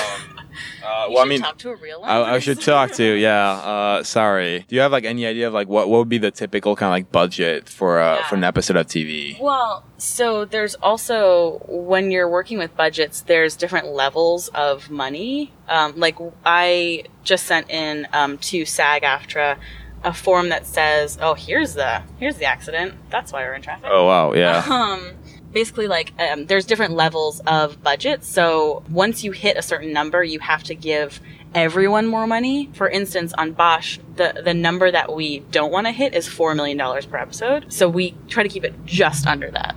Um, 0.84 0.84
uh, 0.84 1.06
You 1.08 1.14
well, 1.14 1.20
I 1.20 1.22
should 1.24 1.30
mean, 1.30 1.42
talk 1.42 1.58
to 1.60 1.70
a 1.70 1.76
real. 1.76 2.02
I, 2.04 2.22
I 2.36 2.40
should 2.40 2.60
talk 2.60 2.92
to. 2.94 3.04
Yeah. 3.04 3.52
Uh, 3.52 4.04
sorry. 4.04 4.66
Do 4.68 4.76
you 4.76 4.82
have 4.82 4.92
like 4.92 5.04
any 5.06 5.28
idea 5.28 5.48
of 5.48 5.54
like 5.54 5.68
what, 5.68 5.88
what 5.88 6.00
would 6.00 6.10
be 6.10 6.18
the 6.18 6.32
typical 6.32 6.76
kind 6.76 6.88
of 6.88 6.92
like 6.94 7.12
budget 7.12 7.70
for 7.70 8.00
uh, 8.00 8.24
for 8.24 8.36
an 8.36 8.44
episode 8.44 8.76
of 8.76 8.88
TV? 8.88 9.40
Well, 9.40 9.84
so 9.98 10.46
there's 10.46 10.74
also 10.76 11.62
when 11.68 12.10
you're 12.10 12.28
working 12.30 12.58
with 12.58 12.76
budgets, 12.76 13.22
there's 13.22 13.56
different 13.56 13.88
levels 13.88 14.48
of 14.50 14.90
money. 14.90 15.52
Um, 15.68 15.94
like 15.96 16.16
I 16.44 17.04
just 17.24 17.46
sent 17.46 17.70
in 17.70 18.08
um, 18.14 18.40
to 18.40 18.66
SAG-AFTRA 18.66 19.58
a 20.04 20.14
form 20.14 20.50
that 20.50 20.66
says, 20.66 21.18
"Oh, 21.22 21.34
here's 21.36 21.74
the 21.76 22.02
here's 22.20 22.38
the 22.38 22.46
accident. 22.46 22.96
That's 23.12 23.32
why 23.32 23.44
we're 23.44 23.54
in 23.54 23.62
traffic." 23.62 23.90
Oh 23.92 24.06
wow. 24.06 24.34
Yeah. 24.34 24.64
Um, 24.68 25.12
basically, 25.52 25.88
like 25.88 26.14
um, 26.20 26.46
there's 26.46 26.66
different 26.66 26.94
levels 26.94 27.40
of 27.42 27.82
budget. 27.84 28.24
So 28.24 28.84
once 28.90 29.24
you 29.24 29.32
hit 29.32 29.58
a 29.58 29.62
certain 29.62 29.94
number, 29.94 30.24
you 30.24 30.40
have 30.40 30.64
to 30.64 30.76
give 30.76 31.20
everyone 31.56 32.08
more 32.08 32.28
money. 32.28 32.70
For 32.74 32.90
instance, 32.90 33.34
on 33.38 33.54
Bosch, 33.54 34.00
the 34.16 34.42
the 34.44 34.54
number 34.54 34.92
that 34.92 35.14
we 35.14 35.40
don't 35.40 35.72
want 35.72 35.88
to 35.88 35.92
hit 35.92 36.14
is 36.14 36.28
four 36.28 36.54
million 36.56 36.78
dollars 36.78 37.06
per 37.06 37.18
episode. 37.18 37.72
So 37.72 37.90
we 37.90 38.16
try 38.28 38.44
to 38.44 38.50
keep 38.50 38.64
it 38.64 38.74
just 38.86 39.28
under 39.28 39.50
that. 39.52 39.76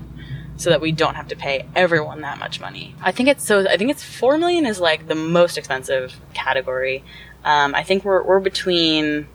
So 0.57 0.69
that 0.69 0.83
we 0.83 0.93
don't 0.93 1.15
have 1.15 1.29
to 1.29 1.37
pay 1.37 1.67
everyone 1.75 2.21
that 2.21 2.39
much 2.39 2.61
money. 2.61 2.95
I 3.01 3.13
think 3.13 3.31
it's 3.31 3.43
so. 3.43 3.67
I 3.67 3.79
think 3.79 3.91
it's 3.91 4.05
four 4.05 4.37
million 4.37 4.67
is 4.67 4.79
like 4.79 5.09
the 5.09 5.15
most 5.15 5.57
expensive 5.57 6.21
category. 6.35 7.03
Um, 7.45 7.75
I 7.75 7.83
think 7.83 8.05
we're 8.05 8.23
we're 8.23 8.41
between 8.41 9.27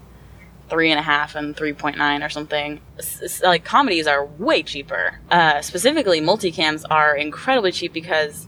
three 0.69 0.89
and 0.91 0.99
a 0.99 1.03
half 1.03 1.35
and 1.35 1.55
3.9 1.55 2.25
or 2.25 2.29
something. 2.29 2.81
S- 2.97 3.41
like 3.43 3.63
comedies 3.63 4.07
are 4.07 4.25
way 4.25 4.63
cheaper. 4.63 5.19
Uh, 5.29 5.61
specifically, 5.61 6.21
multicams 6.21 6.83
are 6.89 7.15
incredibly 7.15 7.71
cheap 7.71 7.93
because 7.93 8.47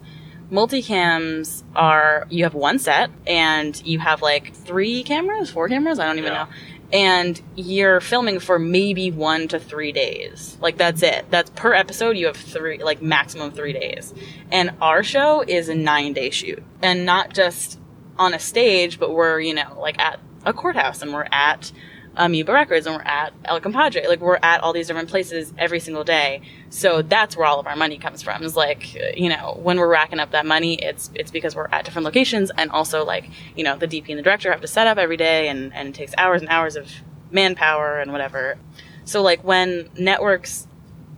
multicams 0.51 1.63
are 1.76 2.26
you 2.30 2.43
have 2.43 2.53
one 2.53 2.80
set 2.80 3.09
and 3.26 3.82
you 3.86 3.99
have 3.99 4.22
like 4.22 4.53
three 4.53 5.03
cameras, 5.03 5.49
four 5.51 5.68
cameras, 5.70 5.99
I 5.99 6.05
don't 6.07 6.18
even 6.18 6.34
Yeah. 6.34 6.43
know. 6.45 6.49
And 6.93 7.41
you're 7.57 7.99
filming 7.99 8.39
for 8.39 8.57
maybe 8.57 9.11
one 9.11 9.49
to 9.49 9.59
three 9.59 9.91
days. 9.91 10.57
Like 10.61 10.78
that's 10.78 11.03
it. 11.03 11.26
That's 11.30 11.49
per 11.49 11.74
episode. 11.74 12.15
You 12.15 12.28
have 12.28 12.38
three, 12.38 12.82
like 12.82 13.01
maximum 13.01 13.51
three 13.51 13.74
days. 13.74 14.13
And 14.53 14.72
our 14.82 15.03
show 15.03 15.43
is 15.45 15.68
a 15.68 15.76
nine 15.76 16.13
day 16.13 16.30
shoot, 16.30 16.63
and 16.82 17.05
not 17.05 17.34
just 17.34 17.78
on 18.18 18.34
a 18.34 18.39
stage, 18.39 18.99
but 18.99 19.11
we're 19.13 19.41
you 19.41 19.53
know 19.53 19.78
like 19.78 19.99
at 19.99 20.20
a 20.45 20.53
courthouse, 20.53 21.01
and 21.01 21.13
we're 21.13 21.28
at 21.30 21.74
Um, 22.18 22.32
Amoeba 22.32 22.51
Records, 22.51 22.88
and 22.88 22.95
we're 22.95 23.03
at 23.03 23.32
El 23.45 23.61
Compadre. 23.61 24.07
Like 24.07 24.20
we're 24.20 24.39
at 24.41 24.61
all 24.61 24.74
these 24.74 24.88
different 24.88 25.09
places 25.09 25.53
every 25.57 25.80
single 25.80 26.03
day. 26.03 26.41
So 26.70 27.03
that's 27.03 27.38
where 27.38 27.45
all 27.45 27.59
of 27.59 27.68
our 27.68 27.76
money 27.76 27.97
comes 27.99 28.24
from. 28.24 28.43
Is 28.43 28.55
like 28.55 28.95
you 29.15 29.30
know 29.30 29.57
when 29.61 29.78
we're 29.78 29.88
racking 29.88 30.20
up 30.20 30.32
that 30.32 30.45
money, 30.45 30.76
it's 30.76 31.11
it's 31.13 31.30
because 31.30 31.55
we're 31.55 31.68
at 31.68 31.86
different 31.86 32.05
locations, 32.05 32.51
and 32.57 32.72
also 32.72 33.05
like 33.05 33.30
you 33.55 33.63
know 33.63 33.78
the 33.78 33.88
DP 33.88 34.09
and 34.09 34.18
the 34.18 34.24
director 34.24 34.51
have 34.51 34.61
to 34.61 34.68
set 34.68 34.88
up 34.88 34.97
every 34.97 35.18
day, 35.18 35.47
and 35.47 35.74
and 35.74 35.89
it 35.89 35.95
takes 35.95 36.13
hours 36.18 36.41
and 36.41 36.49
hours 36.49 36.76
of 36.76 36.91
manpower 37.32 37.99
and 37.99 38.11
whatever. 38.11 38.57
So 39.05 39.22
like 39.22 39.43
when 39.43 39.89
networks 39.97 40.68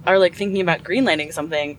are 0.05 0.19
like 0.19 0.35
thinking 0.35 0.61
about 0.61 0.83
greenlighting 0.83 1.33
something, 1.33 1.77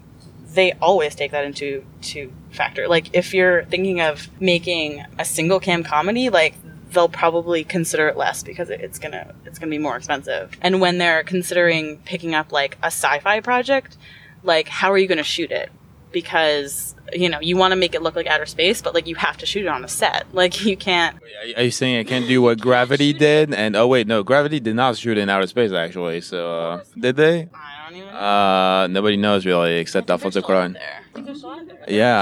they 0.55 0.73
always 0.81 1.15
take 1.15 1.33
that 1.33 1.45
into 1.45 1.85
to 2.03 2.33
factor. 2.51 2.89
Like 2.89 3.15
if 3.15 3.35
you're 3.35 3.65
thinking 3.67 4.01
of 4.01 4.29
making 4.41 5.05
a 5.19 5.25
single 5.25 5.61
cam 5.61 5.85
comedy, 5.85 6.31
like 6.31 6.55
they'll 6.93 7.09
probably 7.09 7.65
consider 7.65 8.09
it 8.09 8.17
less 8.17 8.43
because 8.43 8.71
it's 8.71 8.99
gonna 8.99 9.35
it's 9.45 9.59
gonna 9.59 9.71
be 9.71 9.79
more 9.79 9.97
expensive. 9.97 10.57
And 10.61 10.81
when 10.81 10.99
they're 10.99 11.23
considering 11.23 11.99
picking 12.05 12.35
up 12.35 12.53
like 12.53 12.77
a 12.83 12.87
sci-fi 12.87 13.41
project, 13.41 13.97
like 14.43 14.69
how 14.69 14.91
are 14.93 14.99
you 14.99 15.07
gonna 15.09 15.23
shoot 15.23 15.51
it? 15.51 15.71
Because 16.13 16.95
you 17.13 17.29
know 17.29 17.41
you 17.41 17.57
want 17.57 17.73
to 17.73 17.77
make 17.77 17.95
it 17.95 18.03
look 18.03 18.17
like 18.17 18.27
outer 18.27 18.47
space, 18.47 18.83
but 18.83 18.95
like 18.95 19.07
you 19.07 19.15
have 19.17 19.37
to 19.39 19.47
shoot 19.47 19.65
it 19.65 19.69
on 19.69 19.85
a 19.85 19.89
set. 19.89 20.27
Like 20.33 20.65
you 20.65 20.77
can't. 20.77 21.17
Are 21.57 21.63
you 21.63 21.71
saying 21.71 21.99
I 21.99 22.05
can't 22.05 22.27
do 22.27 22.43
what 22.43 22.61
Gravity 22.61 23.13
did? 23.13 23.55
And 23.55 23.77
oh 23.77 23.87
wait, 23.87 24.07
no, 24.07 24.23
Gravity 24.23 24.61
did 24.61 24.75
not 24.75 24.97
shoot 24.97 25.19
in 25.19 25.29
outer 25.29 25.47
space 25.47 25.73
actually. 25.73 26.21
So 26.21 26.61
uh, 26.61 26.85
did 26.99 27.17
they? 27.17 27.49
I 27.55 27.89
don't 27.91 27.97
even. 27.99 28.09
Uh, 28.15 28.87
nobody 28.89 29.17
knows 29.17 29.47
really 29.47 29.77
except 29.77 30.11
Alfonso 30.11 30.41
they're 30.41 30.45
still 30.45 30.57
out 30.57 30.71
Cuarón. 30.71 30.75
there. 30.75 31.00
I 31.11 31.15
think 31.15 31.27
they're 31.27 31.35
still 31.35 31.51
out 31.51 31.67
there. 31.67 31.85
Yeah, 31.89 32.17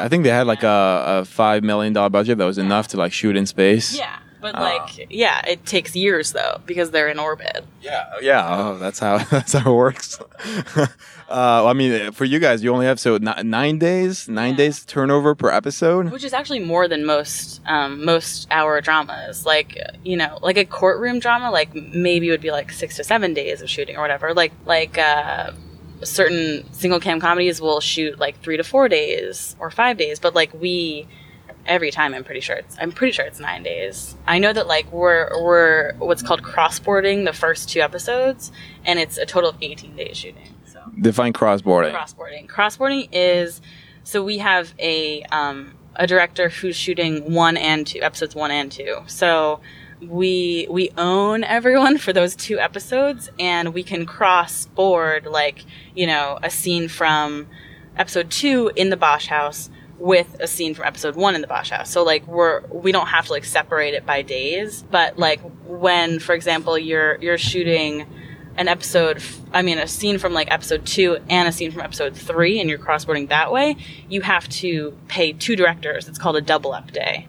I, 0.00 0.04
I 0.04 0.08
think 0.08 0.24
they 0.24 0.30
had 0.30 0.46
like 0.46 0.62
a, 0.64 1.04
a 1.20 1.24
five 1.24 1.62
million 1.62 1.92
dollar 1.92 2.10
budget 2.10 2.38
that 2.38 2.44
was 2.44 2.58
enough 2.58 2.88
to 2.88 2.96
like 2.96 3.12
shoot 3.12 3.36
in 3.36 3.46
space. 3.46 3.96
Yeah, 3.96 4.18
but 4.40 4.54
Ah. 4.56 4.62
like, 4.62 5.06
yeah, 5.10 5.40
it 5.46 5.64
takes 5.64 5.94
years 5.94 6.32
though 6.32 6.60
because 6.66 6.90
they're 6.90 7.08
in 7.08 7.18
orbit. 7.18 7.64
Yeah, 7.80 8.04
yeah. 8.20 8.46
Oh, 8.48 8.78
that's 8.78 8.98
how 8.98 9.18
that's 9.30 9.52
how 9.52 9.70
it 9.72 9.76
works. 9.76 10.18
uh, 11.28 11.66
I 11.66 11.72
mean, 11.72 12.12
for 12.12 12.24
you 12.24 12.38
guys, 12.38 12.62
you 12.64 12.72
only 12.72 12.86
have 12.86 12.98
so 13.00 13.16
ni- 13.18 13.42
nine 13.42 13.78
days, 13.78 14.28
nine 14.28 14.50
Yeah. 14.52 14.56
days 14.56 14.84
turnover 14.84 15.34
per 15.34 15.50
episode. 15.50 16.10
which 16.10 16.24
is 16.24 16.32
actually 16.32 16.60
more 16.60 16.88
than 16.88 17.04
most 17.04 17.60
um, 17.66 18.04
most 18.04 18.46
hour 18.50 18.80
dramas. 18.80 19.46
Like 19.46 19.78
you 20.04 20.16
know, 20.16 20.38
like 20.42 20.56
a 20.56 20.64
courtroom 20.64 21.18
drama, 21.20 21.50
like 21.50 21.74
maybe 21.74 22.28
it 22.28 22.30
would 22.30 22.40
be 22.40 22.50
like 22.50 22.72
six 22.72 22.96
to 22.96 23.04
seven 23.04 23.32
days 23.34 23.62
of 23.62 23.70
shooting 23.70 23.96
or 23.96 24.02
whatever. 24.02 24.34
Like 24.34 24.52
like 24.66 24.98
uh, 24.98 25.52
certain 26.04 26.72
single 26.72 27.00
cam 27.00 27.20
comedies 27.20 27.60
will 27.60 27.80
shoot 27.80 28.18
like 28.18 28.40
three 28.42 28.56
to 28.56 28.64
four 28.64 28.88
days 28.88 29.56
or 29.58 29.70
five 29.70 29.96
days, 29.96 30.18
but 30.18 30.34
like 30.34 30.52
we. 30.54 31.06
Every 31.66 31.90
time, 31.90 32.12
I'm 32.12 32.24
pretty 32.24 32.40
sure 32.40 32.56
it's 32.56 32.76
I'm 32.78 32.92
pretty 32.92 33.12
sure 33.12 33.24
it's 33.24 33.40
nine 33.40 33.62
days. 33.62 34.16
I 34.26 34.38
know 34.38 34.52
that 34.52 34.66
like 34.66 34.90
we're 34.92 35.30
we're 35.42 35.94
what's 35.94 36.22
called 36.22 36.42
crossboarding 36.42 37.24
the 37.24 37.32
first 37.32 37.70
two 37.70 37.80
episodes, 37.80 38.52
and 38.84 38.98
it's 38.98 39.16
a 39.16 39.24
total 39.24 39.48
of 39.48 39.56
18 39.62 39.96
days 39.96 40.18
shooting. 40.18 40.54
So 40.66 40.80
Define 41.00 41.32
crossboarding. 41.32 41.94
crossboarding. 41.94 42.48
Crossboarding 42.48 43.08
is 43.12 43.62
so 44.02 44.22
we 44.22 44.36
have 44.38 44.74
a 44.78 45.22
um, 45.32 45.72
a 45.96 46.06
director 46.06 46.50
who's 46.50 46.76
shooting 46.76 47.32
one 47.32 47.56
and 47.56 47.86
two 47.86 48.02
episodes 48.02 48.34
one 48.34 48.50
and 48.50 48.70
two. 48.70 48.98
So 49.06 49.60
we 50.08 50.66
we 50.70 50.90
own 50.96 51.44
everyone 51.44 51.98
for 51.98 52.12
those 52.12 52.34
two 52.34 52.58
episodes, 52.58 53.30
and 53.38 53.74
we 53.74 53.82
can 53.82 54.06
cross 54.06 54.66
board 54.66 55.26
like 55.26 55.64
you 55.94 56.06
know 56.06 56.38
a 56.42 56.50
scene 56.50 56.88
from 56.88 57.46
episode 57.96 58.30
two 58.30 58.70
in 58.76 58.90
the 58.90 58.96
Bosch 58.96 59.26
house 59.26 59.70
with 59.98 60.36
a 60.40 60.46
scene 60.46 60.74
from 60.74 60.84
episode 60.84 61.16
one 61.16 61.34
in 61.34 61.40
the 61.40 61.46
Bosch 61.46 61.70
house. 61.70 61.90
So 61.90 62.02
like 62.02 62.26
we're 62.26 62.62
we 62.68 62.92
don't 62.92 63.06
have 63.06 63.26
to 63.26 63.32
like 63.32 63.44
separate 63.44 63.94
it 63.94 64.04
by 64.04 64.22
days, 64.22 64.82
but 64.90 65.18
like 65.18 65.40
when, 65.66 66.18
for 66.18 66.34
example, 66.34 66.78
you're 66.78 67.16
you're 67.20 67.38
shooting 67.38 68.06
an 68.56 68.68
episode, 68.68 69.20
I 69.52 69.62
mean, 69.62 69.78
a 69.78 69.88
scene 69.88 70.18
from 70.18 70.32
like 70.32 70.50
episode 70.50 70.86
two 70.86 71.18
and 71.28 71.48
a 71.48 71.52
scene 71.52 71.72
from 71.72 71.82
episode 71.82 72.16
three, 72.16 72.60
and 72.60 72.70
you're 72.70 72.78
crossboarding 72.78 73.28
that 73.30 73.50
way, 73.50 73.76
you 74.08 74.20
have 74.20 74.48
to 74.48 74.96
pay 75.08 75.32
two 75.32 75.56
directors. 75.56 76.08
It's 76.08 76.18
called 76.18 76.36
a 76.36 76.40
double 76.40 76.72
up 76.72 76.92
day, 76.92 77.26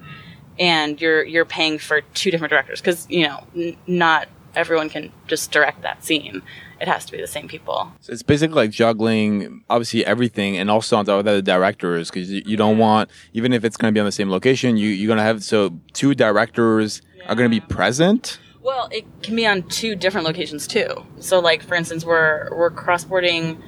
and 0.59 0.99
you're 1.01 1.23
you're 1.23 1.45
paying 1.45 1.77
for 1.77 2.01
two 2.13 2.31
different 2.31 2.51
directors 2.51 2.81
because 2.81 3.09
you 3.09 3.25
know 3.27 3.43
n- 3.55 3.77
not 3.87 4.27
everyone 4.55 4.89
can 4.89 5.11
just 5.27 5.51
direct 5.51 5.81
that 5.81 6.03
scene. 6.03 6.41
It 6.79 6.87
has 6.87 7.05
to 7.05 7.11
be 7.11 7.21
the 7.21 7.27
same 7.27 7.47
people. 7.47 7.91
So 8.01 8.11
it's 8.11 8.23
basically 8.23 8.55
like 8.55 8.71
juggling, 8.71 9.63
obviously 9.69 10.05
everything, 10.05 10.57
and 10.57 10.69
also 10.69 10.97
on 10.97 11.05
top 11.05 11.19
of 11.19 11.25
that, 11.25 11.31
the 11.33 11.41
directors, 11.41 12.09
because 12.09 12.29
you, 12.31 12.41
you 12.45 12.57
don't 12.57 12.77
want, 12.77 13.09
even 13.33 13.53
if 13.53 13.63
it's 13.63 13.77
going 13.77 13.93
to 13.93 13.95
be 13.95 13.99
on 13.99 14.05
the 14.05 14.11
same 14.11 14.29
location, 14.29 14.75
you 14.75 14.89
you're 14.89 15.07
going 15.07 15.17
to 15.17 15.23
have 15.23 15.43
so 15.43 15.77
two 15.93 16.13
directors 16.13 17.01
are 17.27 17.35
going 17.35 17.49
to 17.49 17.61
be 17.61 17.65
present. 17.65 18.39
Well, 18.61 18.89
it 18.91 19.05
can 19.21 19.35
be 19.35 19.45
on 19.45 19.63
two 19.63 19.95
different 19.95 20.25
locations 20.25 20.67
too. 20.67 21.05
So, 21.19 21.39
like 21.39 21.61
for 21.61 21.75
instance, 21.75 22.03
we're 22.03 22.49
we're 22.55 22.71
crossboarding. 22.71 23.61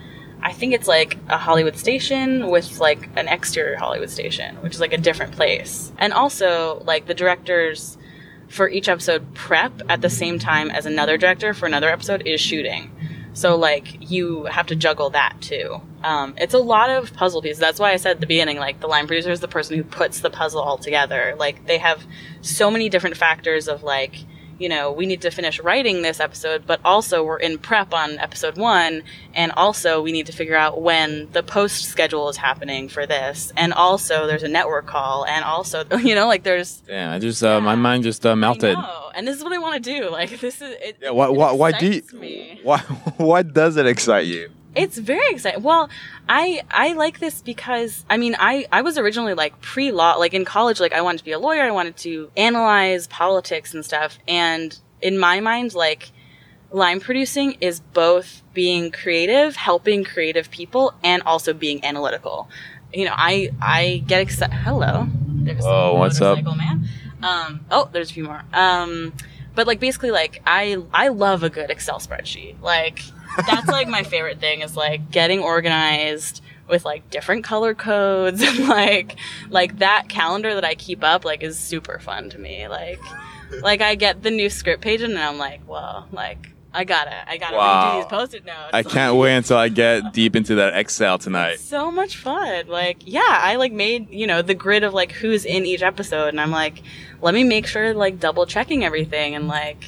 I 0.47 0.53
think 0.53 0.73
it's 0.73 0.87
like 0.87 1.17
a 1.27 1.37
Hollywood 1.37 1.75
station 1.75 2.47
with 2.47 2.79
like 2.79 3.09
an 3.17 3.27
exterior 3.27 3.75
Hollywood 3.75 4.09
station, 4.09 4.55
which 4.61 4.73
is 4.75 4.79
like 4.79 4.93
a 4.93 4.97
different 4.97 5.33
place. 5.33 5.91
And 5.97 6.13
also, 6.13 6.81
like 6.85 7.05
the 7.05 7.13
directors 7.13 7.97
for 8.47 8.69
each 8.69 8.87
episode 8.87 9.33
prep 9.33 9.81
at 9.89 9.99
the 9.99 10.09
same 10.09 10.39
time 10.39 10.71
as 10.71 10.85
another 10.85 11.17
director 11.17 11.53
for 11.53 11.65
another 11.65 11.89
episode 11.89 12.25
is 12.25 12.39
shooting. 12.39 12.89
So 13.33 13.57
like 13.57 14.09
you 14.09 14.45
have 14.45 14.67
to 14.67 14.75
juggle 14.77 15.09
that 15.09 15.35
too. 15.41 15.81
Um, 16.01 16.33
it's 16.37 16.53
a 16.53 16.59
lot 16.59 16.91
of 16.91 17.13
puzzle 17.13 17.41
pieces. 17.41 17.59
That's 17.59 17.77
why 17.77 17.91
I 17.91 17.97
said 17.97 18.11
at 18.11 18.19
the 18.21 18.25
beginning, 18.25 18.57
like 18.57 18.79
the 18.79 18.87
line 18.87 19.05
producer 19.05 19.31
is 19.31 19.41
the 19.41 19.49
person 19.49 19.75
who 19.75 19.83
puts 19.83 20.21
the 20.21 20.29
puzzle 20.29 20.61
all 20.61 20.77
together. 20.77 21.35
Like 21.37 21.67
they 21.67 21.77
have 21.77 22.07
so 22.39 22.71
many 22.71 22.87
different 22.87 23.17
factors 23.17 23.67
of 23.67 23.83
like, 23.83 24.15
you 24.59 24.69
know, 24.69 24.91
we 24.91 25.05
need 25.05 25.21
to 25.21 25.31
finish 25.31 25.59
writing 25.59 26.01
this 26.01 26.19
episode, 26.19 26.65
but 26.65 26.79
also 26.83 27.23
we're 27.23 27.37
in 27.37 27.57
prep 27.57 27.93
on 27.93 28.17
episode 28.19 28.57
one, 28.57 29.03
and 29.33 29.51
also 29.53 30.01
we 30.01 30.11
need 30.11 30.25
to 30.25 30.31
figure 30.31 30.55
out 30.55 30.81
when 30.81 31.29
the 31.33 31.43
post 31.43 31.85
schedule 31.85 32.29
is 32.29 32.37
happening 32.37 32.89
for 32.89 33.05
this, 33.05 33.51
and 33.55 33.73
also 33.73 34.27
there's 34.27 34.43
a 34.43 34.47
network 34.47 34.85
call, 34.85 35.25
and 35.25 35.43
also 35.45 35.83
you 35.99 36.15
know, 36.15 36.27
like 36.27 36.43
there's 36.43 36.83
Yeah, 36.87 37.13
I 37.13 37.19
just 37.19 37.43
uh, 37.43 37.61
my 37.61 37.75
mind 37.75 38.03
just 38.03 38.25
uh, 38.25 38.35
melted. 38.35 38.75
I 38.75 39.11
and 39.17 39.27
this 39.27 39.35
is 39.35 39.43
what 39.43 39.51
I 39.51 39.57
want 39.57 39.83
to 39.83 39.99
do. 39.99 40.09
Like 40.09 40.39
this 40.39 40.61
is 40.61 40.75
it. 40.79 40.97
Yeah, 41.01 41.11
why, 41.11 41.27
it 41.27 41.33
why, 41.33 41.51
why 41.51 41.71
do 41.71 41.87
you, 41.87 42.01
me. 42.13 42.59
why, 42.63 42.77
why 43.17 43.41
does 43.41 43.75
it 43.77 43.85
excite 43.85 44.27
you? 44.27 44.49
It's 44.78 44.97
very 44.97 45.28
exciting. 45.32 45.63
Well, 45.63 45.89
I 46.30 46.61
I 46.69 46.93
like 46.93 47.19
this 47.19 47.41
because 47.41 48.05
I 48.09 48.17
mean 48.17 48.36
I 48.38 48.67
I 48.71 48.82
was 48.84 48.97
originally 48.97 49.34
like 49.34 49.59
pre 49.59 49.91
law 49.91 50.13
like 50.13 50.34
in 50.34 50.45
college 50.45 50.80
like 50.80 50.93
I 50.93 51.01
wanted 51.01 51.19
to 51.19 51.25
be 51.25 51.32
a 51.32 51.39
lawyer 51.39 51.63
I 51.63 51.71
wanted 51.71 51.97
to 51.97 52.30
analyze 52.38 53.07
politics 53.07 53.73
and 53.73 53.84
stuff 53.84 54.19
and 54.28 54.80
in 55.01 55.17
my 55.17 55.39
mind 55.39 55.73
like 55.73 56.11
line 56.71 56.99
producing 56.99 57.53
is 57.61 57.80
both 57.80 58.43
being 58.53 58.91
creative 58.91 59.55
helping 59.55 60.03
creative 60.03 60.51
people 60.51 60.93
and 61.03 61.23
also 61.23 61.53
being 61.53 61.84
analytical. 61.84 62.47
You 62.93 63.05
know 63.05 63.13
I 63.15 63.49
I 63.61 64.03
get 64.05 64.21
excited. 64.21 64.53
Hello. 64.53 65.07
There's 65.28 65.65
a 65.65 65.93
what's 65.93 66.21
up? 66.21 66.43
Man. 66.43 66.88
Um, 67.23 67.65
oh, 67.71 67.89
there's 67.91 68.11
a 68.11 68.13
few 68.13 68.25
more. 68.25 68.43
Um, 68.53 69.13
but 69.55 69.65
like 69.65 69.80
basically 69.80 70.11
like 70.11 70.41
I 70.45 70.78
I 70.93 71.07
love 71.07 71.41
a 71.41 71.49
good 71.49 71.71
Excel 71.71 71.99
spreadsheet. 71.99 72.61
Like 72.61 72.99
that's 73.47 73.67
like 73.67 73.88
my 73.88 74.03
favorite 74.03 74.39
thing 74.39 74.61
is 74.61 74.75
like 74.75 75.11
getting 75.11 75.39
organized 75.39 76.41
with 76.69 76.84
like 76.86 77.09
different 77.09 77.43
color 77.43 77.73
codes 77.73 78.41
and 78.45 78.67
like 78.67 79.15
like 79.49 79.80
that 79.80 80.09
calendar 80.09 80.53
that 80.55 80.65
I 80.65 80.75
keep 80.75 81.03
up 81.03 81.23
like 81.25 81.43
is 81.43 81.57
super 81.57 81.99
fun 81.99 82.30
to 82.32 82.39
me. 82.39 82.67
Like 82.67 82.99
like 83.61 83.82
I 83.82 83.95
get 83.95 84.23
the 84.23 84.32
new 84.32 84.49
script 84.49 84.82
page 84.82 85.01
and 85.01 85.17
I'm 85.17 85.38
like, 85.38 85.61
well, 85.67 86.07
like 86.11 86.49
I 86.73 86.84
gotta 86.84 87.28
I 87.30 87.38
gotta 87.38 87.55
Wow. 87.57 87.84
redo 87.84 88.01
these 88.01 88.09
post-it 88.09 88.45
notes. 88.45 88.71
I 88.73 88.84
can't 88.84 89.15
wait 89.15 89.36
until 89.36 89.57
I 89.57 89.69
get 89.69 90.11
deep 90.13 90.36
into 90.36 90.55
that 90.55 90.75
Excel 90.78 91.17
tonight. 91.17 91.59
so 91.59 91.89
much 91.89 92.17
fun. 92.17 92.67
Like, 92.67 92.97
yeah, 93.05 93.21
I 93.25 93.55
like 93.55 93.71
made, 93.71 94.09
you 94.11 94.28
know, 94.28 94.41
the 94.41 94.53
grid 94.53 94.84
of 94.84 94.93
like 94.93 95.11
who's 95.13 95.45
in 95.45 95.65
each 95.65 95.82
episode 95.82 96.28
and 96.28 96.41
I'm 96.41 96.51
like, 96.51 96.84
let 97.21 97.34
me 97.34 97.43
make 97.45 97.65
sure 97.67 97.93
like 97.93 98.19
double 98.19 98.45
checking 98.45 98.84
everything 98.84 99.34
and 99.36 99.47
like 99.47 99.86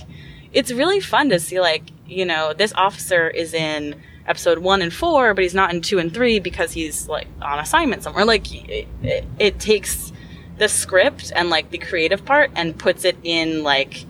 it's 0.54 0.72
really 0.72 1.00
fun 1.02 1.30
to 1.30 1.40
see 1.40 1.60
like, 1.60 1.84
you 2.10 2.26
know, 2.26 2.54
this 2.54 2.74
officer 2.74 3.30
is 3.30 3.54
in 3.54 4.02
episode 4.28 4.60
1 4.60 4.82
and 4.82 4.94
4, 4.94 5.34
but 5.34 5.44
he's 5.44 5.54
not 5.54 5.74
in 5.74 5.82
2 5.82 6.00
and 6.00 6.14
3 6.14 6.40
because 6.40 6.72
he's 6.72 7.08
like 7.08 7.28
on 7.42 7.60
assignment 7.60 8.04
somewhere. 8.04 8.26
Like 8.26 8.52
it, 8.54 8.88
it, 9.02 9.26
it 9.38 9.60
takes 9.60 10.12
the 10.58 10.68
script 10.68 11.32
and 11.36 11.50
like 11.50 11.72
the 11.72 11.78
creative 11.78 12.26
part 12.26 12.52
and 12.56 12.78
puts 12.78 13.06
it 13.06 13.18
in 13.24 13.64
like 13.64 14.06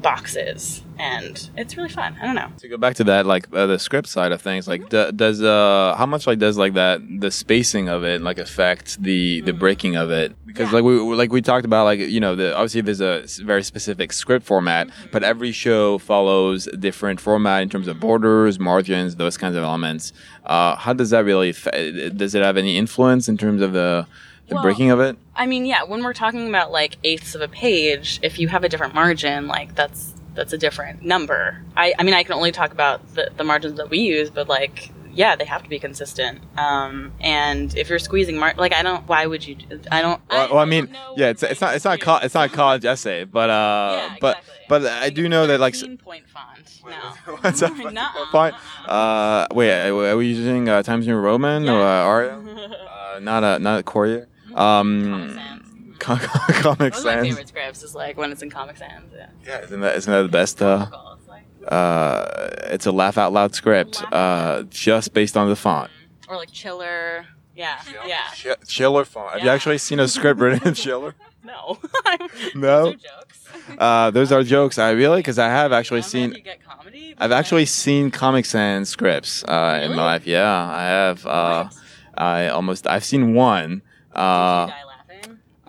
boxes 0.00 0.82
and 1.00 1.50
it's 1.56 1.76
really 1.76 1.88
fun. 1.88 2.16
I 2.20 2.26
don't 2.26 2.34
know. 2.34 2.50
To 2.58 2.68
go 2.68 2.76
back 2.76 2.94
to 2.96 3.04
that, 3.04 3.24
like 3.26 3.44
uh, 3.54 3.66
the 3.66 3.78
script 3.78 4.08
side 4.08 4.32
of 4.32 4.40
things, 4.42 4.68
like 4.68 4.82
d- 4.90 5.10
does 5.12 5.42
uh 5.42 5.94
how 5.96 6.06
much 6.06 6.26
like 6.26 6.38
does 6.38 6.56
like 6.58 6.74
that 6.74 7.00
the 7.24 7.30
spacing 7.30 7.88
of 7.88 8.04
it 8.04 8.20
like 8.22 8.38
affect 8.38 9.02
the 9.02 9.40
the 9.48 9.52
breaking 9.52 9.96
of 9.96 10.10
it? 10.10 10.28
Because 10.46 10.68
Mm. 10.68 10.72
Yeah. 10.72 10.76
like 10.76 10.84
we 10.84 10.94
like 11.22 11.32
we 11.32 11.40
talked 11.42 11.64
about 11.64 11.84
like 11.84 12.00
you 12.00 12.20
know 12.20 12.34
the 12.36 12.54
obviously 12.54 12.82
there's 12.82 13.00
a 13.00 13.24
very 13.52 13.62
specific 13.62 14.12
script 14.12 14.44
format, 14.46 14.88
Mm-hmm. 14.88 15.08
but 15.12 15.22
every 15.24 15.52
show 15.52 15.98
follows 15.98 16.66
a 16.66 16.76
different 16.76 17.18
format 17.20 17.62
in 17.62 17.68
terms 17.70 17.88
of 17.88 17.98
borders, 18.00 18.58
margins, 18.58 19.16
those 19.16 19.36
kinds 19.36 19.56
of 19.56 19.62
elements. 19.64 20.12
Uh, 20.44 20.74
how 20.76 20.92
does 20.92 21.10
that 21.10 21.24
really 21.24 21.52
fa- 21.52 22.10
does 22.10 22.34
it 22.34 22.42
have 22.42 22.56
any 22.56 22.76
influence 22.76 23.28
in 23.28 23.36
terms 23.38 23.62
of 23.62 23.72
the 23.72 24.06
the 24.48 24.56
Well, 24.56 24.64
breaking 24.64 24.90
of 24.90 24.98
it? 25.00 25.16
I 25.36 25.46
mean, 25.46 25.64
yeah, 25.64 25.84
when 25.84 26.02
we're 26.02 26.12
talking 26.24 26.48
about 26.48 26.72
like 26.72 26.96
eighths 27.04 27.34
of 27.36 27.40
a 27.40 27.46
page, 27.48 28.18
if 28.22 28.38
you 28.40 28.48
have 28.48 28.64
a 28.64 28.68
different 28.68 28.94
margin, 28.94 29.46
like 29.46 29.74
that's 29.76 30.12
that's 30.34 30.52
a 30.52 30.58
different 30.58 31.02
number. 31.02 31.62
I, 31.76 31.94
I 31.98 32.02
mean, 32.02 32.14
I 32.14 32.22
can 32.22 32.34
only 32.34 32.52
talk 32.52 32.72
about 32.72 33.14
the, 33.14 33.30
the 33.36 33.44
margins 33.44 33.76
that 33.78 33.90
we 33.90 33.98
use, 33.98 34.30
but 34.30 34.48
like, 34.48 34.90
yeah, 35.12 35.34
they 35.34 35.44
have 35.44 35.62
to 35.64 35.68
be 35.68 35.78
consistent. 35.80 36.40
Um, 36.56 37.12
and 37.20 37.76
if 37.76 37.88
you're 37.90 37.98
squeezing 37.98 38.36
mar- 38.38 38.54
like, 38.56 38.72
I 38.72 38.82
don't. 38.82 39.06
Why 39.08 39.26
would 39.26 39.44
you? 39.46 39.56
I 39.90 40.02
don't. 40.02 40.20
Well, 40.30 40.48
well, 40.50 40.58
I 40.58 40.64
mean, 40.66 40.86
don't 40.86 41.18
yeah, 41.18 41.30
it's 41.30 41.42
it's 41.42 41.60
not 41.60 41.74
it's 41.74 41.84
not 41.84 41.98
co- 42.00 42.20
it's 42.22 42.34
not 42.34 42.48
a 42.48 42.52
college 42.52 42.84
essay, 42.84 43.24
but 43.24 43.50
uh, 43.50 43.92
Yeah, 44.08 44.16
but 44.20 44.36
exactly. 44.38 44.64
but 44.68 44.86
I 44.86 45.10
do 45.10 45.28
know 45.28 45.48
that 45.48 45.58
like. 45.58 45.74
s- 45.74 45.80
13 45.80 45.96
point 45.98 46.28
font. 46.28 46.46
No. 47.26 47.34
What's 47.40 47.60
that? 47.60 47.76
Nuh-uh, 47.92 48.26
Fine. 48.32 48.52
nuh-uh. 48.52 48.90
Uh, 48.90 49.46
wait, 49.52 49.88
are 49.90 50.16
we 50.16 50.26
using 50.28 50.68
uh, 50.68 50.82
Times 50.82 51.06
New 51.06 51.16
Roman 51.16 51.68
or 51.68 51.80
uh, 51.80 51.84
Yeah. 51.84 52.06
Arial? 52.08 52.44
Uh, 53.14 53.18
not 53.18 53.42
a 53.42 53.58
not 53.58 53.80
a 53.80 53.82
Courier. 53.82 54.28
Um, 54.54 55.59
Comic 56.00 56.22
Comic 56.48 56.64
One 56.64 56.88
of 56.88 57.04
my 57.04 57.12
Sans. 57.14 57.26
favorite 57.28 57.48
scripts 57.48 57.82
is 57.82 57.94
like 57.94 58.16
when 58.16 58.32
it's 58.32 58.42
in 58.42 58.50
Comic 58.50 58.76
Sans. 58.78 59.04
Yeah. 59.14 59.28
Yeah, 59.46 59.60
isn't 59.64 59.80
that 59.80 59.96
isn't 59.96 60.12
that 60.12 60.22
the 60.22 60.28
best? 60.28 60.60
Uh, 60.62 60.86
It's 61.18 61.28
like- 61.28 61.44
uh, 61.68 62.48
it's 62.74 62.86
a 62.86 62.92
laugh 62.92 63.16
out 63.18 63.32
loud 63.32 63.54
script, 63.54 64.02
uh, 64.12 64.62
just 64.70 65.12
based 65.14 65.36
on 65.36 65.48
the 65.48 65.56
font. 65.56 65.90
or 66.28 66.36
like 66.36 66.50
Chiller. 66.50 67.26
Yeah. 67.56 67.78
Yeah. 68.06 68.18
Ch- 68.34 68.66
Chiller 68.68 69.04
font. 69.04 69.32
Have 69.32 69.40
you 69.40 69.46
Yeah. 69.46 69.54
actually 69.54 69.78
seen 69.78 70.00
a 70.00 70.08
script 70.08 70.40
written 70.40 70.66
in 70.66 70.74
Chiller? 70.84 71.14
No. 71.44 71.78
No? 72.54 72.92
Those 72.92 72.94
are 72.94 72.96
jokes. 72.96 73.48
Uh, 73.78 74.10
those 74.10 74.32
are 74.32 74.42
jokes. 74.42 74.78
I 74.78 74.90
really 74.90 75.18
because 75.18 75.38
I 75.38 75.48
have 75.48 75.72
actually 75.72 76.00
I 76.00 76.02
don't 76.02 76.12
know 76.14 76.18
if 76.20 76.30
seen. 76.30 76.32
you 76.34 76.42
get 76.42 76.64
comedy, 76.64 77.14
I've 77.18 77.30
but, 77.30 77.36
actually 77.38 77.66
seen 77.66 78.10
Comic 78.10 78.44
Sans 78.46 78.88
scripts 78.88 79.44
uh, 79.44 79.78
in 79.82 79.90
Really? 79.90 79.96
my 79.96 80.04
life. 80.04 80.26
Yeah, 80.26 80.50
I 80.82 80.82
have. 80.84 81.26
Uh, 81.26 81.64
what? 81.64 81.74
I 82.16 82.48
almost. 82.48 82.86
I've 82.86 83.04
seen 83.04 83.34
one. 83.34 83.82
Uh, 84.14 84.66
Did 84.66 84.72
you 84.72 84.78
die 84.78 84.84
laughing? 84.84 84.89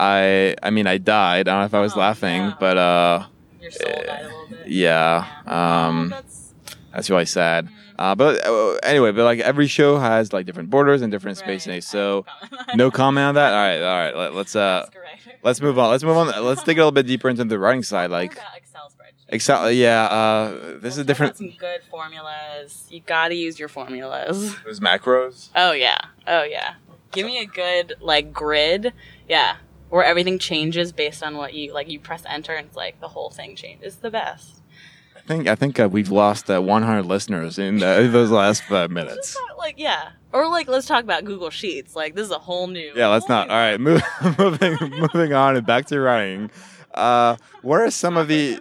I 0.01 0.55
I 0.63 0.69
mean 0.71 0.87
I 0.87 0.97
died. 0.97 1.47
I 1.47 1.51
don't 1.51 1.59
know 1.61 1.65
if 1.65 1.73
I 1.73 1.79
was 1.79 1.95
Oh, 1.95 1.99
laughing, 1.99 2.41
yeah. 2.41 2.53
but 2.59 2.77
uh 2.77 3.25
Your 3.61 3.71
soul 3.71 3.93
died 4.05 4.21
a 4.21 4.27
little 4.27 4.47
bit. 4.49 4.67
yeah. 4.67 5.25
Yeah. 5.45 5.87
Um 5.87 6.05
Oh, 6.13 6.15
that's 6.15 6.53
that's 6.93 7.09
really 7.09 7.25
sad. 7.25 7.69
Uh 7.99 8.15
but 8.15 8.43
uh, 8.45 8.73
anyway, 8.83 9.11
but 9.11 9.23
like 9.25 9.39
every 9.39 9.67
show 9.67 9.99
has 9.99 10.33
like 10.33 10.45
different 10.47 10.69
borders 10.71 11.01
and 11.03 11.11
different 11.11 11.37
right. 11.39 11.45
spacing. 11.45 11.73
I 11.73 11.79
So 11.81 12.25
have 12.39 12.75
no 12.75 12.89
comment 12.89 13.25
on 13.25 13.35
that. 13.35 13.53
All 13.57 13.59
right, 13.59 13.81
all 13.81 13.97
right. 14.05 14.15
Let, 14.15 14.33
let's 14.33 14.55
uh 14.55 14.87
let's 15.43 15.61
move 15.61 15.77
on. 15.77 15.91
Let's 15.91 16.03
move 16.03 16.17
on. 16.17 16.27
Let's 16.43 16.63
dig 16.63 16.77
a 16.77 16.81
little 16.81 16.91
bit 16.91 17.05
deeper 17.05 17.29
into 17.29 17.43
the 17.45 17.59
writing 17.59 17.83
side 17.83 18.09
like 18.09 18.33
about 18.33 18.57
Excel 18.57 18.89
spreadsheets. 18.89 19.33
Excel 19.35 19.71
yeah, 19.71 20.03
uh 20.05 20.49
this 20.79 20.97
is 20.97 20.97
We'll 20.97 21.05
talk 21.05 21.07
different 21.07 21.37
Some 21.37 21.53
good 21.59 21.81
formulas. 21.91 22.87
You 22.89 23.01
gotta 23.05 23.35
use 23.35 23.59
your 23.59 23.69
formulas. 23.69 24.55
those 24.65 24.79
macros. 24.79 25.49
Oh 25.55 25.73
yeah. 25.73 25.99
Oh 26.25 26.41
yeah. 26.43 26.73
Give 27.11 27.25
me 27.27 27.39
a 27.39 27.45
good 27.45 27.93
like 28.01 28.33
grid. 28.33 28.93
Yeah. 29.29 29.57
Where 29.91 30.03
everything 30.03 30.39
changes 30.39 30.91
based 30.91 31.21
on 31.21 31.37
what 31.37 31.53
you 31.53 31.73
like. 31.73 31.87
You 31.89 31.99
press 31.99 32.23
enter 32.25 32.53
and 32.53 32.67
it's 32.67 32.75
like 32.75 32.99
the 32.99 33.09
whole 33.09 33.29
thing 33.29 33.55
changes. 33.55 33.93
It's 33.93 33.95
the 33.97 34.09
best. 34.09 34.61
I 35.15 35.19
think 35.27 35.47
I 35.47 35.55
think 35.55 35.79
uh, 35.79 35.87
we've 35.87 36.09
lost 36.09 36.49
uh, 36.49 36.59
100 36.59 37.03
listeners 37.03 37.59
in 37.59 37.83
uh, 37.83 38.07
those 38.09 38.31
last 38.31 38.63
5 38.63 38.89
minutes. 38.89 39.37
not, 39.49 39.57
like 39.57 39.75
yeah. 39.77 40.09
Or 40.33 40.47
like 40.47 40.67
let's 40.67 40.87
talk 40.87 41.03
about 41.03 41.25
Google 41.25 41.49
Sheets. 41.49 41.95
Like 41.95 42.15
this 42.15 42.25
is 42.25 42.31
a 42.31 42.39
whole 42.39 42.67
new. 42.67 42.91
Yeah, 42.95 43.07
let's 43.09 43.29
not. 43.29 43.49
All 43.49 43.55
right, 43.55 43.79
move, 43.79 44.01
moving 44.39 44.77
moving 44.79 45.33
on 45.33 45.57
and 45.57 45.67
back 45.67 45.85
to 45.87 45.99
writing. 45.99 46.49
Uh, 46.93 47.35
what 47.61 47.81
are 47.81 47.91
some 47.91 48.17
of 48.17 48.27
the, 48.27 48.59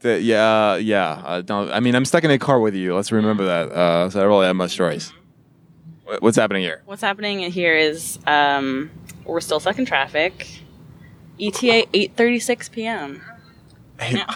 the 0.00 0.20
yeah 0.20 0.76
yeah? 0.76 1.22
Uh, 1.24 1.42
don't, 1.42 1.70
I 1.70 1.80
mean, 1.80 1.94
I'm 1.94 2.04
stuck 2.04 2.24
in 2.24 2.30
a 2.30 2.38
car 2.38 2.60
with 2.60 2.74
you. 2.74 2.94
Let's 2.94 3.12
remember 3.12 3.44
that. 3.44 3.72
Uh, 3.72 4.10
so 4.10 4.18
I 4.18 4.22
don't 4.22 4.30
really 4.30 4.46
have 4.46 4.56
much 4.56 4.74
choice. 4.74 5.12
What's 6.18 6.36
happening 6.36 6.62
here? 6.62 6.82
What's 6.84 7.00
happening 7.00 7.38
here 7.50 7.74
is 7.74 8.18
um, 8.26 8.90
we're 9.24 9.40
still 9.40 9.60
stuck 9.60 9.78
in 9.78 9.86
traffic. 9.86 10.61
ETA 11.40 11.86
8:36 11.92 12.70
p.m. 12.70 13.22
Right 13.98 14.14
now. 14.14 14.26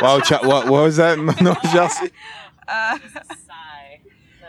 Wow, 0.00 0.20
Ch- 0.20 0.30
what, 0.32 0.66
what 0.68 0.82
was 0.82 0.96
that? 0.96 1.18
no, 1.42 1.54
Chelsea. 1.72 2.10
Uh, 2.66 2.98
Sigh. 3.46 4.00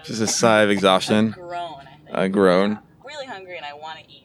Just 0.03 0.21
a 0.21 0.27
sigh 0.27 0.61
of 0.61 0.69
A 0.69 0.71
exhaustion. 0.73 1.31
groan. 1.31 1.81
I 1.81 1.95
think. 2.05 2.09
A 2.11 2.29
groan. 2.29 2.79
Really 3.05 3.25
hungry 3.25 3.57
and 3.57 3.65
I 3.65 3.73
want 3.73 3.99
to 3.99 4.05
eat. 4.05 4.17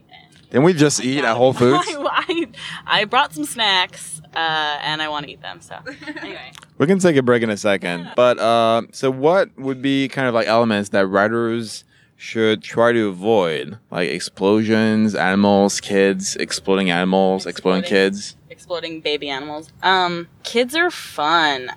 Didn't 0.50 0.62
we 0.64 0.74
just 0.74 1.04
eat 1.04 1.24
at 1.24 1.36
Whole 1.36 1.52
Foods? 1.52 1.84
I, 1.88 2.46
I, 2.86 3.00
I 3.00 3.04
brought 3.04 3.34
some 3.34 3.44
snacks 3.44 4.22
uh, 4.34 4.78
and 4.80 5.02
I 5.02 5.08
want 5.08 5.26
to 5.26 5.32
eat 5.32 5.42
them. 5.42 5.60
So 5.60 5.76
anyway, 6.06 6.52
We 6.78 6.86
can 6.86 6.98
take 7.00 7.16
a 7.16 7.22
break 7.22 7.42
in 7.42 7.50
a 7.50 7.56
second. 7.56 8.12
But 8.14 8.38
uh, 8.38 8.82
so, 8.92 9.10
what 9.10 9.50
would 9.58 9.82
be 9.82 10.06
kind 10.08 10.28
of 10.28 10.34
like 10.34 10.46
elements 10.46 10.90
that 10.90 11.06
writers 11.08 11.84
should 12.16 12.62
try 12.62 12.92
to 12.92 13.08
avoid, 13.08 13.78
like 13.90 14.08
explosions, 14.10 15.14
animals, 15.14 15.80
kids, 15.80 16.36
exploding 16.36 16.90
animals, 16.90 17.46
exploding 17.46 17.80
Exploding. 17.82 18.10
kids? 18.12 18.36
exploding 18.48 19.00
baby 19.02 19.28
animals. 19.28 19.70
Um, 19.82 20.28
kids 20.42 20.74
are 20.74 20.90
fun. 20.90 21.70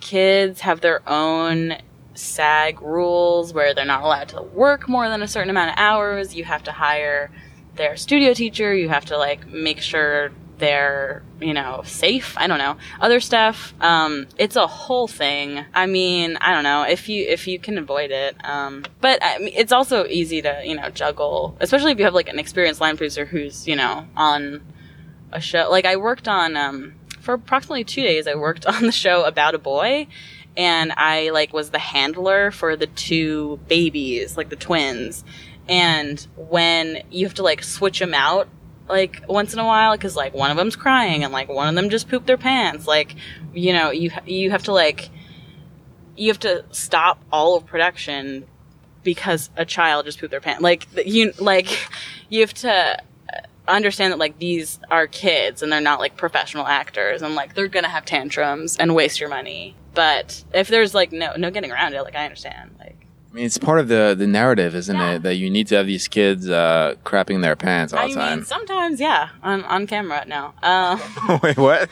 Kids 0.00 0.60
have 0.60 0.82
their 0.82 1.00
own 1.08 1.76
SAG 2.14 2.82
rules 2.82 3.54
where 3.54 3.72
they're 3.72 3.86
not 3.86 4.02
allowed 4.02 4.28
to 4.30 4.42
work 4.42 4.86
more 4.88 5.08
than 5.08 5.22
a 5.22 5.28
certain 5.28 5.48
amount 5.48 5.70
of 5.70 5.76
hours. 5.78 6.34
You 6.34 6.44
have 6.44 6.62
to 6.64 6.72
hire 6.72 7.30
their 7.76 7.96
studio 7.96 8.34
teacher. 8.34 8.74
You 8.74 8.90
have 8.90 9.06
to 9.06 9.16
like 9.16 9.46
make 9.46 9.80
sure 9.80 10.30
they're 10.60 11.22
you 11.40 11.52
know 11.52 11.82
safe. 11.84 12.36
I 12.38 12.46
don't 12.46 12.58
know 12.58 12.76
other 13.00 13.18
stuff. 13.18 13.74
Um, 13.80 14.28
it's 14.38 14.56
a 14.56 14.66
whole 14.66 15.08
thing. 15.08 15.64
I 15.74 15.86
mean, 15.86 16.36
I 16.40 16.52
don't 16.52 16.62
know 16.62 16.82
if 16.82 17.08
you 17.08 17.26
if 17.26 17.48
you 17.48 17.58
can 17.58 17.78
avoid 17.78 18.10
it. 18.10 18.36
Um, 18.44 18.84
but 19.00 19.18
I 19.22 19.38
mean, 19.38 19.54
it's 19.56 19.72
also 19.72 20.06
easy 20.06 20.42
to 20.42 20.62
you 20.64 20.76
know 20.76 20.90
juggle, 20.90 21.56
especially 21.60 21.92
if 21.92 21.98
you 21.98 22.04
have 22.04 22.14
like 22.14 22.28
an 22.28 22.38
experienced 22.38 22.80
line 22.80 22.96
producer 22.96 23.24
who's 23.24 23.66
you 23.66 23.74
know 23.74 24.06
on 24.16 24.62
a 25.32 25.40
show. 25.40 25.68
Like 25.70 25.86
I 25.86 25.96
worked 25.96 26.28
on 26.28 26.56
um, 26.56 26.94
for 27.20 27.34
approximately 27.34 27.84
two 27.84 28.02
days. 28.02 28.28
I 28.28 28.34
worked 28.34 28.66
on 28.74 28.82
the 28.82 28.92
show 28.92 29.24
about 29.24 29.54
a 29.54 29.58
boy, 29.58 30.06
and 30.56 30.92
I 30.92 31.30
like 31.30 31.52
was 31.52 31.70
the 31.70 31.78
handler 31.78 32.50
for 32.50 32.76
the 32.76 32.86
two 32.86 33.58
babies, 33.66 34.36
like 34.36 34.50
the 34.50 34.56
twins. 34.56 35.24
And 35.68 36.26
when 36.36 37.04
you 37.10 37.26
have 37.26 37.34
to 37.34 37.42
like 37.42 37.62
switch 37.62 38.00
them 38.00 38.12
out 38.12 38.48
like 38.88 39.22
once 39.28 39.52
in 39.52 39.58
a 39.58 39.64
while 39.64 39.92
because 39.96 40.16
like 40.16 40.34
one 40.34 40.50
of 40.50 40.56
them's 40.56 40.76
crying 40.76 41.22
and 41.22 41.32
like 41.32 41.48
one 41.48 41.68
of 41.68 41.74
them 41.74 41.90
just 41.90 42.08
pooped 42.08 42.26
their 42.26 42.36
pants 42.36 42.86
like 42.88 43.14
you 43.54 43.72
know 43.72 43.90
you 43.90 44.10
you 44.26 44.50
have 44.50 44.64
to 44.64 44.72
like 44.72 45.10
you 46.16 46.28
have 46.28 46.38
to 46.38 46.64
stop 46.70 47.18
all 47.32 47.56
of 47.56 47.64
production 47.66 48.46
because 49.02 49.50
a 49.56 49.64
child 49.64 50.04
just 50.04 50.20
pooped 50.20 50.30
their 50.30 50.40
pants. 50.40 50.62
Like 50.62 50.86
you, 51.06 51.32
like 51.38 51.68
you 52.28 52.40
have 52.40 52.54
to 52.54 52.70
uh, 53.32 53.40
understand 53.66 54.12
that 54.12 54.18
like 54.18 54.38
these 54.38 54.78
are 54.90 55.06
kids 55.06 55.62
and 55.62 55.72
they're 55.72 55.80
not 55.80 55.98
like 55.98 56.16
professional 56.16 56.66
actors 56.66 57.22
and 57.22 57.34
like 57.34 57.54
they're 57.54 57.68
gonna 57.68 57.88
have 57.88 58.04
tantrums 58.04 58.76
and 58.76 58.94
waste 58.94 59.18
your 59.18 59.28
money. 59.28 59.76
But 59.94 60.44
if 60.52 60.68
there's 60.68 60.94
like 60.94 61.10
no 61.10 61.34
no 61.36 61.50
getting 61.50 61.72
around 61.72 61.94
it, 61.94 62.02
like 62.02 62.14
I 62.14 62.24
understand. 62.24 62.76
Like 62.78 62.99
I 63.30 63.36
mean, 63.36 63.44
it's 63.46 63.58
part 63.58 63.78
of 63.78 63.86
the 63.86 64.16
the 64.18 64.26
narrative, 64.26 64.74
isn't 64.74 64.96
Yeah. 64.96 65.12
it? 65.14 65.22
That 65.22 65.36
you 65.36 65.50
need 65.50 65.68
to 65.68 65.76
have 65.76 65.86
these 65.86 66.08
kids 66.08 66.50
uh, 66.50 66.96
crapping 67.04 67.42
their 67.42 67.54
pants 67.54 67.92
all 67.92 68.00
I 68.00 68.02
the 68.02 68.08
mean, 68.08 68.16
time. 68.16 68.44
sometimes 68.44 68.98
yeah, 68.98 69.28
on 69.42 69.64
on 69.66 69.86
camera 69.86 70.24
now. 70.26 70.52
Um, 70.64 71.00
Wait, 71.42 71.56
what? 71.56 71.88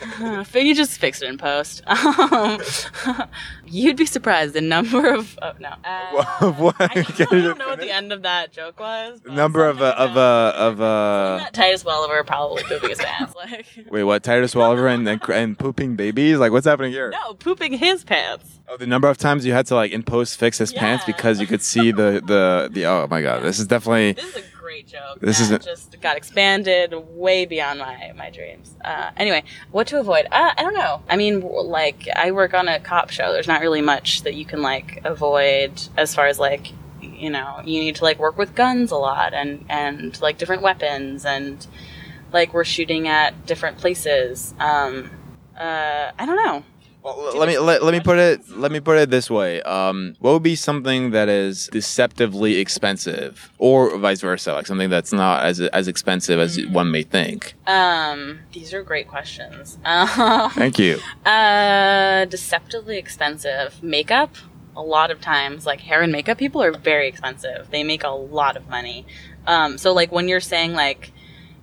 you 0.54 0.74
just 0.74 0.98
fix 0.98 1.22
it 1.22 1.28
in 1.28 1.38
post. 1.38 1.82
Um, 2.28 2.60
you'd 3.66 3.96
be 3.96 4.06
surprised 4.06 4.54
the 4.54 4.60
number 4.60 5.14
of 5.14 5.38
oh 5.40 5.52
no. 5.60 5.74
Uh, 5.84 6.52
what? 6.52 6.74
I 6.80 7.02
don't, 7.02 7.32
I 7.32 7.40
don't 7.40 7.58
know 7.58 7.68
what 7.68 7.80
the 7.80 7.90
end 7.90 8.12
of 8.12 8.22
that 8.22 8.52
joke 8.52 8.80
was. 8.80 9.20
Number 9.24 9.66
of 9.68 9.80
uh, 9.80 9.94
of 9.96 10.16
uh, 10.16 10.52
of 10.56 10.80
uh. 10.80 11.48
Titus 11.52 11.84
Welliver 11.84 12.24
probably 12.24 12.64
pooping 12.64 12.90
his 12.90 12.98
pants. 12.98 13.34
Like 13.36 13.66
Wait, 13.90 14.02
what? 14.04 14.22
Titus 14.24 14.54
Welliver 14.54 14.88
and 14.88 15.08
and, 15.08 15.22
and 15.28 15.58
pooping 15.58 15.94
babies? 15.96 16.38
Like, 16.38 16.50
what's 16.52 16.66
happening 16.66 16.90
here? 16.92 17.10
no, 17.10 17.34
pooping 17.34 17.74
his 17.74 18.02
pants. 18.04 18.57
Oh, 18.70 18.76
the 18.76 18.86
number 18.86 19.08
of 19.08 19.16
times 19.16 19.46
you 19.46 19.52
had 19.52 19.66
to 19.66 19.74
like 19.74 19.92
in 19.92 20.02
post 20.02 20.38
fix 20.38 20.58
his 20.58 20.72
pants 20.72 21.04
because 21.06 21.40
you 21.40 21.46
could 21.46 21.62
see 21.62 21.90
the 21.90 22.22
the 22.24 22.68
the. 22.70 22.84
Oh 22.84 23.06
my 23.08 23.22
god, 23.22 23.42
this 23.42 23.58
is 23.58 23.66
definitely. 23.66 24.12
This 24.12 24.36
is 24.36 24.36
a 24.36 24.56
great 24.58 24.86
joke. 24.86 25.20
This 25.20 25.40
is 25.40 25.48
just 25.64 25.98
got 26.02 26.18
expanded 26.18 26.92
way 27.14 27.46
beyond 27.46 27.78
my 27.78 28.12
my 28.14 28.28
dreams. 28.28 28.74
Uh, 28.84 29.10
anyway, 29.16 29.42
what 29.70 29.86
to 29.86 29.98
avoid? 29.98 30.26
Uh, 30.30 30.52
I 30.56 30.62
don't 30.62 30.74
know. 30.74 31.02
I 31.08 31.16
mean, 31.16 31.40
like 31.40 32.08
I 32.14 32.30
work 32.32 32.52
on 32.52 32.68
a 32.68 32.78
cop 32.78 33.08
show. 33.08 33.32
There's 33.32 33.48
not 33.48 33.62
really 33.62 33.80
much 33.80 34.22
that 34.22 34.34
you 34.34 34.44
can 34.44 34.60
like 34.60 35.00
avoid 35.04 35.80
as 35.96 36.14
far 36.14 36.26
as 36.26 36.38
like 36.38 36.72
you 37.00 37.30
know 37.30 37.60
you 37.64 37.80
need 37.80 37.96
to 37.96 38.04
like 38.04 38.18
work 38.18 38.36
with 38.36 38.54
guns 38.54 38.90
a 38.90 38.96
lot 38.96 39.32
and 39.32 39.64
and 39.70 40.20
like 40.20 40.36
different 40.36 40.62
weapons 40.62 41.24
and 41.24 41.66
like 42.32 42.52
we're 42.52 42.64
shooting 42.64 43.08
at 43.08 43.46
different 43.46 43.78
places. 43.78 44.52
Um, 44.58 45.10
uh, 45.58 46.12
I 46.18 46.26
don't 46.26 46.36
know. 46.36 46.64
Well, 47.02 47.38
let 47.38 47.48
me 47.48 47.58
let, 47.58 47.82
let 47.82 47.92
me 47.92 48.00
put 48.00 48.18
it 48.18 48.48
let 48.50 48.72
me 48.72 48.80
put 48.80 48.98
it 48.98 49.10
this 49.10 49.30
way. 49.30 49.62
Um, 49.62 50.16
what 50.18 50.32
would 50.32 50.42
be 50.42 50.56
something 50.56 51.12
that 51.12 51.28
is 51.28 51.68
deceptively 51.68 52.58
expensive, 52.58 53.52
or 53.58 53.96
vice 53.98 54.20
versa, 54.20 54.52
like 54.52 54.66
something 54.66 54.90
that's 54.90 55.12
not 55.12 55.44
as 55.44 55.60
as 55.60 55.86
expensive 55.88 56.40
as 56.40 56.64
one 56.66 56.90
may 56.90 57.04
think? 57.04 57.54
Um, 57.66 58.40
these 58.52 58.74
are 58.74 58.82
great 58.82 59.08
questions. 59.08 59.78
Um, 59.88 60.50
Thank 60.50 60.78
you. 60.78 60.98
Uh, 61.24 62.24
deceptively 62.26 62.98
expensive 62.98 63.82
makeup. 63.82 64.34
A 64.76 64.82
lot 64.82 65.10
of 65.10 65.20
times, 65.20 65.66
like 65.66 65.80
hair 65.80 66.02
and 66.02 66.12
makeup 66.12 66.38
people 66.38 66.62
are 66.62 66.72
very 66.72 67.08
expensive. 67.08 67.68
They 67.70 67.82
make 67.84 68.04
a 68.04 68.10
lot 68.10 68.56
of 68.56 68.68
money. 68.68 69.06
Um, 69.46 69.78
so 69.78 69.92
like 69.92 70.12
when 70.12 70.28
you're 70.28 70.40
saying 70.40 70.74
like, 70.74 71.12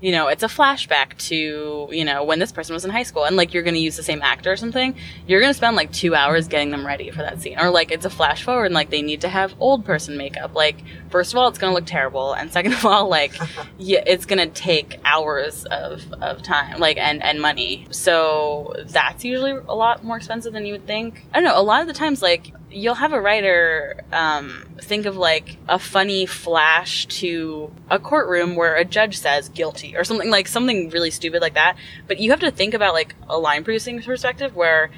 you 0.06 0.12
know, 0.12 0.28
it's 0.28 0.44
a 0.44 0.48
flashback 0.48 1.18
to 1.30 1.90
you 1.92 2.06
know 2.06 2.24
when 2.24 2.38
this 2.38 2.52
person 2.52 2.76
was 2.76 2.86
in 2.86 2.92
high 2.92 3.02
school, 3.02 3.24
and 3.24 3.36
like 3.36 3.56
you're 3.56 3.64
gonna 3.64 3.78
use 3.78 3.98
the 3.98 4.04
same 4.04 4.22
actor 4.22 4.52
or 4.52 4.56
something, 4.56 4.96
you're 5.26 5.42
gonna 5.42 5.52
spend 5.52 5.76
like 5.76 5.92
two 5.92 6.14
hours 6.14 6.48
getting 6.48 6.70
them 6.70 6.86
ready 6.86 7.10
for 7.10 7.24
that 7.24 7.42
scene. 7.42 7.58
Or 7.60 7.72
like 7.72 7.90
it's 7.90 8.06
a 8.06 8.12
flash 8.12 8.44
forward, 8.44 8.66
and 8.66 8.76
like 8.76 8.92
they 8.92 9.02
need 9.02 9.22
to 9.22 9.30
have 9.30 9.56
old 9.60 9.84
person 9.84 10.16
makeup. 10.16 10.54
Like 10.54 10.84
first 11.10 11.34
of 11.34 11.40
all, 11.40 11.48
it's 11.48 11.58
gonna 11.58 11.74
look 11.74 11.88
terrible, 11.88 12.34
and 12.34 12.54
second 12.54 12.74
of 12.74 12.86
all, 12.86 13.10
like 13.10 13.36
yeah, 13.80 14.04
it's 14.06 14.28
gonna 14.28 14.46
take 14.46 15.00
hours 15.06 15.66
of, 15.66 16.04
of 16.22 16.44
time, 16.44 16.80
like 16.80 16.98
and 16.98 17.24
and 17.24 17.42
money. 17.42 17.88
So 17.90 18.76
that's 18.86 19.26
usually 19.26 19.54
a 19.54 19.74
lot 19.74 20.04
more 20.04 20.18
expensive 20.18 20.54
than 20.54 20.68
you 20.68 20.74
would 20.74 20.86
think. 20.86 21.26
I 21.34 21.42
don't 21.42 21.46
know. 21.46 21.60
A 21.60 21.64
lot 21.64 21.82
of 21.82 21.88
the 21.88 21.94
times, 21.94 22.22
like 22.22 22.54
you'll 22.76 22.96
have 22.96 23.14
a 23.14 23.22
writer 23.22 24.02
um, 24.12 24.66
think 24.82 25.06
of 25.06 25.16
like 25.16 25.58
a 25.70 25.80
funny 25.80 26.26
flash 26.26 27.06
to 27.06 27.72
a 27.90 27.98
courtroom 27.98 28.56
where 28.58 28.76
a 28.76 28.84
judge 28.84 29.18
says 29.18 29.48
guilty 29.48 29.96
or 29.96 30.04
something 30.04 30.30
like 30.30 30.46
something 30.46 30.90
really 30.90 31.10
stupid 31.10 31.42
like 31.42 31.54
that. 31.54 31.78
But 32.06 32.20
you 32.20 32.32
have 32.32 32.42
to 32.42 32.52
think 32.52 32.74
about 32.74 32.94
like 32.94 33.16
a 33.30 33.40
line 33.40 33.64
producing 33.64 34.02
perspective 34.02 34.56
where 34.56 34.92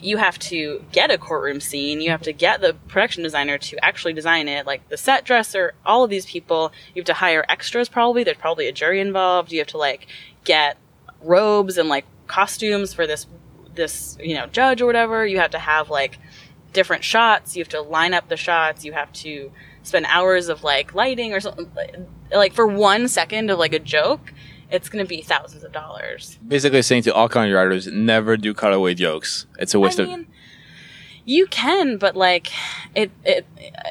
you 0.00 0.18
have 0.18 0.38
to 0.38 0.84
get 0.92 1.10
a 1.10 1.18
courtroom 1.18 1.60
scene, 1.60 2.00
you 2.00 2.12
have 2.12 2.22
to 2.22 2.32
get 2.32 2.60
the 2.60 2.74
production 2.86 3.24
designer 3.24 3.58
to 3.58 3.84
actually 3.84 4.12
design 4.12 4.46
it, 4.46 4.64
like 4.64 4.88
the 4.88 4.96
set 4.96 5.24
dresser, 5.24 5.74
all 5.84 6.04
of 6.04 6.10
these 6.10 6.26
people. 6.26 6.72
You 6.94 7.00
have 7.00 7.06
to 7.06 7.14
hire 7.14 7.44
extras 7.48 7.88
probably. 7.88 8.22
There's 8.22 8.36
probably 8.36 8.68
a 8.68 8.72
jury 8.72 9.00
involved. 9.00 9.50
You 9.50 9.58
have 9.58 9.68
to 9.68 9.78
like 9.78 10.06
get 10.44 10.78
robes 11.22 11.76
and 11.76 11.88
like 11.88 12.04
costumes 12.28 12.94
for 12.94 13.08
this 13.08 13.26
this, 13.74 14.16
you 14.20 14.34
know, 14.34 14.46
judge 14.46 14.80
or 14.80 14.86
whatever. 14.86 15.26
You 15.26 15.40
have 15.40 15.50
to 15.50 15.58
have 15.58 15.90
like 15.90 16.18
different 16.72 17.04
shots. 17.04 17.56
You 17.56 17.62
have 17.62 17.68
to 17.70 17.80
line 17.80 18.14
up 18.14 18.28
the 18.28 18.36
shots. 18.36 18.84
You 18.84 18.92
have 18.92 19.12
to 19.14 19.52
spend 19.82 20.06
hours 20.06 20.48
of 20.48 20.62
like 20.62 20.94
lighting 20.94 21.32
or 21.32 21.40
something 21.40 21.70
like 22.32 22.52
for 22.52 22.66
one 22.66 23.08
second 23.08 23.50
of 23.50 23.58
like 23.58 23.72
a 23.72 23.78
joke, 23.78 24.32
it's 24.70 24.88
going 24.88 25.04
to 25.04 25.08
be 25.08 25.20
thousands 25.20 25.64
of 25.64 25.72
dollars. 25.72 26.38
Basically, 26.46 26.82
saying 26.82 27.02
to 27.02 27.14
all 27.14 27.28
content 27.28 27.54
writers, 27.54 27.86
never 27.88 28.36
do 28.36 28.54
cutaway 28.54 28.94
jokes. 28.94 29.46
It's 29.58 29.74
a 29.74 29.80
waste 29.80 29.98
I 30.00 30.04
of. 30.04 30.26
You 31.30 31.46
can, 31.46 31.96
but 31.96 32.16
like 32.16 32.50
it, 32.94 33.10
it, 33.24 33.46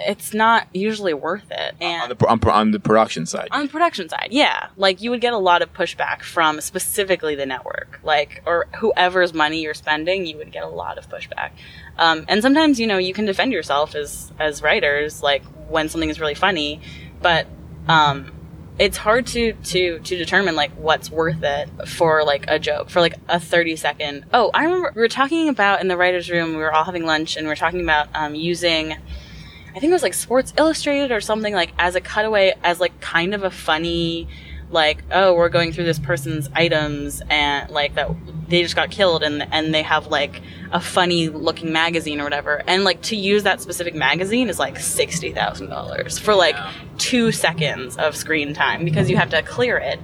it's 0.05 0.33
not 0.33 0.67
usually 0.73 1.13
worth 1.13 1.49
it. 1.49 1.73
And 1.79 2.03
on 2.03 2.09
the 2.09 2.27
on, 2.27 2.49
on 2.49 2.71
the 2.71 2.79
production 2.79 3.25
side. 3.25 3.47
on 3.51 3.63
the 3.63 3.69
production 3.69 4.09
side, 4.09 4.27
yeah, 4.31 4.67
like 4.75 5.01
you 5.01 5.09
would 5.09 5.21
get 5.21 5.31
a 5.31 5.37
lot 5.37 5.61
of 5.61 5.73
pushback 5.73 6.21
from 6.21 6.59
specifically 6.59 7.35
the 7.35 7.45
network, 7.45 8.01
like 8.03 8.43
or 8.45 8.67
whoever's 8.77 9.33
money 9.33 9.61
you're 9.61 9.73
spending, 9.73 10.25
you 10.25 10.37
would 10.37 10.51
get 10.51 10.63
a 10.63 10.67
lot 10.67 10.97
of 10.97 11.09
pushback. 11.09 11.51
Um, 11.97 12.25
and 12.27 12.41
sometimes, 12.41 12.77
you 12.77 12.87
know, 12.87 12.97
you 12.97 13.13
can 13.13 13.25
defend 13.25 13.53
yourself 13.53 13.95
as 13.95 14.33
as 14.37 14.61
writers, 14.61 15.23
like 15.23 15.43
when 15.69 15.87
something 15.87 16.09
is 16.09 16.19
really 16.19 16.35
funny, 16.35 16.81
but 17.21 17.47
um, 17.87 18.33
it's 18.79 18.97
hard 18.97 19.27
to 19.27 19.53
to 19.53 19.99
to 19.99 20.17
determine 20.17 20.55
like 20.55 20.71
what's 20.71 21.11
worth 21.11 21.43
it 21.43 21.69
for 21.87 22.23
like 22.23 22.45
a 22.47 22.57
joke 22.57 22.89
for 22.89 23.01
like 23.01 23.15
a 23.27 23.39
30 23.39 23.75
second. 23.75 24.25
Oh 24.33 24.49
i 24.53 24.63
remember 24.63 24.91
we 24.95 25.01
were 25.01 25.09
talking 25.09 25.49
about 25.49 25.81
in 25.81 25.89
the 25.89 25.97
writers 25.97 26.31
room 26.31 26.51
we 26.51 26.57
were 26.57 26.73
all 26.73 26.85
having 26.85 27.05
lunch 27.05 27.35
and 27.35 27.45
we 27.45 27.49
were 27.49 27.55
talking 27.55 27.81
about 27.81 28.07
um, 28.15 28.33
using 28.35 28.93
i 28.93 29.79
think 29.79 29.91
it 29.91 29.91
was 29.91 30.03
like 30.03 30.13
sports 30.13 30.53
illustrated 30.57 31.11
or 31.11 31.19
something 31.19 31.53
like 31.53 31.73
as 31.77 31.95
a 31.95 32.01
cutaway 32.01 32.53
as 32.63 32.79
like 32.79 32.99
kind 33.01 33.33
of 33.33 33.43
a 33.43 33.51
funny 33.51 34.27
like 34.71 35.03
oh 35.11 35.33
we're 35.33 35.49
going 35.49 35.71
through 35.71 35.85
this 35.85 35.99
person's 35.99 36.49
items 36.53 37.21
and 37.29 37.69
like 37.71 37.95
that 37.95 38.09
they 38.49 38.61
just 38.63 38.75
got 38.75 38.91
killed 38.91 39.23
and 39.23 39.47
and 39.51 39.73
they 39.73 39.83
have 39.83 40.07
like 40.07 40.41
a 40.71 40.79
funny 40.79 41.29
looking 41.29 41.71
magazine 41.71 42.19
or 42.19 42.23
whatever. 42.23 42.61
And 42.67 42.83
like 42.83 43.01
to 43.03 43.15
use 43.15 43.43
that 43.43 43.61
specific 43.61 43.95
magazine 43.95 44.49
is 44.49 44.59
like 44.59 44.75
$60000 44.75 46.19
for 46.19 46.35
like 46.35 46.55
two 46.97 47.31
seconds 47.31 47.97
of 47.97 48.15
screen 48.15 48.53
time 48.53 48.85
because 48.85 49.09
you 49.09 49.17
have 49.17 49.29
to 49.29 49.41
clear 49.41 49.77
it. 49.77 49.99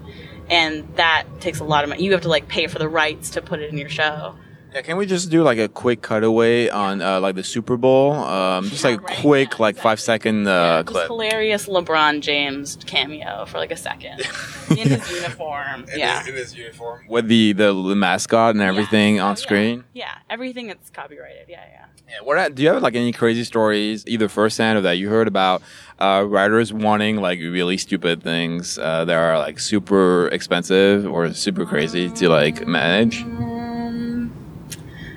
And 0.50 0.88
that 0.96 1.26
takes 1.40 1.60
a 1.60 1.64
lot 1.64 1.84
of 1.84 1.90
money 1.90 2.04
you 2.04 2.12
have 2.12 2.22
to 2.22 2.30
like 2.30 2.48
pay 2.48 2.68
for 2.68 2.80
the 2.80 2.90
rights 2.90 3.32
to 3.32 3.42
put 3.42 3.60
it 3.60 3.72
in 3.72 3.78
your 3.78 3.90
show 3.90 4.36
Yeah, 4.76 4.82
can 4.82 4.98
we 4.98 5.06
just 5.06 5.30
do 5.30 5.42
like 5.42 5.58
a 5.58 5.70
quick 5.70 6.02
cutaway 6.02 6.68
on 6.68 7.02
uh, 7.02 7.22
like 7.22 7.36
the 7.36 7.46
Super 7.46 7.78
Bowl? 7.78 8.12
Um, 8.12 8.68
just 8.68 8.84
like 8.84 9.00
a 9.00 9.02
right, 9.04 9.18
quick, 9.22 9.52
yeah, 9.52 9.58
like 9.60 9.78
five 9.78 10.02
second 10.02 10.48
uh, 10.48 10.52
Yeah, 10.52 10.84
clip. 10.84 11.08
hilarious 11.08 11.68
LeBron 11.70 12.20
James 12.20 12.78
cameo 12.86 13.46
for 13.46 13.58
like 13.58 13.72
a 13.72 13.78
second 13.78 14.20
in 14.72 14.90
his 14.90 15.10
uniform. 15.10 15.86
yeah. 15.96 16.28
In 16.28 16.34
his 16.36 16.54
uniform 16.58 17.06
with 17.08 17.30
the, 17.30 17.54
the 17.54 17.72
the 17.72 17.96
mascot 17.96 18.54
and 18.54 18.62
everything 18.62 19.22
on 19.22 19.32
Oh, 19.32 19.36
screen. 19.36 19.86
Yeah. 19.94 20.14
everything 20.30 20.68
that's 20.68 20.90
copyrighted. 20.90 21.46
Yeah, 21.48 21.64
yeah. 21.72 21.86
Yeah, 22.10 22.16
what 22.24 22.54
do 22.54 22.62
you 22.62 22.68
have 22.70 22.84
like 22.84 22.96
any 22.96 23.14
crazy 23.14 23.46
stories, 23.46 24.04
either 24.08 24.28
firsthand 24.28 24.78
or 24.78 24.82
that 24.82 24.98
you 24.98 25.08
heard 25.08 25.30
about 25.30 25.62
uh, 26.00 26.26
writers 26.28 26.74
wanting 26.74 27.16
like 27.16 27.40
really 27.40 27.78
stupid 27.78 28.22
things 28.22 28.78
uh, 28.78 29.06
that 29.06 29.16
are 29.16 29.40
like 29.40 29.58
super 29.58 30.28
expensive 30.28 31.08
or 31.08 31.34
super 31.34 31.66
crazy 31.66 32.10
to 32.12 32.28
like 32.28 32.68
manage? 32.68 33.24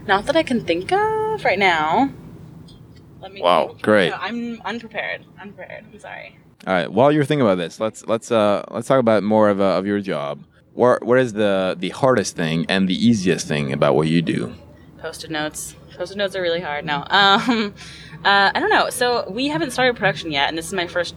Not 0.09 0.25
that 0.25 0.37
I 0.37 0.43
can 0.43 0.65
think 0.65 0.91
of 0.91 1.45
right 1.45 1.59
now. 1.59 2.11
Let 3.21 3.31
me. 3.31 3.43
Wow, 3.43 3.77
great. 3.83 4.09
No, 4.09 4.17
I'm 4.19 4.59
unprepared. 4.63 5.27
Unprepared. 5.39 5.85
I'm 5.93 5.99
sorry. 6.01 6.39
All 6.67 6.73
right. 6.73 6.91
While 6.91 7.13
you're 7.13 7.27
thinking 7.27 7.43
about 7.43 7.57
this, 7.57 7.79
let's 7.79 8.07
let's 8.07 8.33
uh 8.33 8.65
let's 8.71 8.89
talk 8.89 9.01
about 9.01 9.23
more 9.23 9.51
of 9.51 9.61
uh, 9.61 9.77
of 9.77 9.87
your 9.87 10.01
job. 10.01 10.43
What 10.73 11.05
what 11.05 11.19
is 11.19 11.35
the 11.35 11.77
the 11.79 11.91
hardest 11.91 12.37
thing 12.37 12.65
and 12.71 12.89
the 12.89 12.95
easiest 12.95 13.47
thing 13.47 13.71
about 13.71 13.97
what 13.97 14.09
you 14.09 14.23
do? 14.23 14.55
Post-it 14.97 15.31
notes. 15.31 15.77
Post-it 15.95 16.17
notes 16.17 16.35
are 16.35 16.41
really 16.43 16.63
hard. 16.63 16.87
No. 16.87 17.05
Um, 17.11 17.75
uh, 18.25 18.51
I 18.55 18.59
don't 18.59 18.71
know. 18.71 18.89
So 18.89 19.29
we 19.31 19.49
haven't 19.49 19.73
started 19.73 19.95
production 19.95 20.33
yet, 20.33 20.49
and 20.49 20.57
this 20.57 20.67
is 20.67 20.73
my 20.73 20.87
first 20.87 21.15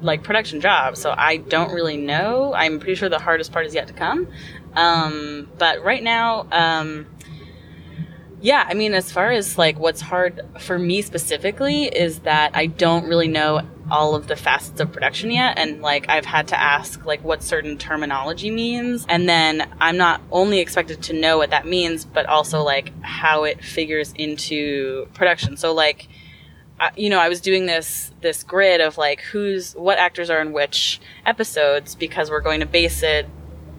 like 0.00 0.22
production 0.22 0.62
job. 0.62 0.96
So 0.96 1.14
I 1.14 1.36
don't 1.36 1.70
really 1.70 1.98
know. 1.98 2.54
I'm 2.54 2.78
pretty 2.78 2.94
sure 2.94 3.10
the 3.10 3.18
hardest 3.18 3.52
part 3.52 3.66
is 3.66 3.74
yet 3.74 3.88
to 3.88 3.92
come. 3.92 4.26
Um, 4.74 5.48
but 5.58 5.84
right 5.84 6.02
now, 6.02 6.46
um, 6.50 7.06
yeah, 8.40 8.64
I 8.68 8.74
mean, 8.74 8.92
as 8.94 9.10
far 9.10 9.32
as 9.32 9.56
like 9.56 9.78
what's 9.78 10.00
hard 10.00 10.40
for 10.60 10.78
me 10.78 11.02
specifically 11.02 11.84
is 11.84 12.20
that 12.20 12.52
I 12.54 12.66
don't 12.66 13.06
really 13.06 13.28
know 13.28 13.62
all 13.90 14.14
of 14.14 14.26
the 14.26 14.36
facets 14.36 14.80
of 14.80 14.92
production 14.92 15.30
yet. 15.30 15.58
And 15.58 15.80
like 15.80 16.08
I've 16.08 16.26
had 16.26 16.48
to 16.48 16.60
ask 16.60 17.04
like 17.06 17.22
what 17.24 17.42
certain 17.42 17.78
terminology 17.78 18.50
means. 18.50 19.06
And 19.08 19.28
then 19.28 19.68
I'm 19.80 19.96
not 19.96 20.20
only 20.30 20.58
expected 20.58 21.02
to 21.04 21.12
know 21.12 21.38
what 21.38 21.50
that 21.50 21.66
means, 21.66 22.04
but 22.04 22.26
also 22.26 22.62
like 22.62 22.92
how 23.02 23.44
it 23.44 23.62
figures 23.64 24.12
into 24.16 25.06
production. 25.14 25.56
So 25.56 25.72
like, 25.72 26.08
I- 26.78 26.90
you 26.96 27.08
know, 27.08 27.18
I 27.18 27.28
was 27.28 27.40
doing 27.40 27.66
this 27.66 28.12
this 28.20 28.42
grid 28.42 28.80
of 28.80 28.98
like 28.98 29.20
who's 29.22 29.72
what 29.74 29.98
actors 29.98 30.28
are 30.30 30.40
in 30.40 30.52
which 30.52 31.00
episodes 31.24 31.94
because 31.94 32.28
we're 32.30 32.40
going 32.40 32.60
to 32.60 32.66
base 32.66 33.02
it 33.02 33.26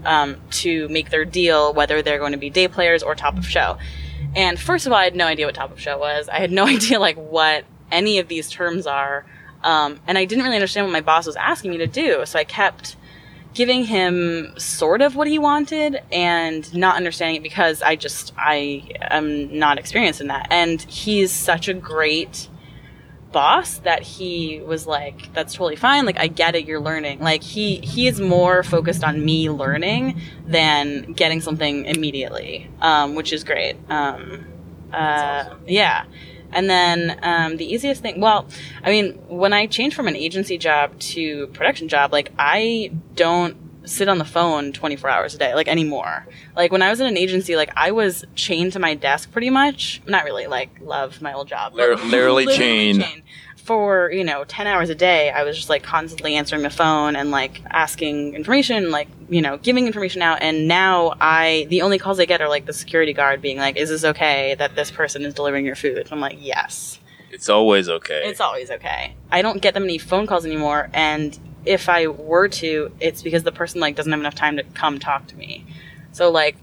um, 0.05 0.38
to 0.51 0.88
make 0.89 1.10
their 1.10 1.26
deal 1.26 1.74
whether 1.74 2.01
they're 2.01 2.20
going 2.20 2.32
to 2.32 2.38
be 2.38 2.49
day 2.49 2.68
players 2.68 3.03
or 3.03 3.14
top 3.14 3.38
of 3.38 3.45
show. 3.45 3.78
And 4.38 4.60
first 4.60 4.86
of 4.86 4.94
all, 4.94 5.00
I 5.00 5.04
had 5.04 5.16
no 5.16 5.26
idea 5.26 5.48
what 5.48 5.56
top 5.56 5.72
of 5.72 5.82
show 5.82 5.98
was. 5.98 6.30
I 6.30 6.38
had 6.38 6.52
no 6.52 6.66
idea 6.68 7.00
like 7.00 7.18
what 7.18 7.66
any 7.92 8.20
of 8.20 8.28
these 8.28 8.50
terms 8.50 8.88
are, 8.88 9.26
um, 9.64 10.00
and 10.08 10.18
I 10.18 10.26
didn't 10.26 10.44
really 10.44 10.56
understand 10.56 10.86
what 10.86 10.94
my 10.94 11.02
boss 11.02 11.26
was 11.26 11.36
asking 11.36 11.72
me 11.72 11.78
to 11.80 11.88
do. 11.88 12.26
So 12.26 12.38
I 12.40 12.44
kept 12.44 12.96
giving 13.54 13.86
him 13.86 14.54
sort 14.60 15.02
of 15.02 15.16
what 15.16 15.28
he 15.28 15.40
wanted 15.40 16.00
and 16.12 16.72
not 16.76 16.96
understanding 16.96 17.38
it 17.38 17.44
because 17.44 17.82
I 17.82 17.96
just 17.96 18.32
I 18.38 18.84
am 19.02 19.58
not 19.58 19.80
experienced 19.80 20.22
in 20.22 20.28
that. 20.28 20.48
And 20.52 20.80
he's 20.84 21.32
such 21.32 21.68
a 21.68 21.74
great 21.74 22.48
boss 23.32 23.80
that 23.80 24.01
he 24.03 24.61
was 24.61 24.88
like 24.88 25.34
that's 25.34 25.53
totally 25.53 25.75
fine. 25.75 26.05
Like 26.05 26.19
i 26.19 26.28
get 26.28 26.55
it. 26.55 26.65
You're 26.65 26.80
learning. 26.80 27.19
Like 27.19 27.43
he 27.43 27.78
he 27.78 28.07
is 28.07 28.19
more 28.19 28.63
focused 28.63 29.03
on 29.03 29.23
me 29.23 29.49
learning 29.49 30.21
than 30.45 31.13
getting 31.13 31.41
something 31.41 31.86
immediately 31.86 32.69
um, 32.82 33.15
which 33.15 33.34
is 33.34 33.43
great. 33.43 33.75
Um, 33.89 34.45
uh, 34.93 35.55
yeah. 35.65 36.05
And 36.51 36.69
then 36.69 37.19
um, 37.23 37.57
the 37.57 37.65
easiest 37.65 38.01
thing 38.01 38.21
well 38.21 38.47
i 38.82 38.89
mean 38.89 39.13
when 39.28 39.51
i 39.51 39.67
changed 39.67 39.95
from 39.95 40.07
an 40.07 40.15
agency 40.15 40.57
job 40.57 40.97
to 40.97 41.47
production 41.47 41.89
job 41.89 42.13
like 42.13 42.32
i 42.39 42.89
don't 43.15 43.57
sit 43.88 44.08
on 44.10 44.18
the 44.18 44.26
phone 44.26 44.72
24 44.74 45.10
hours 45.10 45.34
a 45.34 45.38
day 45.38 45.54
like 45.56 45.68
anymore 45.68 46.26
like 46.56 46.72
when 46.72 46.82
i 46.82 46.90
was 46.90 47.00
in 47.00 47.08
an 47.08 47.18
agency 47.18 47.56
like 47.56 47.72
i 47.76 47.92
was 47.92 48.26
chained 48.36 48.74
to 48.74 48.80
my 48.80 48.94
desk 48.94 49.32
pretty 49.32 49.50
much 49.50 50.02
not 50.08 50.24
really 50.26 50.46
like 50.48 50.70
love 50.82 51.22
my 51.22 51.34
old 51.34 51.48
job 51.48 51.72
but 51.74 51.78
Literally- 51.90 52.10
literally 52.12 52.46
chained. 52.48 53.06
for 53.56 54.10
you 54.12 54.24
know 54.24 54.44
10 54.46 54.66
hours 54.68 54.90
a 54.90 54.96
day 54.96 55.30
i 55.32 55.44
was 55.44 55.56
just 55.56 55.70
like 55.70 55.84
constantly 55.84 56.36
answering 56.36 56.62
the 56.64 56.70
phone 56.70 57.16
and 57.16 57.32
like 57.32 57.62
asking 57.70 58.34
information 58.34 58.92
like 58.92 59.08
you 59.30 59.42
know 59.42 59.58
giving 59.58 59.88
information 59.88 60.22
out 60.22 60.42
and 60.42 60.68
now 60.68 61.14
i 61.20 61.66
the 61.70 61.82
only 61.82 61.98
calls 61.98 62.20
i 62.20 62.26
get 62.26 62.42
are 62.42 62.48
like 62.50 62.66
the 62.66 62.74
security 62.74 63.14
guard 63.14 63.42
being 63.42 63.58
like 63.58 63.76
is 63.78 63.90
this 63.90 64.04
okay 64.06 64.56
that 64.56 64.76
this 64.76 64.90
person 64.92 65.24
is 65.24 65.34
delivering 65.34 65.66
your 65.66 65.76
food 65.76 66.08
i'm 66.12 66.20
like 66.22 66.38
yes 66.40 67.00
It's 67.30 67.50
always 67.50 67.90
okay. 67.90 68.22
it's 68.30 68.40
always 68.40 68.72
okay. 68.72 69.14
I 69.30 69.42
don't 69.42 69.62
get 69.62 69.74
that 69.74 69.82
many 69.82 69.98
phone 69.98 70.28
calls 70.28 70.46
anymore, 70.46 70.90
and 70.94 71.38
if 71.68 71.89
I 71.89 72.07
were 72.07 72.47
to, 72.47 72.91
it's 72.99 73.22
because 73.22 73.43
the 73.43 73.51
person 73.51 73.82
like 73.82 73.95
doesn't 73.95 74.11
have 74.11 74.20
enough 74.20 74.36
time 74.36 74.57
to 74.57 74.63
come 74.63 74.99
talk 74.99 75.28
to 75.28 75.36
me. 75.36 75.65
So 76.11 76.32
like, 76.32 76.55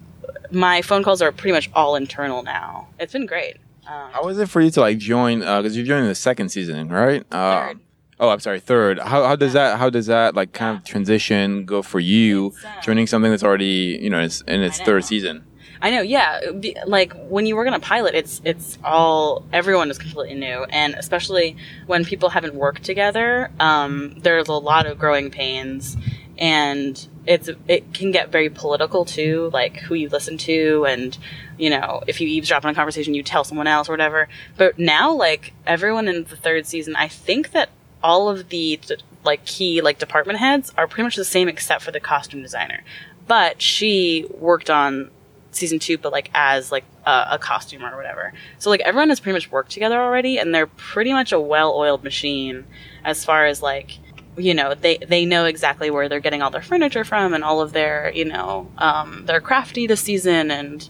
my 0.50 0.82
phone 0.82 1.02
calls 1.02 1.20
are 1.22 1.30
pretty 1.32 1.52
much 1.52 1.70
all 1.74 1.96
internal 1.96 2.42
now. 2.42 2.88
It's 2.98 3.12
been 3.12 3.26
great. 3.26 3.56
Um, 3.86 4.10
How 4.12 4.24
was 4.24 4.38
it 4.38 4.48
for 4.48 4.60
you 4.60 4.70
to 4.70 4.80
like 4.80 4.98
join? 4.98 5.40
Because 5.40 5.76
you're 5.76 5.86
joining 5.86 6.08
the 6.08 6.14
second 6.14 6.48
season, 6.48 6.88
right? 6.88 7.24
Uh, 7.30 7.66
Third. 7.68 7.80
Oh, 8.20 8.28
I'm 8.28 8.40
sorry, 8.40 8.60
third. 8.60 9.00
How, 9.00 9.24
how 9.24 9.36
does 9.36 9.54
that 9.54 9.78
how 9.78 9.90
does 9.90 10.06
that 10.06 10.34
like 10.36 10.52
kind 10.52 10.78
of 10.78 10.84
transition 10.84 11.64
go 11.64 11.82
for 11.82 11.98
you 11.98 12.54
uh, 12.64 12.80
joining 12.80 13.06
something 13.08 13.30
that's 13.30 13.42
already 13.42 13.98
you 14.00 14.08
know 14.08 14.20
it's 14.20 14.40
in 14.42 14.62
its 14.62 14.80
third 14.80 15.04
season? 15.04 15.44
I 15.84 15.90
know, 15.90 16.00
yeah. 16.00 16.50
Be- 16.50 16.78
Like 16.86 17.12
when 17.28 17.44
you 17.44 17.56
work 17.56 17.66
on 17.68 17.74
a 17.74 17.78
pilot, 17.78 18.14
it's 18.14 18.40
it's 18.42 18.78
all 18.82 19.44
everyone 19.52 19.90
is 19.90 19.98
completely 19.98 20.34
new, 20.34 20.64
and 20.70 20.94
especially 20.94 21.58
when 21.86 22.06
people 22.06 22.30
haven't 22.30 22.54
worked 22.54 22.84
together, 22.84 23.50
um, 23.60 24.14
there's 24.18 24.48
a 24.48 24.54
lot 24.54 24.86
of 24.86 24.98
growing 24.98 25.30
pains, 25.30 25.98
and 26.38 27.06
it's 27.26 27.50
it 27.68 27.92
can 27.92 28.12
get 28.12 28.32
very 28.32 28.48
political 28.48 29.04
too, 29.04 29.50
like 29.52 29.76
who 29.76 29.94
you 29.94 30.08
listen 30.08 30.38
to, 30.38 30.86
and 30.86 31.18
you 31.58 31.68
know 31.68 32.02
if 32.06 32.18
you 32.18 32.28
eavesdrop 32.28 32.64
on 32.64 32.70
a 32.70 32.74
conversation, 32.74 33.12
you 33.12 33.22
tell 33.22 33.44
someone 33.44 33.66
else 33.66 33.86
or 33.86 33.92
whatever. 33.92 34.26
But 34.56 34.78
now, 34.78 35.12
like 35.12 35.52
everyone 35.66 36.08
in 36.08 36.24
the 36.24 36.36
third 36.36 36.64
season, 36.64 36.96
I 36.96 37.08
think 37.08 37.50
that 37.50 37.68
all 38.02 38.30
of 38.30 38.48
the 38.48 38.80
like 39.22 39.44
key 39.44 39.82
like 39.82 39.98
department 39.98 40.38
heads 40.38 40.72
are 40.78 40.86
pretty 40.88 41.02
much 41.02 41.16
the 41.16 41.26
same 41.26 41.46
except 41.46 41.82
for 41.82 41.90
the 41.90 42.00
costume 42.00 42.40
designer. 42.40 42.82
But 43.26 43.60
she 43.60 44.26
worked 44.38 44.70
on 44.70 45.10
season 45.54 45.78
two, 45.78 45.98
but 45.98 46.12
like 46.12 46.30
as 46.34 46.70
like 46.72 46.84
a, 47.06 47.26
a 47.32 47.38
costumer 47.38 47.92
or 47.92 47.96
whatever. 47.96 48.32
So 48.58 48.70
like 48.70 48.80
everyone 48.80 49.08
has 49.08 49.20
pretty 49.20 49.34
much 49.34 49.50
worked 49.50 49.72
together 49.72 50.00
already, 50.00 50.38
and 50.38 50.54
they're 50.54 50.66
pretty 50.66 51.12
much 51.12 51.32
a 51.32 51.40
well-oiled 51.40 52.04
machine 52.04 52.64
as 53.04 53.24
far 53.24 53.46
as 53.46 53.62
like 53.62 53.98
you 54.36 54.54
know 54.54 54.74
they 54.74 54.98
they 54.98 55.24
know 55.24 55.44
exactly 55.44 55.90
where 55.90 56.08
they're 56.08 56.20
getting 56.20 56.42
all 56.42 56.50
their 56.50 56.62
furniture 56.62 57.04
from 57.04 57.34
and 57.34 57.44
all 57.44 57.60
of 57.60 57.72
their 57.72 58.10
you 58.14 58.24
know 58.24 58.70
um, 58.78 59.24
they're 59.26 59.40
crafty 59.40 59.86
this 59.86 60.00
season 60.00 60.50
and 60.50 60.88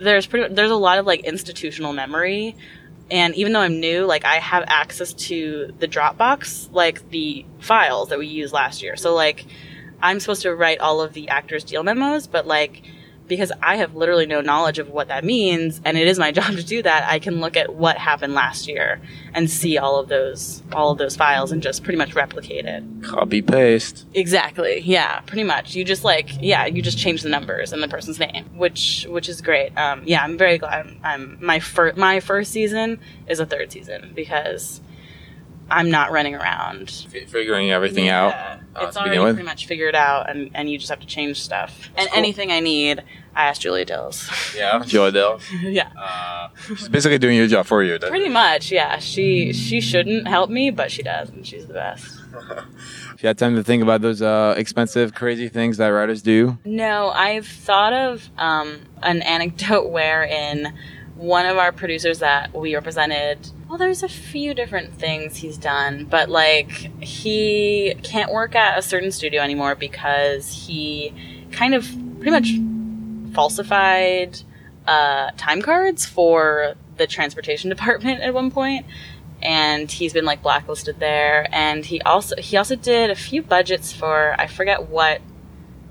there's 0.00 0.26
pretty 0.26 0.52
there's 0.52 0.70
a 0.70 0.76
lot 0.76 0.98
of 0.98 1.06
like 1.06 1.20
institutional 1.20 1.92
memory 1.92 2.54
and 3.10 3.34
even 3.36 3.52
though 3.52 3.60
I'm 3.60 3.78
new, 3.78 4.04
like 4.04 4.24
I 4.24 4.36
have 4.36 4.64
access 4.66 5.12
to 5.12 5.72
the 5.78 5.86
Dropbox, 5.86 6.72
like 6.72 7.08
the 7.10 7.46
files 7.60 8.08
that 8.08 8.18
we 8.18 8.26
used 8.26 8.52
last 8.52 8.82
year. 8.82 8.96
So 8.96 9.14
like 9.14 9.46
I'm 10.02 10.20
supposed 10.20 10.42
to 10.42 10.54
write 10.54 10.80
all 10.80 11.00
of 11.00 11.12
the 11.12 11.28
actors' 11.28 11.64
deal 11.64 11.82
memos, 11.82 12.26
but 12.26 12.46
like 12.46 12.82
because 13.28 13.52
I 13.62 13.76
have 13.76 13.94
literally 13.94 14.26
no 14.26 14.40
knowledge 14.40 14.78
of 14.78 14.90
what 14.90 15.08
that 15.08 15.24
means, 15.24 15.80
and 15.84 15.96
it 15.96 16.06
is 16.06 16.18
my 16.18 16.32
job 16.36 16.56
to 16.56 16.64
do 16.64 16.82
that, 16.82 17.08
I 17.08 17.18
can 17.18 17.40
look 17.40 17.56
at 17.56 17.74
what 17.74 17.98
happened 17.98 18.34
last 18.34 18.68
year 18.68 19.00
and 19.34 19.50
see 19.50 19.78
all 19.78 19.98
of 19.98 20.08
those 20.08 20.62
all 20.72 20.90
of 20.90 20.98
those 20.98 21.16
files 21.16 21.52
and 21.52 21.62
just 21.62 21.84
pretty 21.84 21.98
much 21.98 22.14
replicate 22.14 22.64
it. 22.64 22.82
Copy 23.02 23.42
paste. 23.42 24.06
Exactly. 24.14 24.80
Yeah, 24.80 25.20
pretty 25.20 25.44
much. 25.44 25.74
You 25.74 25.84
just 25.84 26.04
like 26.04 26.30
yeah, 26.40 26.66
you 26.66 26.82
just 26.82 26.98
change 26.98 27.22
the 27.22 27.28
numbers 27.28 27.72
and 27.72 27.82
the 27.82 27.88
person's 27.88 28.18
name, 28.18 28.46
which 28.56 29.06
which 29.08 29.28
is 29.28 29.40
great. 29.40 29.76
Um, 29.76 30.02
yeah, 30.04 30.22
I'm 30.22 30.38
very 30.38 30.58
glad. 30.58 30.86
I'm, 30.86 31.00
I'm 31.02 31.38
my 31.40 31.60
first 31.60 31.96
my 31.96 32.20
first 32.20 32.52
season 32.52 33.00
is 33.28 33.40
a 33.40 33.46
third 33.46 33.72
season 33.72 34.12
because 34.14 34.80
I'm 35.70 35.90
not 35.90 36.12
running 36.12 36.34
around 36.34 36.82
F- 37.14 37.28
figuring 37.28 37.70
everything 37.70 38.08
out. 38.08 38.32
Uh, 38.34 38.58
it's 38.86 38.96
already 38.96 39.18
pretty 39.18 39.42
much 39.42 39.66
figured 39.66 39.94
out, 39.94 40.28
and, 40.30 40.50
and 40.54 40.70
you 40.70 40.78
just 40.78 40.90
have 40.90 41.00
to 41.00 41.06
change 41.06 41.40
stuff. 41.42 41.90
And 41.96 42.08
cool. 42.08 42.18
anything 42.18 42.52
I 42.52 42.60
need, 42.60 43.02
I 43.34 43.46
ask 43.46 43.60
Julia 43.60 43.84
Dills. 43.84 44.28
Yeah, 44.56 44.82
Joe 44.86 45.06
Adele. 45.06 45.40
yeah, 45.62 45.88
Uh, 45.98 46.48
she's 46.68 46.88
basically 46.88 47.18
doing 47.18 47.36
your 47.36 47.46
job 47.46 47.66
for 47.66 47.82
you. 47.82 47.98
pretty 47.98 48.28
much. 48.28 48.70
Yeah, 48.70 48.98
she 48.98 49.52
she 49.52 49.80
shouldn't 49.80 50.28
help 50.28 50.50
me, 50.50 50.70
but 50.70 50.90
she 50.90 51.02
does, 51.02 51.30
and 51.30 51.46
she's 51.46 51.66
the 51.66 51.74
best. 51.74 52.06
You 53.22 53.28
had 53.28 53.38
time 53.38 53.56
to 53.56 53.64
think 53.64 53.82
about 53.82 54.02
those 54.02 54.20
uh, 54.20 54.54
expensive, 54.58 55.14
crazy 55.14 55.48
things 55.48 55.78
that 55.78 55.88
writers 55.88 56.20
do, 56.20 56.58
No, 56.66 57.08
I've 57.08 57.46
thought 57.46 57.94
of 57.94 58.28
um, 58.36 58.78
an 59.02 59.22
anecdote 59.22 59.88
wherein 59.88 60.74
one 61.14 61.46
of 61.46 61.56
our 61.56 61.72
producers 61.72 62.18
that 62.18 62.52
we 62.54 62.74
represented. 62.74 63.38
Well, 63.68 63.78
there's 63.78 64.04
a 64.04 64.08
few 64.08 64.54
different 64.54 64.94
things 64.94 65.36
he's 65.36 65.58
done, 65.58 66.04
but 66.04 66.28
like 66.28 66.70
he 67.02 67.94
can't 68.04 68.30
work 68.32 68.54
at 68.54 68.78
a 68.78 68.82
certain 68.82 69.10
studio 69.10 69.42
anymore 69.42 69.74
because 69.74 70.52
he 70.52 71.12
kind 71.50 71.74
of 71.74 71.84
pretty 72.20 72.30
much 72.30 73.34
falsified 73.34 74.40
uh, 74.86 75.32
time 75.36 75.62
cards 75.62 76.06
for 76.06 76.74
the 76.96 77.08
transportation 77.08 77.68
department 77.76 78.20
at 78.20 78.32
one 78.32 78.50
point 78.50 78.86
and 79.42 79.90
he's 79.90 80.12
been 80.12 80.24
like 80.24 80.42
blacklisted 80.42 80.98
there. 81.00 81.48
And 81.52 81.84
he 81.84 82.00
also 82.02 82.36
he 82.36 82.56
also 82.56 82.76
did 82.76 83.10
a 83.10 83.14
few 83.14 83.42
budgets 83.42 83.92
for 83.92 84.34
i 84.38 84.46
forget 84.46 84.88
what 84.88 85.20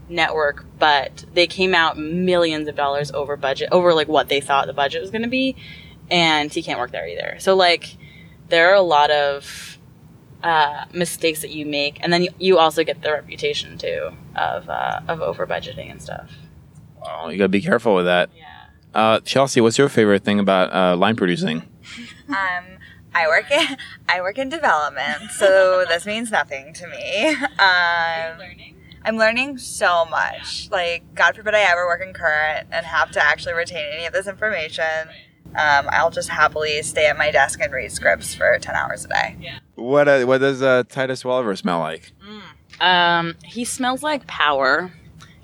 network 0.08 0.66
but 0.78 1.26
they 1.34 1.48
came 1.48 1.74
out 1.74 1.98
millions 1.98 2.68
of 2.68 2.76
dollars 2.76 3.12
over 3.12 3.36
budget 3.36 3.68
over 3.72 3.92
like 3.94 4.08
what 4.08 4.30
they 4.30 4.40
thought 4.40 4.68
the 4.68 4.74
budget 4.74 5.02
was 5.02 5.10
going 5.10 5.24
to 5.24 5.28
be 5.28 5.56
and 6.10 6.54
he 6.54 6.62
can't 6.62 6.80
work 6.80 6.92
there 6.92 7.08
either 7.08 7.36
so 7.40 7.56
like 7.56 7.98
there 8.50 8.70
are 8.70 8.76
a 8.76 8.82
lot 8.82 9.10
of 9.12 9.78
uh, 10.44 10.86
mistakes 10.94 11.42
that 11.42 11.50
you 11.50 11.66
make 11.66 11.98
and 12.02 12.14
then 12.14 12.24
you, 12.24 12.30
you 12.38 12.58
also 12.58 12.84
get 12.84 13.02
the 13.02 13.12
reputation 13.12 13.78
too 13.78 14.12
of 14.36 14.70
uh, 14.70 15.00
of 15.08 15.22
over 15.22 15.48
budgeting 15.48 15.90
and 15.90 16.02
stuff 16.02 16.32
wow, 17.02 17.30
you 17.30 17.38
gotta 17.38 17.50
be 17.50 17.62
careful 17.62 17.96
with 17.96 18.06
that. 18.06 18.30
yeah 18.36 18.44
Uh, 18.94 19.20
Chelsea, 19.22 19.60
what's 19.62 19.78
your 19.78 19.90
favorite 19.90 20.24
thing 20.24 20.40
about 20.40 20.74
uh, 20.74 20.96
line 20.96 21.16
producing? 21.16 21.64
Um, 22.28 22.80
I 23.14 23.28
work 23.28 23.52
in 23.52 23.78
I 24.10 24.20
work 24.22 24.40
in 24.40 24.50
development, 24.50 25.30
so 25.32 25.86
this 25.90 26.08
means 26.08 26.32
nothing 26.32 26.74
to 26.74 26.88
me. 26.88 27.28
Um, 27.60 28.40
learning 28.40 28.76
I'm 29.06 29.18
learning 29.18 29.60
so 29.60 30.06
much. 30.06 30.68
Like, 30.72 31.14
God 31.14 31.36
forbid 31.36 31.54
I 31.54 31.60
ever 31.60 31.86
work 31.86 32.02
in 32.02 32.12
current 32.12 32.68
and 32.72 32.84
have 32.88 33.12
to 33.12 33.24
actually 33.24 33.54
retain 33.54 33.86
any 33.94 34.08
of 34.08 34.14
this 34.14 34.28
information. 34.28 35.10
Um, 35.58 35.88
I'll 35.92 36.12
just 36.12 36.30
happily 36.30 36.82
stay 36.84 37.08
at 37.08 37.18
my 37.18 37.32
desk 37.32 37.60
and 37.62 37.72
read 37.72 37.92
scripts 37.92 38.36
for 38.36 38.58
ten 38.60 38.76
hours 38.76 39.06
a 39.06 39.08
day. 39.08 39.36
What 39.76 40.08
uh, 40.08 40.24
what 40.26 40.40
does 40.40 40.62
uh, 40.62 40.84
Titus 40.90 41.24
Welliver 41.24 41.56
smell 41.56 41.80
like? 41.80 42.12
Um, 42.82 43.36
he 43.44 43.64
smells 43.66 44.04
like 44.04 44.28
power. 44.28 44.92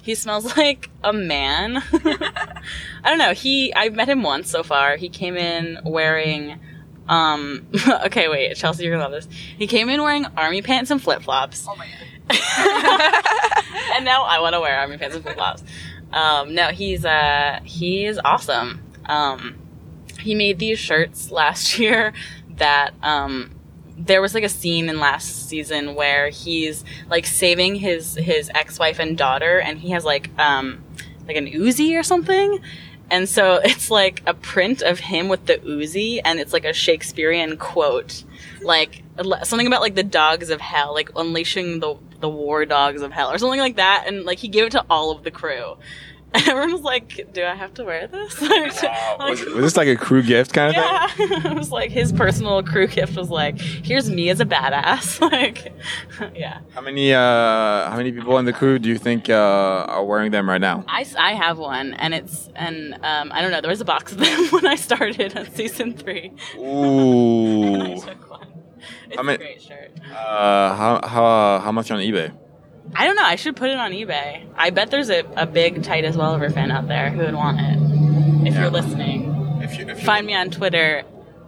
He 0.01 0.15
smells 0.15 0.57
like 0.57 0.89
a 1.03 1.13
man. 1.13 1.77
I 1.93 2.61
don't 3.05 3.17
know. 3.17 3.33
He 3.33 3.73
I've 3.73 3.93
met 3.93 4.09
him 4.09 4.23
once 4.23 4.49
so 4.49 4.63
far. 4.63 4.97
He 4.97 5.09
came 5.09 5.37
in 5.37 5.79
wearing 5.85 6.59
um 7.07 7.67
okay, 8.05 8.27
wait, 8.27 8.55
Chelsea, 8.55 8.83
you're 8.83 8.93
gonna 8.93 9.03
love 9.03 9.11
this. 9.11 9.33
He 9.57 9.67
came 9.67 9.89
in 9.89 10.01
wearing 10.01 10.25
army 10.37 10.61
pants 10.61 10.91
and 10.91 11.01
flip 11.01 11.21
flops. 11.23 11.65
Oh 11.69 11.75
my 11.75 11.87
god. 11.87 12.37
and 13.95 14.05
now 14.05 14.23
I 14.23 14.39
want 14.39 14.53
to 14.53 14.59
wear 14.59 14.77
army 14.77 14.97
pants 14.97 15.15
and 15.15 15.23
flip 15.23 15.35
flops. 15.35 15.63
Um, 16.11 16.53
no, 16.53 16.67
he's 16.69 17.05
uh 17.05 17.59
he 17.63 18.05
is 18.05 18.19
awesome. 18.23 18.81
Um, 19.05 19.55
he 20.21 20.35
made 20.35 20.59
these 20.59 20.79
shirts 20.79 21.31
last 21.31 21.77
year 21.79 22.13
that 22.57 22.93
um, 23.01 23.51
there 23.97 24.21
was 24.21 24.33
like 24.33 24.43
a 24.43 24.49
scene 24.49 24.89
in 24.89 24.99
last 24.99 25.49
season 25.49 25.95
where 25.95 26.29
he's 26.29 26.83
like 27.09 27.25
saving 27.25 27.75
his 27.75 28.15
his 28.15 28.49
ex-wife 28.53 28.99
and 28.99 29.17
daughter 29.17 29.59
and 29.59 29.79
he 29.79 29.91
has 29.91 30.03
like 30.03 30.29
um 30.39 30.83
like 31.27 31.37
an 31.37 31.47
Uzi 31.47 31.97
or 31.99 32.03
something. 32.03 32.59
And 33.09 33.27
so 33.27 33.55
it's 33.63 33.91
like 33.91 34.23
a 34.25 34.33
print 34.33 34.81
of 34.81 34.99
him 34.99 35.27
with 35.27 35.45
the 35.45 35.57
Uzi 35.57 36.21
and 36.23 36.39
it's 36.39 36.53
like 36.53 36.65
a 36.65 36.73
Shakespearean 36.73 37.57
quote. 37.57 38.23
Like 38.61 39.03
something 39.43 39.67
about 39.67 39.81
like 39.81 39.95
the 39.95 40.03
dogs 40.03 40.49
of 40.49 40.61
hell 40.61 40.93
like 40.93 41.11
unleashing 41.15 41.79
the 41.79 41.95
the 42.21 42.29
war 42.29 42.65
dogs 42.65 43.01
of 43.01 43.11
hell 43.11 43.31
or 43.31 43.37
something 43.37 43.59
like 43.59 43.75
that 43.75 44.05
and 44.07 44.25
like 44.25 44.37
he 44.37 44.47
gave 44.47 44.65
it 44.65 44.71
to 44.71 44.85
all 44.89 45.11
of 45.11 45.23
the 45.23 45.31
crew 45.31 45.75
everyone 46.47 46.71
was 46.71 46.81
like, 46.81 47.33
"Do 47.33 47.43
I 47.43 47.55
have 47.55 47.73
to 47.73 47.83
wear 47.83 48.07
this?" 48.07 48.41
like, 48.41 48.81
was, 49.19 49.45
was, 49.45 49.63
this 49.63 49.77
like 49.77 49.89
a 49.89 49.97
crew 49.97 50.23
gift 50.23 50.53
kind 50.53 50.69
of 50.69 50.81
yeah. 50.81 51.07
thing? 51.07 51.29
it 51.51 51.55
was 51.55 51.71
like 51.71 51.91
his 51.91 52.13
personal 52.13 52.63
crew 52.63 52.87
gift 52.87 53.17
was 53.17 53.29
like, 53.29 53.59
"Here's 53.59 54.09
me 54.09 54.29
as 54.29 54.39
a 54.39 54.45
badass." 54.45 55.19
like, 55.19 55.73
yeah. 56.33 56.61
How 56.73 56.79
many 56.79 57.13
uh, 57.13 57.89
how 57.89 57.97
many 57.97 58.13
people 58.13 58.37
in 58.37 58.45
the 58.45 58.53
crew 58.53 58.79
do 58.79 58.87
you 58.87 58.97
think 58.97 59.29
uh, 59.29 59.85
are 59.89 60.05
wearing 60.05 60.31
them 60.31 60.47
right 60.49 60.61
now? 60.61 60.85
I, 60.87 61.05
I 61.17 61.33
have 61.33 61.57
one, 61.57 61.95
and 61.95 62.13
it's 62.13 62.49
and 62.55 62.93
um, 63.03 63.31
I 63.33 63.41
don't 63.41 63.51
know. 63.51 63.59
There 63.59 63.69
was 63.69 63.81
a 63.81 63.85
box 63.85 64.13
of 64.13 64.19
them 64.19 64.45
when 64.51 64.65
I 64.65 64.75
started 64.75 65.35
on 65.37 65.51
season 65.51 65.93
three. 65.97 66.31
Ooh. 66.57 67.75
I 67.75 67.95
took 67.95 68.29
one. 68.29 68.47
It's 69.09 69.19
I 69.19 69.21
mean- 69.21 69.35
a 69.35 69.37
great 69.37 69.61
shirt. 69.61 69.91
Uh, 70.09 70.75
how 70.75 71.01
how 71.05 71.59
how 71.59 71.71
much 71.73 71.91
on 71.91 71.99
eBay? 71.99 72.31
I 72.95 73.05
don't 73.05 73.15
know. 73.15 73.23
I 73.23 73.35
should 73.35 73.55
put 73.55 73.69
it 73.69 73.77
on 73.77 73.91
eBay. 73.91 74.45
I 74.55 74.69
bet 74.69 74.91
there's 74.91 75.09
a, 75.09 75.23
a 75.37 75.45
big 75.45 75.83
Titus 75.83 76.15
Welliver 76.15 76.49
fan 76.49 76.71
out 76.71 76.87
there 76.87 77.09
who 77.09 77.19
would 77.19 77.33
want 77.35 77.59
it. 77.59 78.47
If 78.47 78.53
Yeah. 78.53 78.61
you're 78.61 78.69
listening, 78.69 79.59
If 79.61 79.77
you, 79.77 79.87
if 79.87 79.99
you- 79.99 80.05
find 80.05 80.25
me 80.25 80.33
on 80.35 80.49
Twitter 80.49 81.03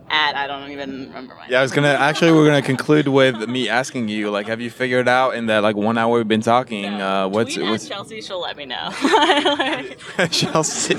at 0.09 0.35
I 0.35 0.47
don't 0.47 0.69
even 0.69 1.07
remember 1.07 1.33
my. 1.33 1.47
Yeah, 1.49 1.59
I 1.59 1.61
was 1.63 1.71
gonna 1.71 1.87
actually 1.87 2.33
we're 2.33 2.45
gonna 2.45 2.61
conclude 2.61 3.07
with 3.07 3.47
me 3.49 3.67
asking 3.69 4.09
you 4.09 4.29
like, 4.29 4.47
have 4.47 4.61
you 4.61 4.69
figured 4.69 5.07
out 5.07 5.33
in 5.35 5.47
that 5.47 5.63
like 5.63 5.75
one 5.75 5.97
hour 5.97 6.17
we've 6.17 6.27
been 6.27 6.41
talking, 6.41 6.85
uh, 6.85 7.27
what's 7.29 7.55
Tweet 7.55 7.65
at 7.65 7.71
what's 7.71 7.87
Chelsea? 7.87 8.21
She'll 8.21 8.41
let 8.41 8.55
me 8.55 8.65
know. 8.65 8.89
Chelsea? 10.29 10.95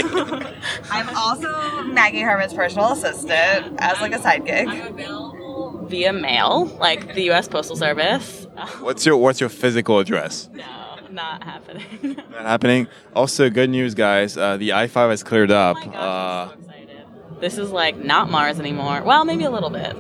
I'm 0.90 1.08
also 1.16 1.82
Maggie 1.84 2.20
Herman's 2.22 2.54
personal 2.54 2.92
assistant 2.92 3.76
as 3.78 4.00
like 4.00 4.12
a 4.14 4.20
side 4.20 4.44
gig. 4.46 4.68
I'm 4.68 4.86
available 4.94 5.86
via 5.86 6.12
mail, 6.12 6.66
like 6.80 7.14
the 7.14 7.22
U.S. 7.24 7.46
Postal 7.46 7.76
Service. 7.76 8.43
What's 8.80 9.04
your 9.06 9.16
what's 9.16 9.40
your 9.40 9.48
physical 9.48 9.98
address? 9.98 10.48
no, 10.52 10.64
not 11.10 11.42
happening. 11.44 11.84
Not 12.30 12.42
happening. 12.42 12.88
Also, 13.14 13.48
good 13.50 13.70
news, 13.70 13.94
guys. 13.94 14.36
Uh, 14.36 14.56
the 14.56 14.72
I 14.72 14.86
five 14.88 15.10
has 15.10 15.22
cleared 15.22 15.50
up. 15.52 15.76
Oh 15.80 15.86
my 15.86 15.94
uh, 15.96 16.48
so 16.48 16.54
excited. 16.58 17.04
This 17.40 17.58
is 17.58 17.70
like 17.70 17.96
not 17.96 18.30
Mars 18.30 18.58
anymore. 18.58 19.02
Well, 19.04 19.24
maybe 19.24 19.44
a 19.44 19.50
little 19.50 19.70
bit. 19.70 19.94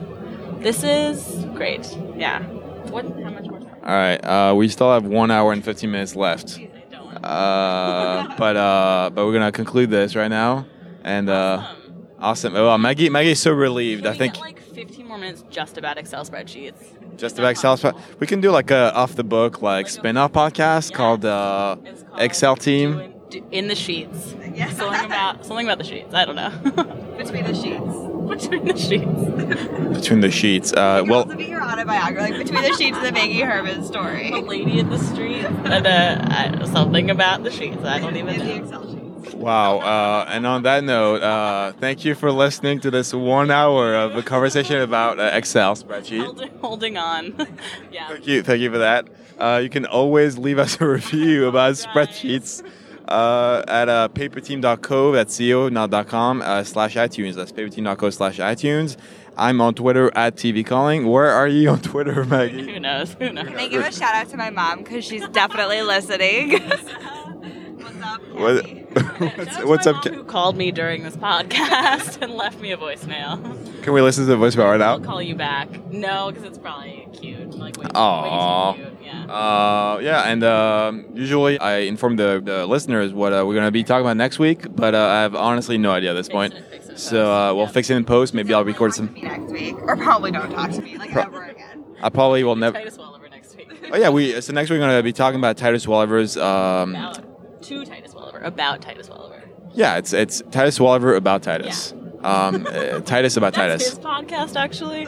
This 0.62 0.82
is 0.82 1.44
great. 1.54 1.86
Yeah. 2.16 2.42
What? 2.90 3.04
How 3.04 3.30
much 3.30 3.44
more 3.44 3.60
time? 3.60 3.70
all 3.84 3.94
right. 3.94 4.16
Uh, 4.24 4.54
we 4.56 4.68
still 4.68 4.92
have 4.92 5.04
one 5.04 5.30
hour 5.30 5.52
and 5.52 5.64
fifteen 5.64 5.90
minutes 5.92 6.16
left. 6.16 6.46
Jeez, 6.58 6.70
I 6.74 6.90
don't 6.90 7.04
want 7.04 7.24
Uh, 7.24 8.34
but 8.36 8.56
uh, 8.56 9.10
but 9.14 9.26
we're 9.26 9.32
gonna 9.34 9.52
conclude 9.52 9.90
this 9.90 10.16
right 10.16 10.28
now. 10.28 10.66
And 11.04 11.28
uh, 11.28 11.58
Awesome. 11.60 12.06
awesome. 12.18 12.52
Well, 12.54 12.78
Maggie 12.78 13.08
Maggie's 13.10 13.40
so 13.40 13.52
relieved. 13.52 14.04
Can 14.04 14.12
I 14.14 14.16
think 14.16 14.34
get 14.34 14.40
like 14.42 14.53
15 14.74 15.06
more 15.06 15.18
minutes 15.18 15.44
just 15.50 15.78
about 15.78 15.98
Excel 15.98 16.24
spreadsheets. 16.24 17.16
just 17.16 17.38
about 17.38 17.50
Excel. 17.52 17.76
sp- 17.78 17.96
We 18.18 18.26
can 18.26 18.40
do 18.40 18.50
like 18.50 18.70
a 18.70 18.92
off 18.94 19.14
the 19.14 19.24
book 19.24 19.62
like 19.62 19.84
Like 19.84 19.88
spin-off 19.88 20.32
podcast 20.32 20.90
Yeah. 20.90 20.96
called 20.96 21.24
uh, 21.24 21.76
called 21.76 22.20
Excel 22.20 22.56
Team. 22.56 22.92
Doing- 22.92 23.10
do- 23.30 23.44
in 23.50 23.68
the 23.68 23.74
sheets. 23.74 24.34
Yeah. 24.54 24.68
Something 24.70 25.04
about 25.06 25.44
something 25.46 25.66
about 25.66 25.78
the 25.78 25.84
sheets. 25.84 26.12
I 26.14 26.24
don't 26.24 26.36
know. 26.36 26.50
Between 27.18 27.44
the 27.44 27.54
sheets. 27.54 27.94
Between 28.34 28.64
the 28.64 28.76
sheets. 28.78 29.98
between 30.00 30.20
the 30.20 30.30
sheets. 30.30 30.72
Uh, 30.72 30.76
It 30.76 31.02
could 31.02 31.10
well, 31.10 31.22
also 31.24 31.36
be 31.36 31.44
your 31.44 31.62
autobiography, 31.62 32.32
like 32.32 32.42
between 32.46 32.62
the 32.62 32.74
sheets 32.76 32.96
of 32.96 33.02
the 33.04 33.12
Maggie 33.12 33.40
Herman 33.42 33.84
story. 33.84 34.30
A 34.32 34.38
lady 34.40 34.80
at 34.80 34.88
the 34.90 34.98
street. 34.98 35.44
And, 35.44 35.86
uh, 35.86 36.24
I- 36.30 36.64
something 36.72 37.10
about 37.10 37.44
the 37.44 37.50
sheets. 37.50 37.84
I 37.84 37.98
don't 38.00 38.16
even 38.22 38.34
In 38.40 38.46
the 38.64 38.70
know. 38.70 39.03
Excel 39.24 39.32
sheets. 39.32 39.34
wow. 39.44 39.78
Uh, 39.78 40.24
and 40.28 40.46
on 40.46 40.62
that 40.62 40.84
note, 40.84 41.22
uh, 41.22 41.72
thank 41.80 42.04
you 42.04 42.14
for 42.14 42.30
listening 42.32 42.80
to 42.80 42.90
this 42.90 43.12
one 43.14 43.50
hour 43.50 43.94
of 43.94 44.16
a 44.16 44.22
conversation 44.22 44.80
about 44.80 45.18
uh, 45.18 45.30
Excel 45.32 45.74
spreadsheet. 45.74 46.24
Holding, 46.24 46.58
holding 46.60 46.96
on. 46.96 47.34
yeah. 47.92 48.08
Thank 48.08 48.26
you, 48.26 48.42
thank 48.42 48.60
you 48.60 48.70
for 48.70 48.78
that. 48.78 49.08
Uh, 49.38 49.60
you 49.62 49.68
can 49.68 49.86
always 49.86 50.38
leave 50.38 50.58
us 50.58 50.80
a 50.80 50.86
review 50.88 51.46
about 51.48 51.74
Guys. 51.76 51.86
spreadsheets 51.86 52.62
uh, 53.08 53.62
at 53.68 53.88
uh, 53.88 54.08
paperteam.co, 54.14 55.12
that's 55.12 55.36
co, 55.38 55.68
not 55.68 55.90
dot 55.90 56.06
.com, 56.08 56.40
uh, 56.40 56.64
slash 56.64 56.94
iTunes. 56.94 57.34
That's 57.34 57.52
paperteam.co 57.52 58.10
slash 58.10 58.38
iTunes. 58.38 58.96
I'm 59.36 59.60
on 59.60 59.74
Twitter 59.74 60.10
at 60.16 60.36
TV 60.36 60.64
Calling. 60.64 61.06
Where 61.08 61.26
are 61.30 61.48
you 61.48 61.68
on 61.70 61.80
Twitter, 61.80 62.24
Maggie? 62.24 62.72
Who 62.72 62.78
knows? 62.78 63.14
Who 63.18 63.32
knows? 63.32 63.48
Can 63.48 63.58
I 63.58 63.66
give 63.66 63.84
a 63.84 63.90
shout 63.92 64.14
out 64.14 64.28
to 64.28 64.36
my 64.36 64.50
mom 64.50 64.78
because 64.84 65.04
she's 65.04 65.26
definitely 65.28 65.82
listening. 65.82 66.52
What's 66.52 68.00
up, 68.02 68.22
What, 68.32 68.64
Kathy? 68.64 68.83
what's, 69.18 69.36
That's 69.36 69.64
what's 69.64 69.86
my 69.86 69.92
up? 69.92 70.04
mom 70.04 70.14
who 70.14 70.24
called 70.24 70.56
me 70.56 70.70
during 70.70 71.02
this 71.02 71.16
podcast 71.16 72.18
and 72.22 72.32
left 72.32 72.60
me 72.60 72.72
a 72.72 72.76
voicemail. 72.76 73.82
Can 73.82 73.92
we 73.92 74.00
listen 74.00 74.24
to 74.26 74.30
the 74.30 74.36
voicemail 74.36 74.70
right 74.70 74.78
now? 74.78 74.92
I'll 74.92 74.98
now? 75.00 75.06
call 75.06 75.22
you 75.22 75.34
back. 75.34 75.68
No, 75.92 76.30
because 76.30 76.44
it's 76.44 76.58
probably 76.58 77.08
cute. 77.12 77.50
Like, 77.54 77.76
way, 77.78 77.86
Aw. 77.94 78.72
way 78.72 78.76
too 78.78 78.82
cute. 78.84 78.98
Yeah. 79.04 79.24
Uh, 79.26 79.98
yeah, 80.02 80.22
and 80.22 80.42
um, 80.44 81.06
usually 81.14 81.58
I 81.58 81.78
inform 81.78 82.16
the, 82.16 82.40
the 82.44 82.66
listeners 82.66 83.12
what 83.12 83.32
uh, 83.32 83.44
we're 83.46 83.54
going 83.54 83.66
to 83.66 83.70
be 83.72 83.84
talking 83.84 84.04
about 84.04 84.16
next 84.16 84.38
week, 84.38 84.66
but 84.74 84.94
uh, 84.94 84.98
I 84.98 85.22
have 85.22 85.34
honestly 85.34 85.76
no 85.78 85.90
idea 85.90 86.10
at 86.10 86.14
this 86.14 86.26
Fix 86.28 86.32
point. 86.34 86.54
it, 86.54 86.64
fix 86.70 86.88
it, 86.88 86.98
So 86.98 87.30
uh, 87.32 87.48
fix 87.50 87.56
we'll 87.56 87.64
Yeah. 87.66 87.70
fix 87.72 87.90
it 87.90 87.96
in 87.96 88.04
post. 88.04 88.34
Maybe 88.34 88.54
I'll 88.54 88.64
record 88.64 88.90
Talk 88.90 88.96
some. 88.96 89.08
to 89.08 89.14
me 89.14 89.22
next 89.22 89.52
week, 89.52 89.76
or 89.82 89.96
probably 89.96 90.30
don't 90.30 90.50
talk 90.50 90.70
to 90.72 90.80
me 90.82 90.96
like 90.98 91.10
Pro- 91.12 91.22
ever 91.22 91.44
again. 91.44 91.84
I 92.02 92.08
probably 92.10 92.44
will 92.44 92.56
never. 92.56 92.76
Titus 92.78 92.96
Welliver 92.98 93.28
next 93.30 93.56
week. 93.56 93.68
Oh 93.92 93.96
yeah, 93.96 94.10
we 94.10 94.40
so 94.40 94.52
next 94.52 94.70
week 94.70 94.78
we're 94.80 94.86
going 94.86 94.98
to 94.98 95.02
be 95.02 95.12
talking 95.12 95.38
about 95.38 95.56
Titus 95.56 95.86
Welliver's. 95.86 96.36
Um, 96.36 96.94
About 96.94 97.62
to 97.62 97.84
Titus 97.84 98.12
Welliver. 98.13 98.13
About 98.44 98.80
Titus 98.82 99.08
Welliver. 99.08 99.42
yeah, 99.72 99.96
it's 99.96 100.12
it's 100.12 100.42
Titus 100.50 100.78
Welliver 100.78 101.14
about 101.16 101.42
Titus. 101.42 101.92
Um, 102.22 102.66
uh, 102.66 103.00
Titus 103.00 103.36
about 103.36 103.52
That's 103.54 103.84
Titus. 103.84 103.90
his 103.90 103.98
podcast, 103.98 104.56
actually. 104.56 105.06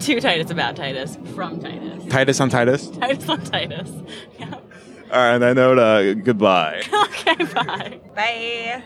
To 0.00 0.20
Titus 0.20 0.50
about 0.50 0.76
Titus. 0.76 1.16
From 1.34 1.58
Titus. 1.60 2.04
Titus 2.08 2.40
on 2.40 2.50
Titus. 2.50 2.88
Titus 2.90 3.28
on 3.28 3.40
Titus. 3.44 3.90
Yeah. 4.38 4.54
All 4.54 5.18
right, 5.18 5.34
on 5.34 5.40
that 5.42 5.54
note, 5.56 5.78
uh, 5.78 6.14
goodbye. 6.14 6.82
okay, 7.04 7.44
bye. 7.52 8.00
Bye. 8.14 8.82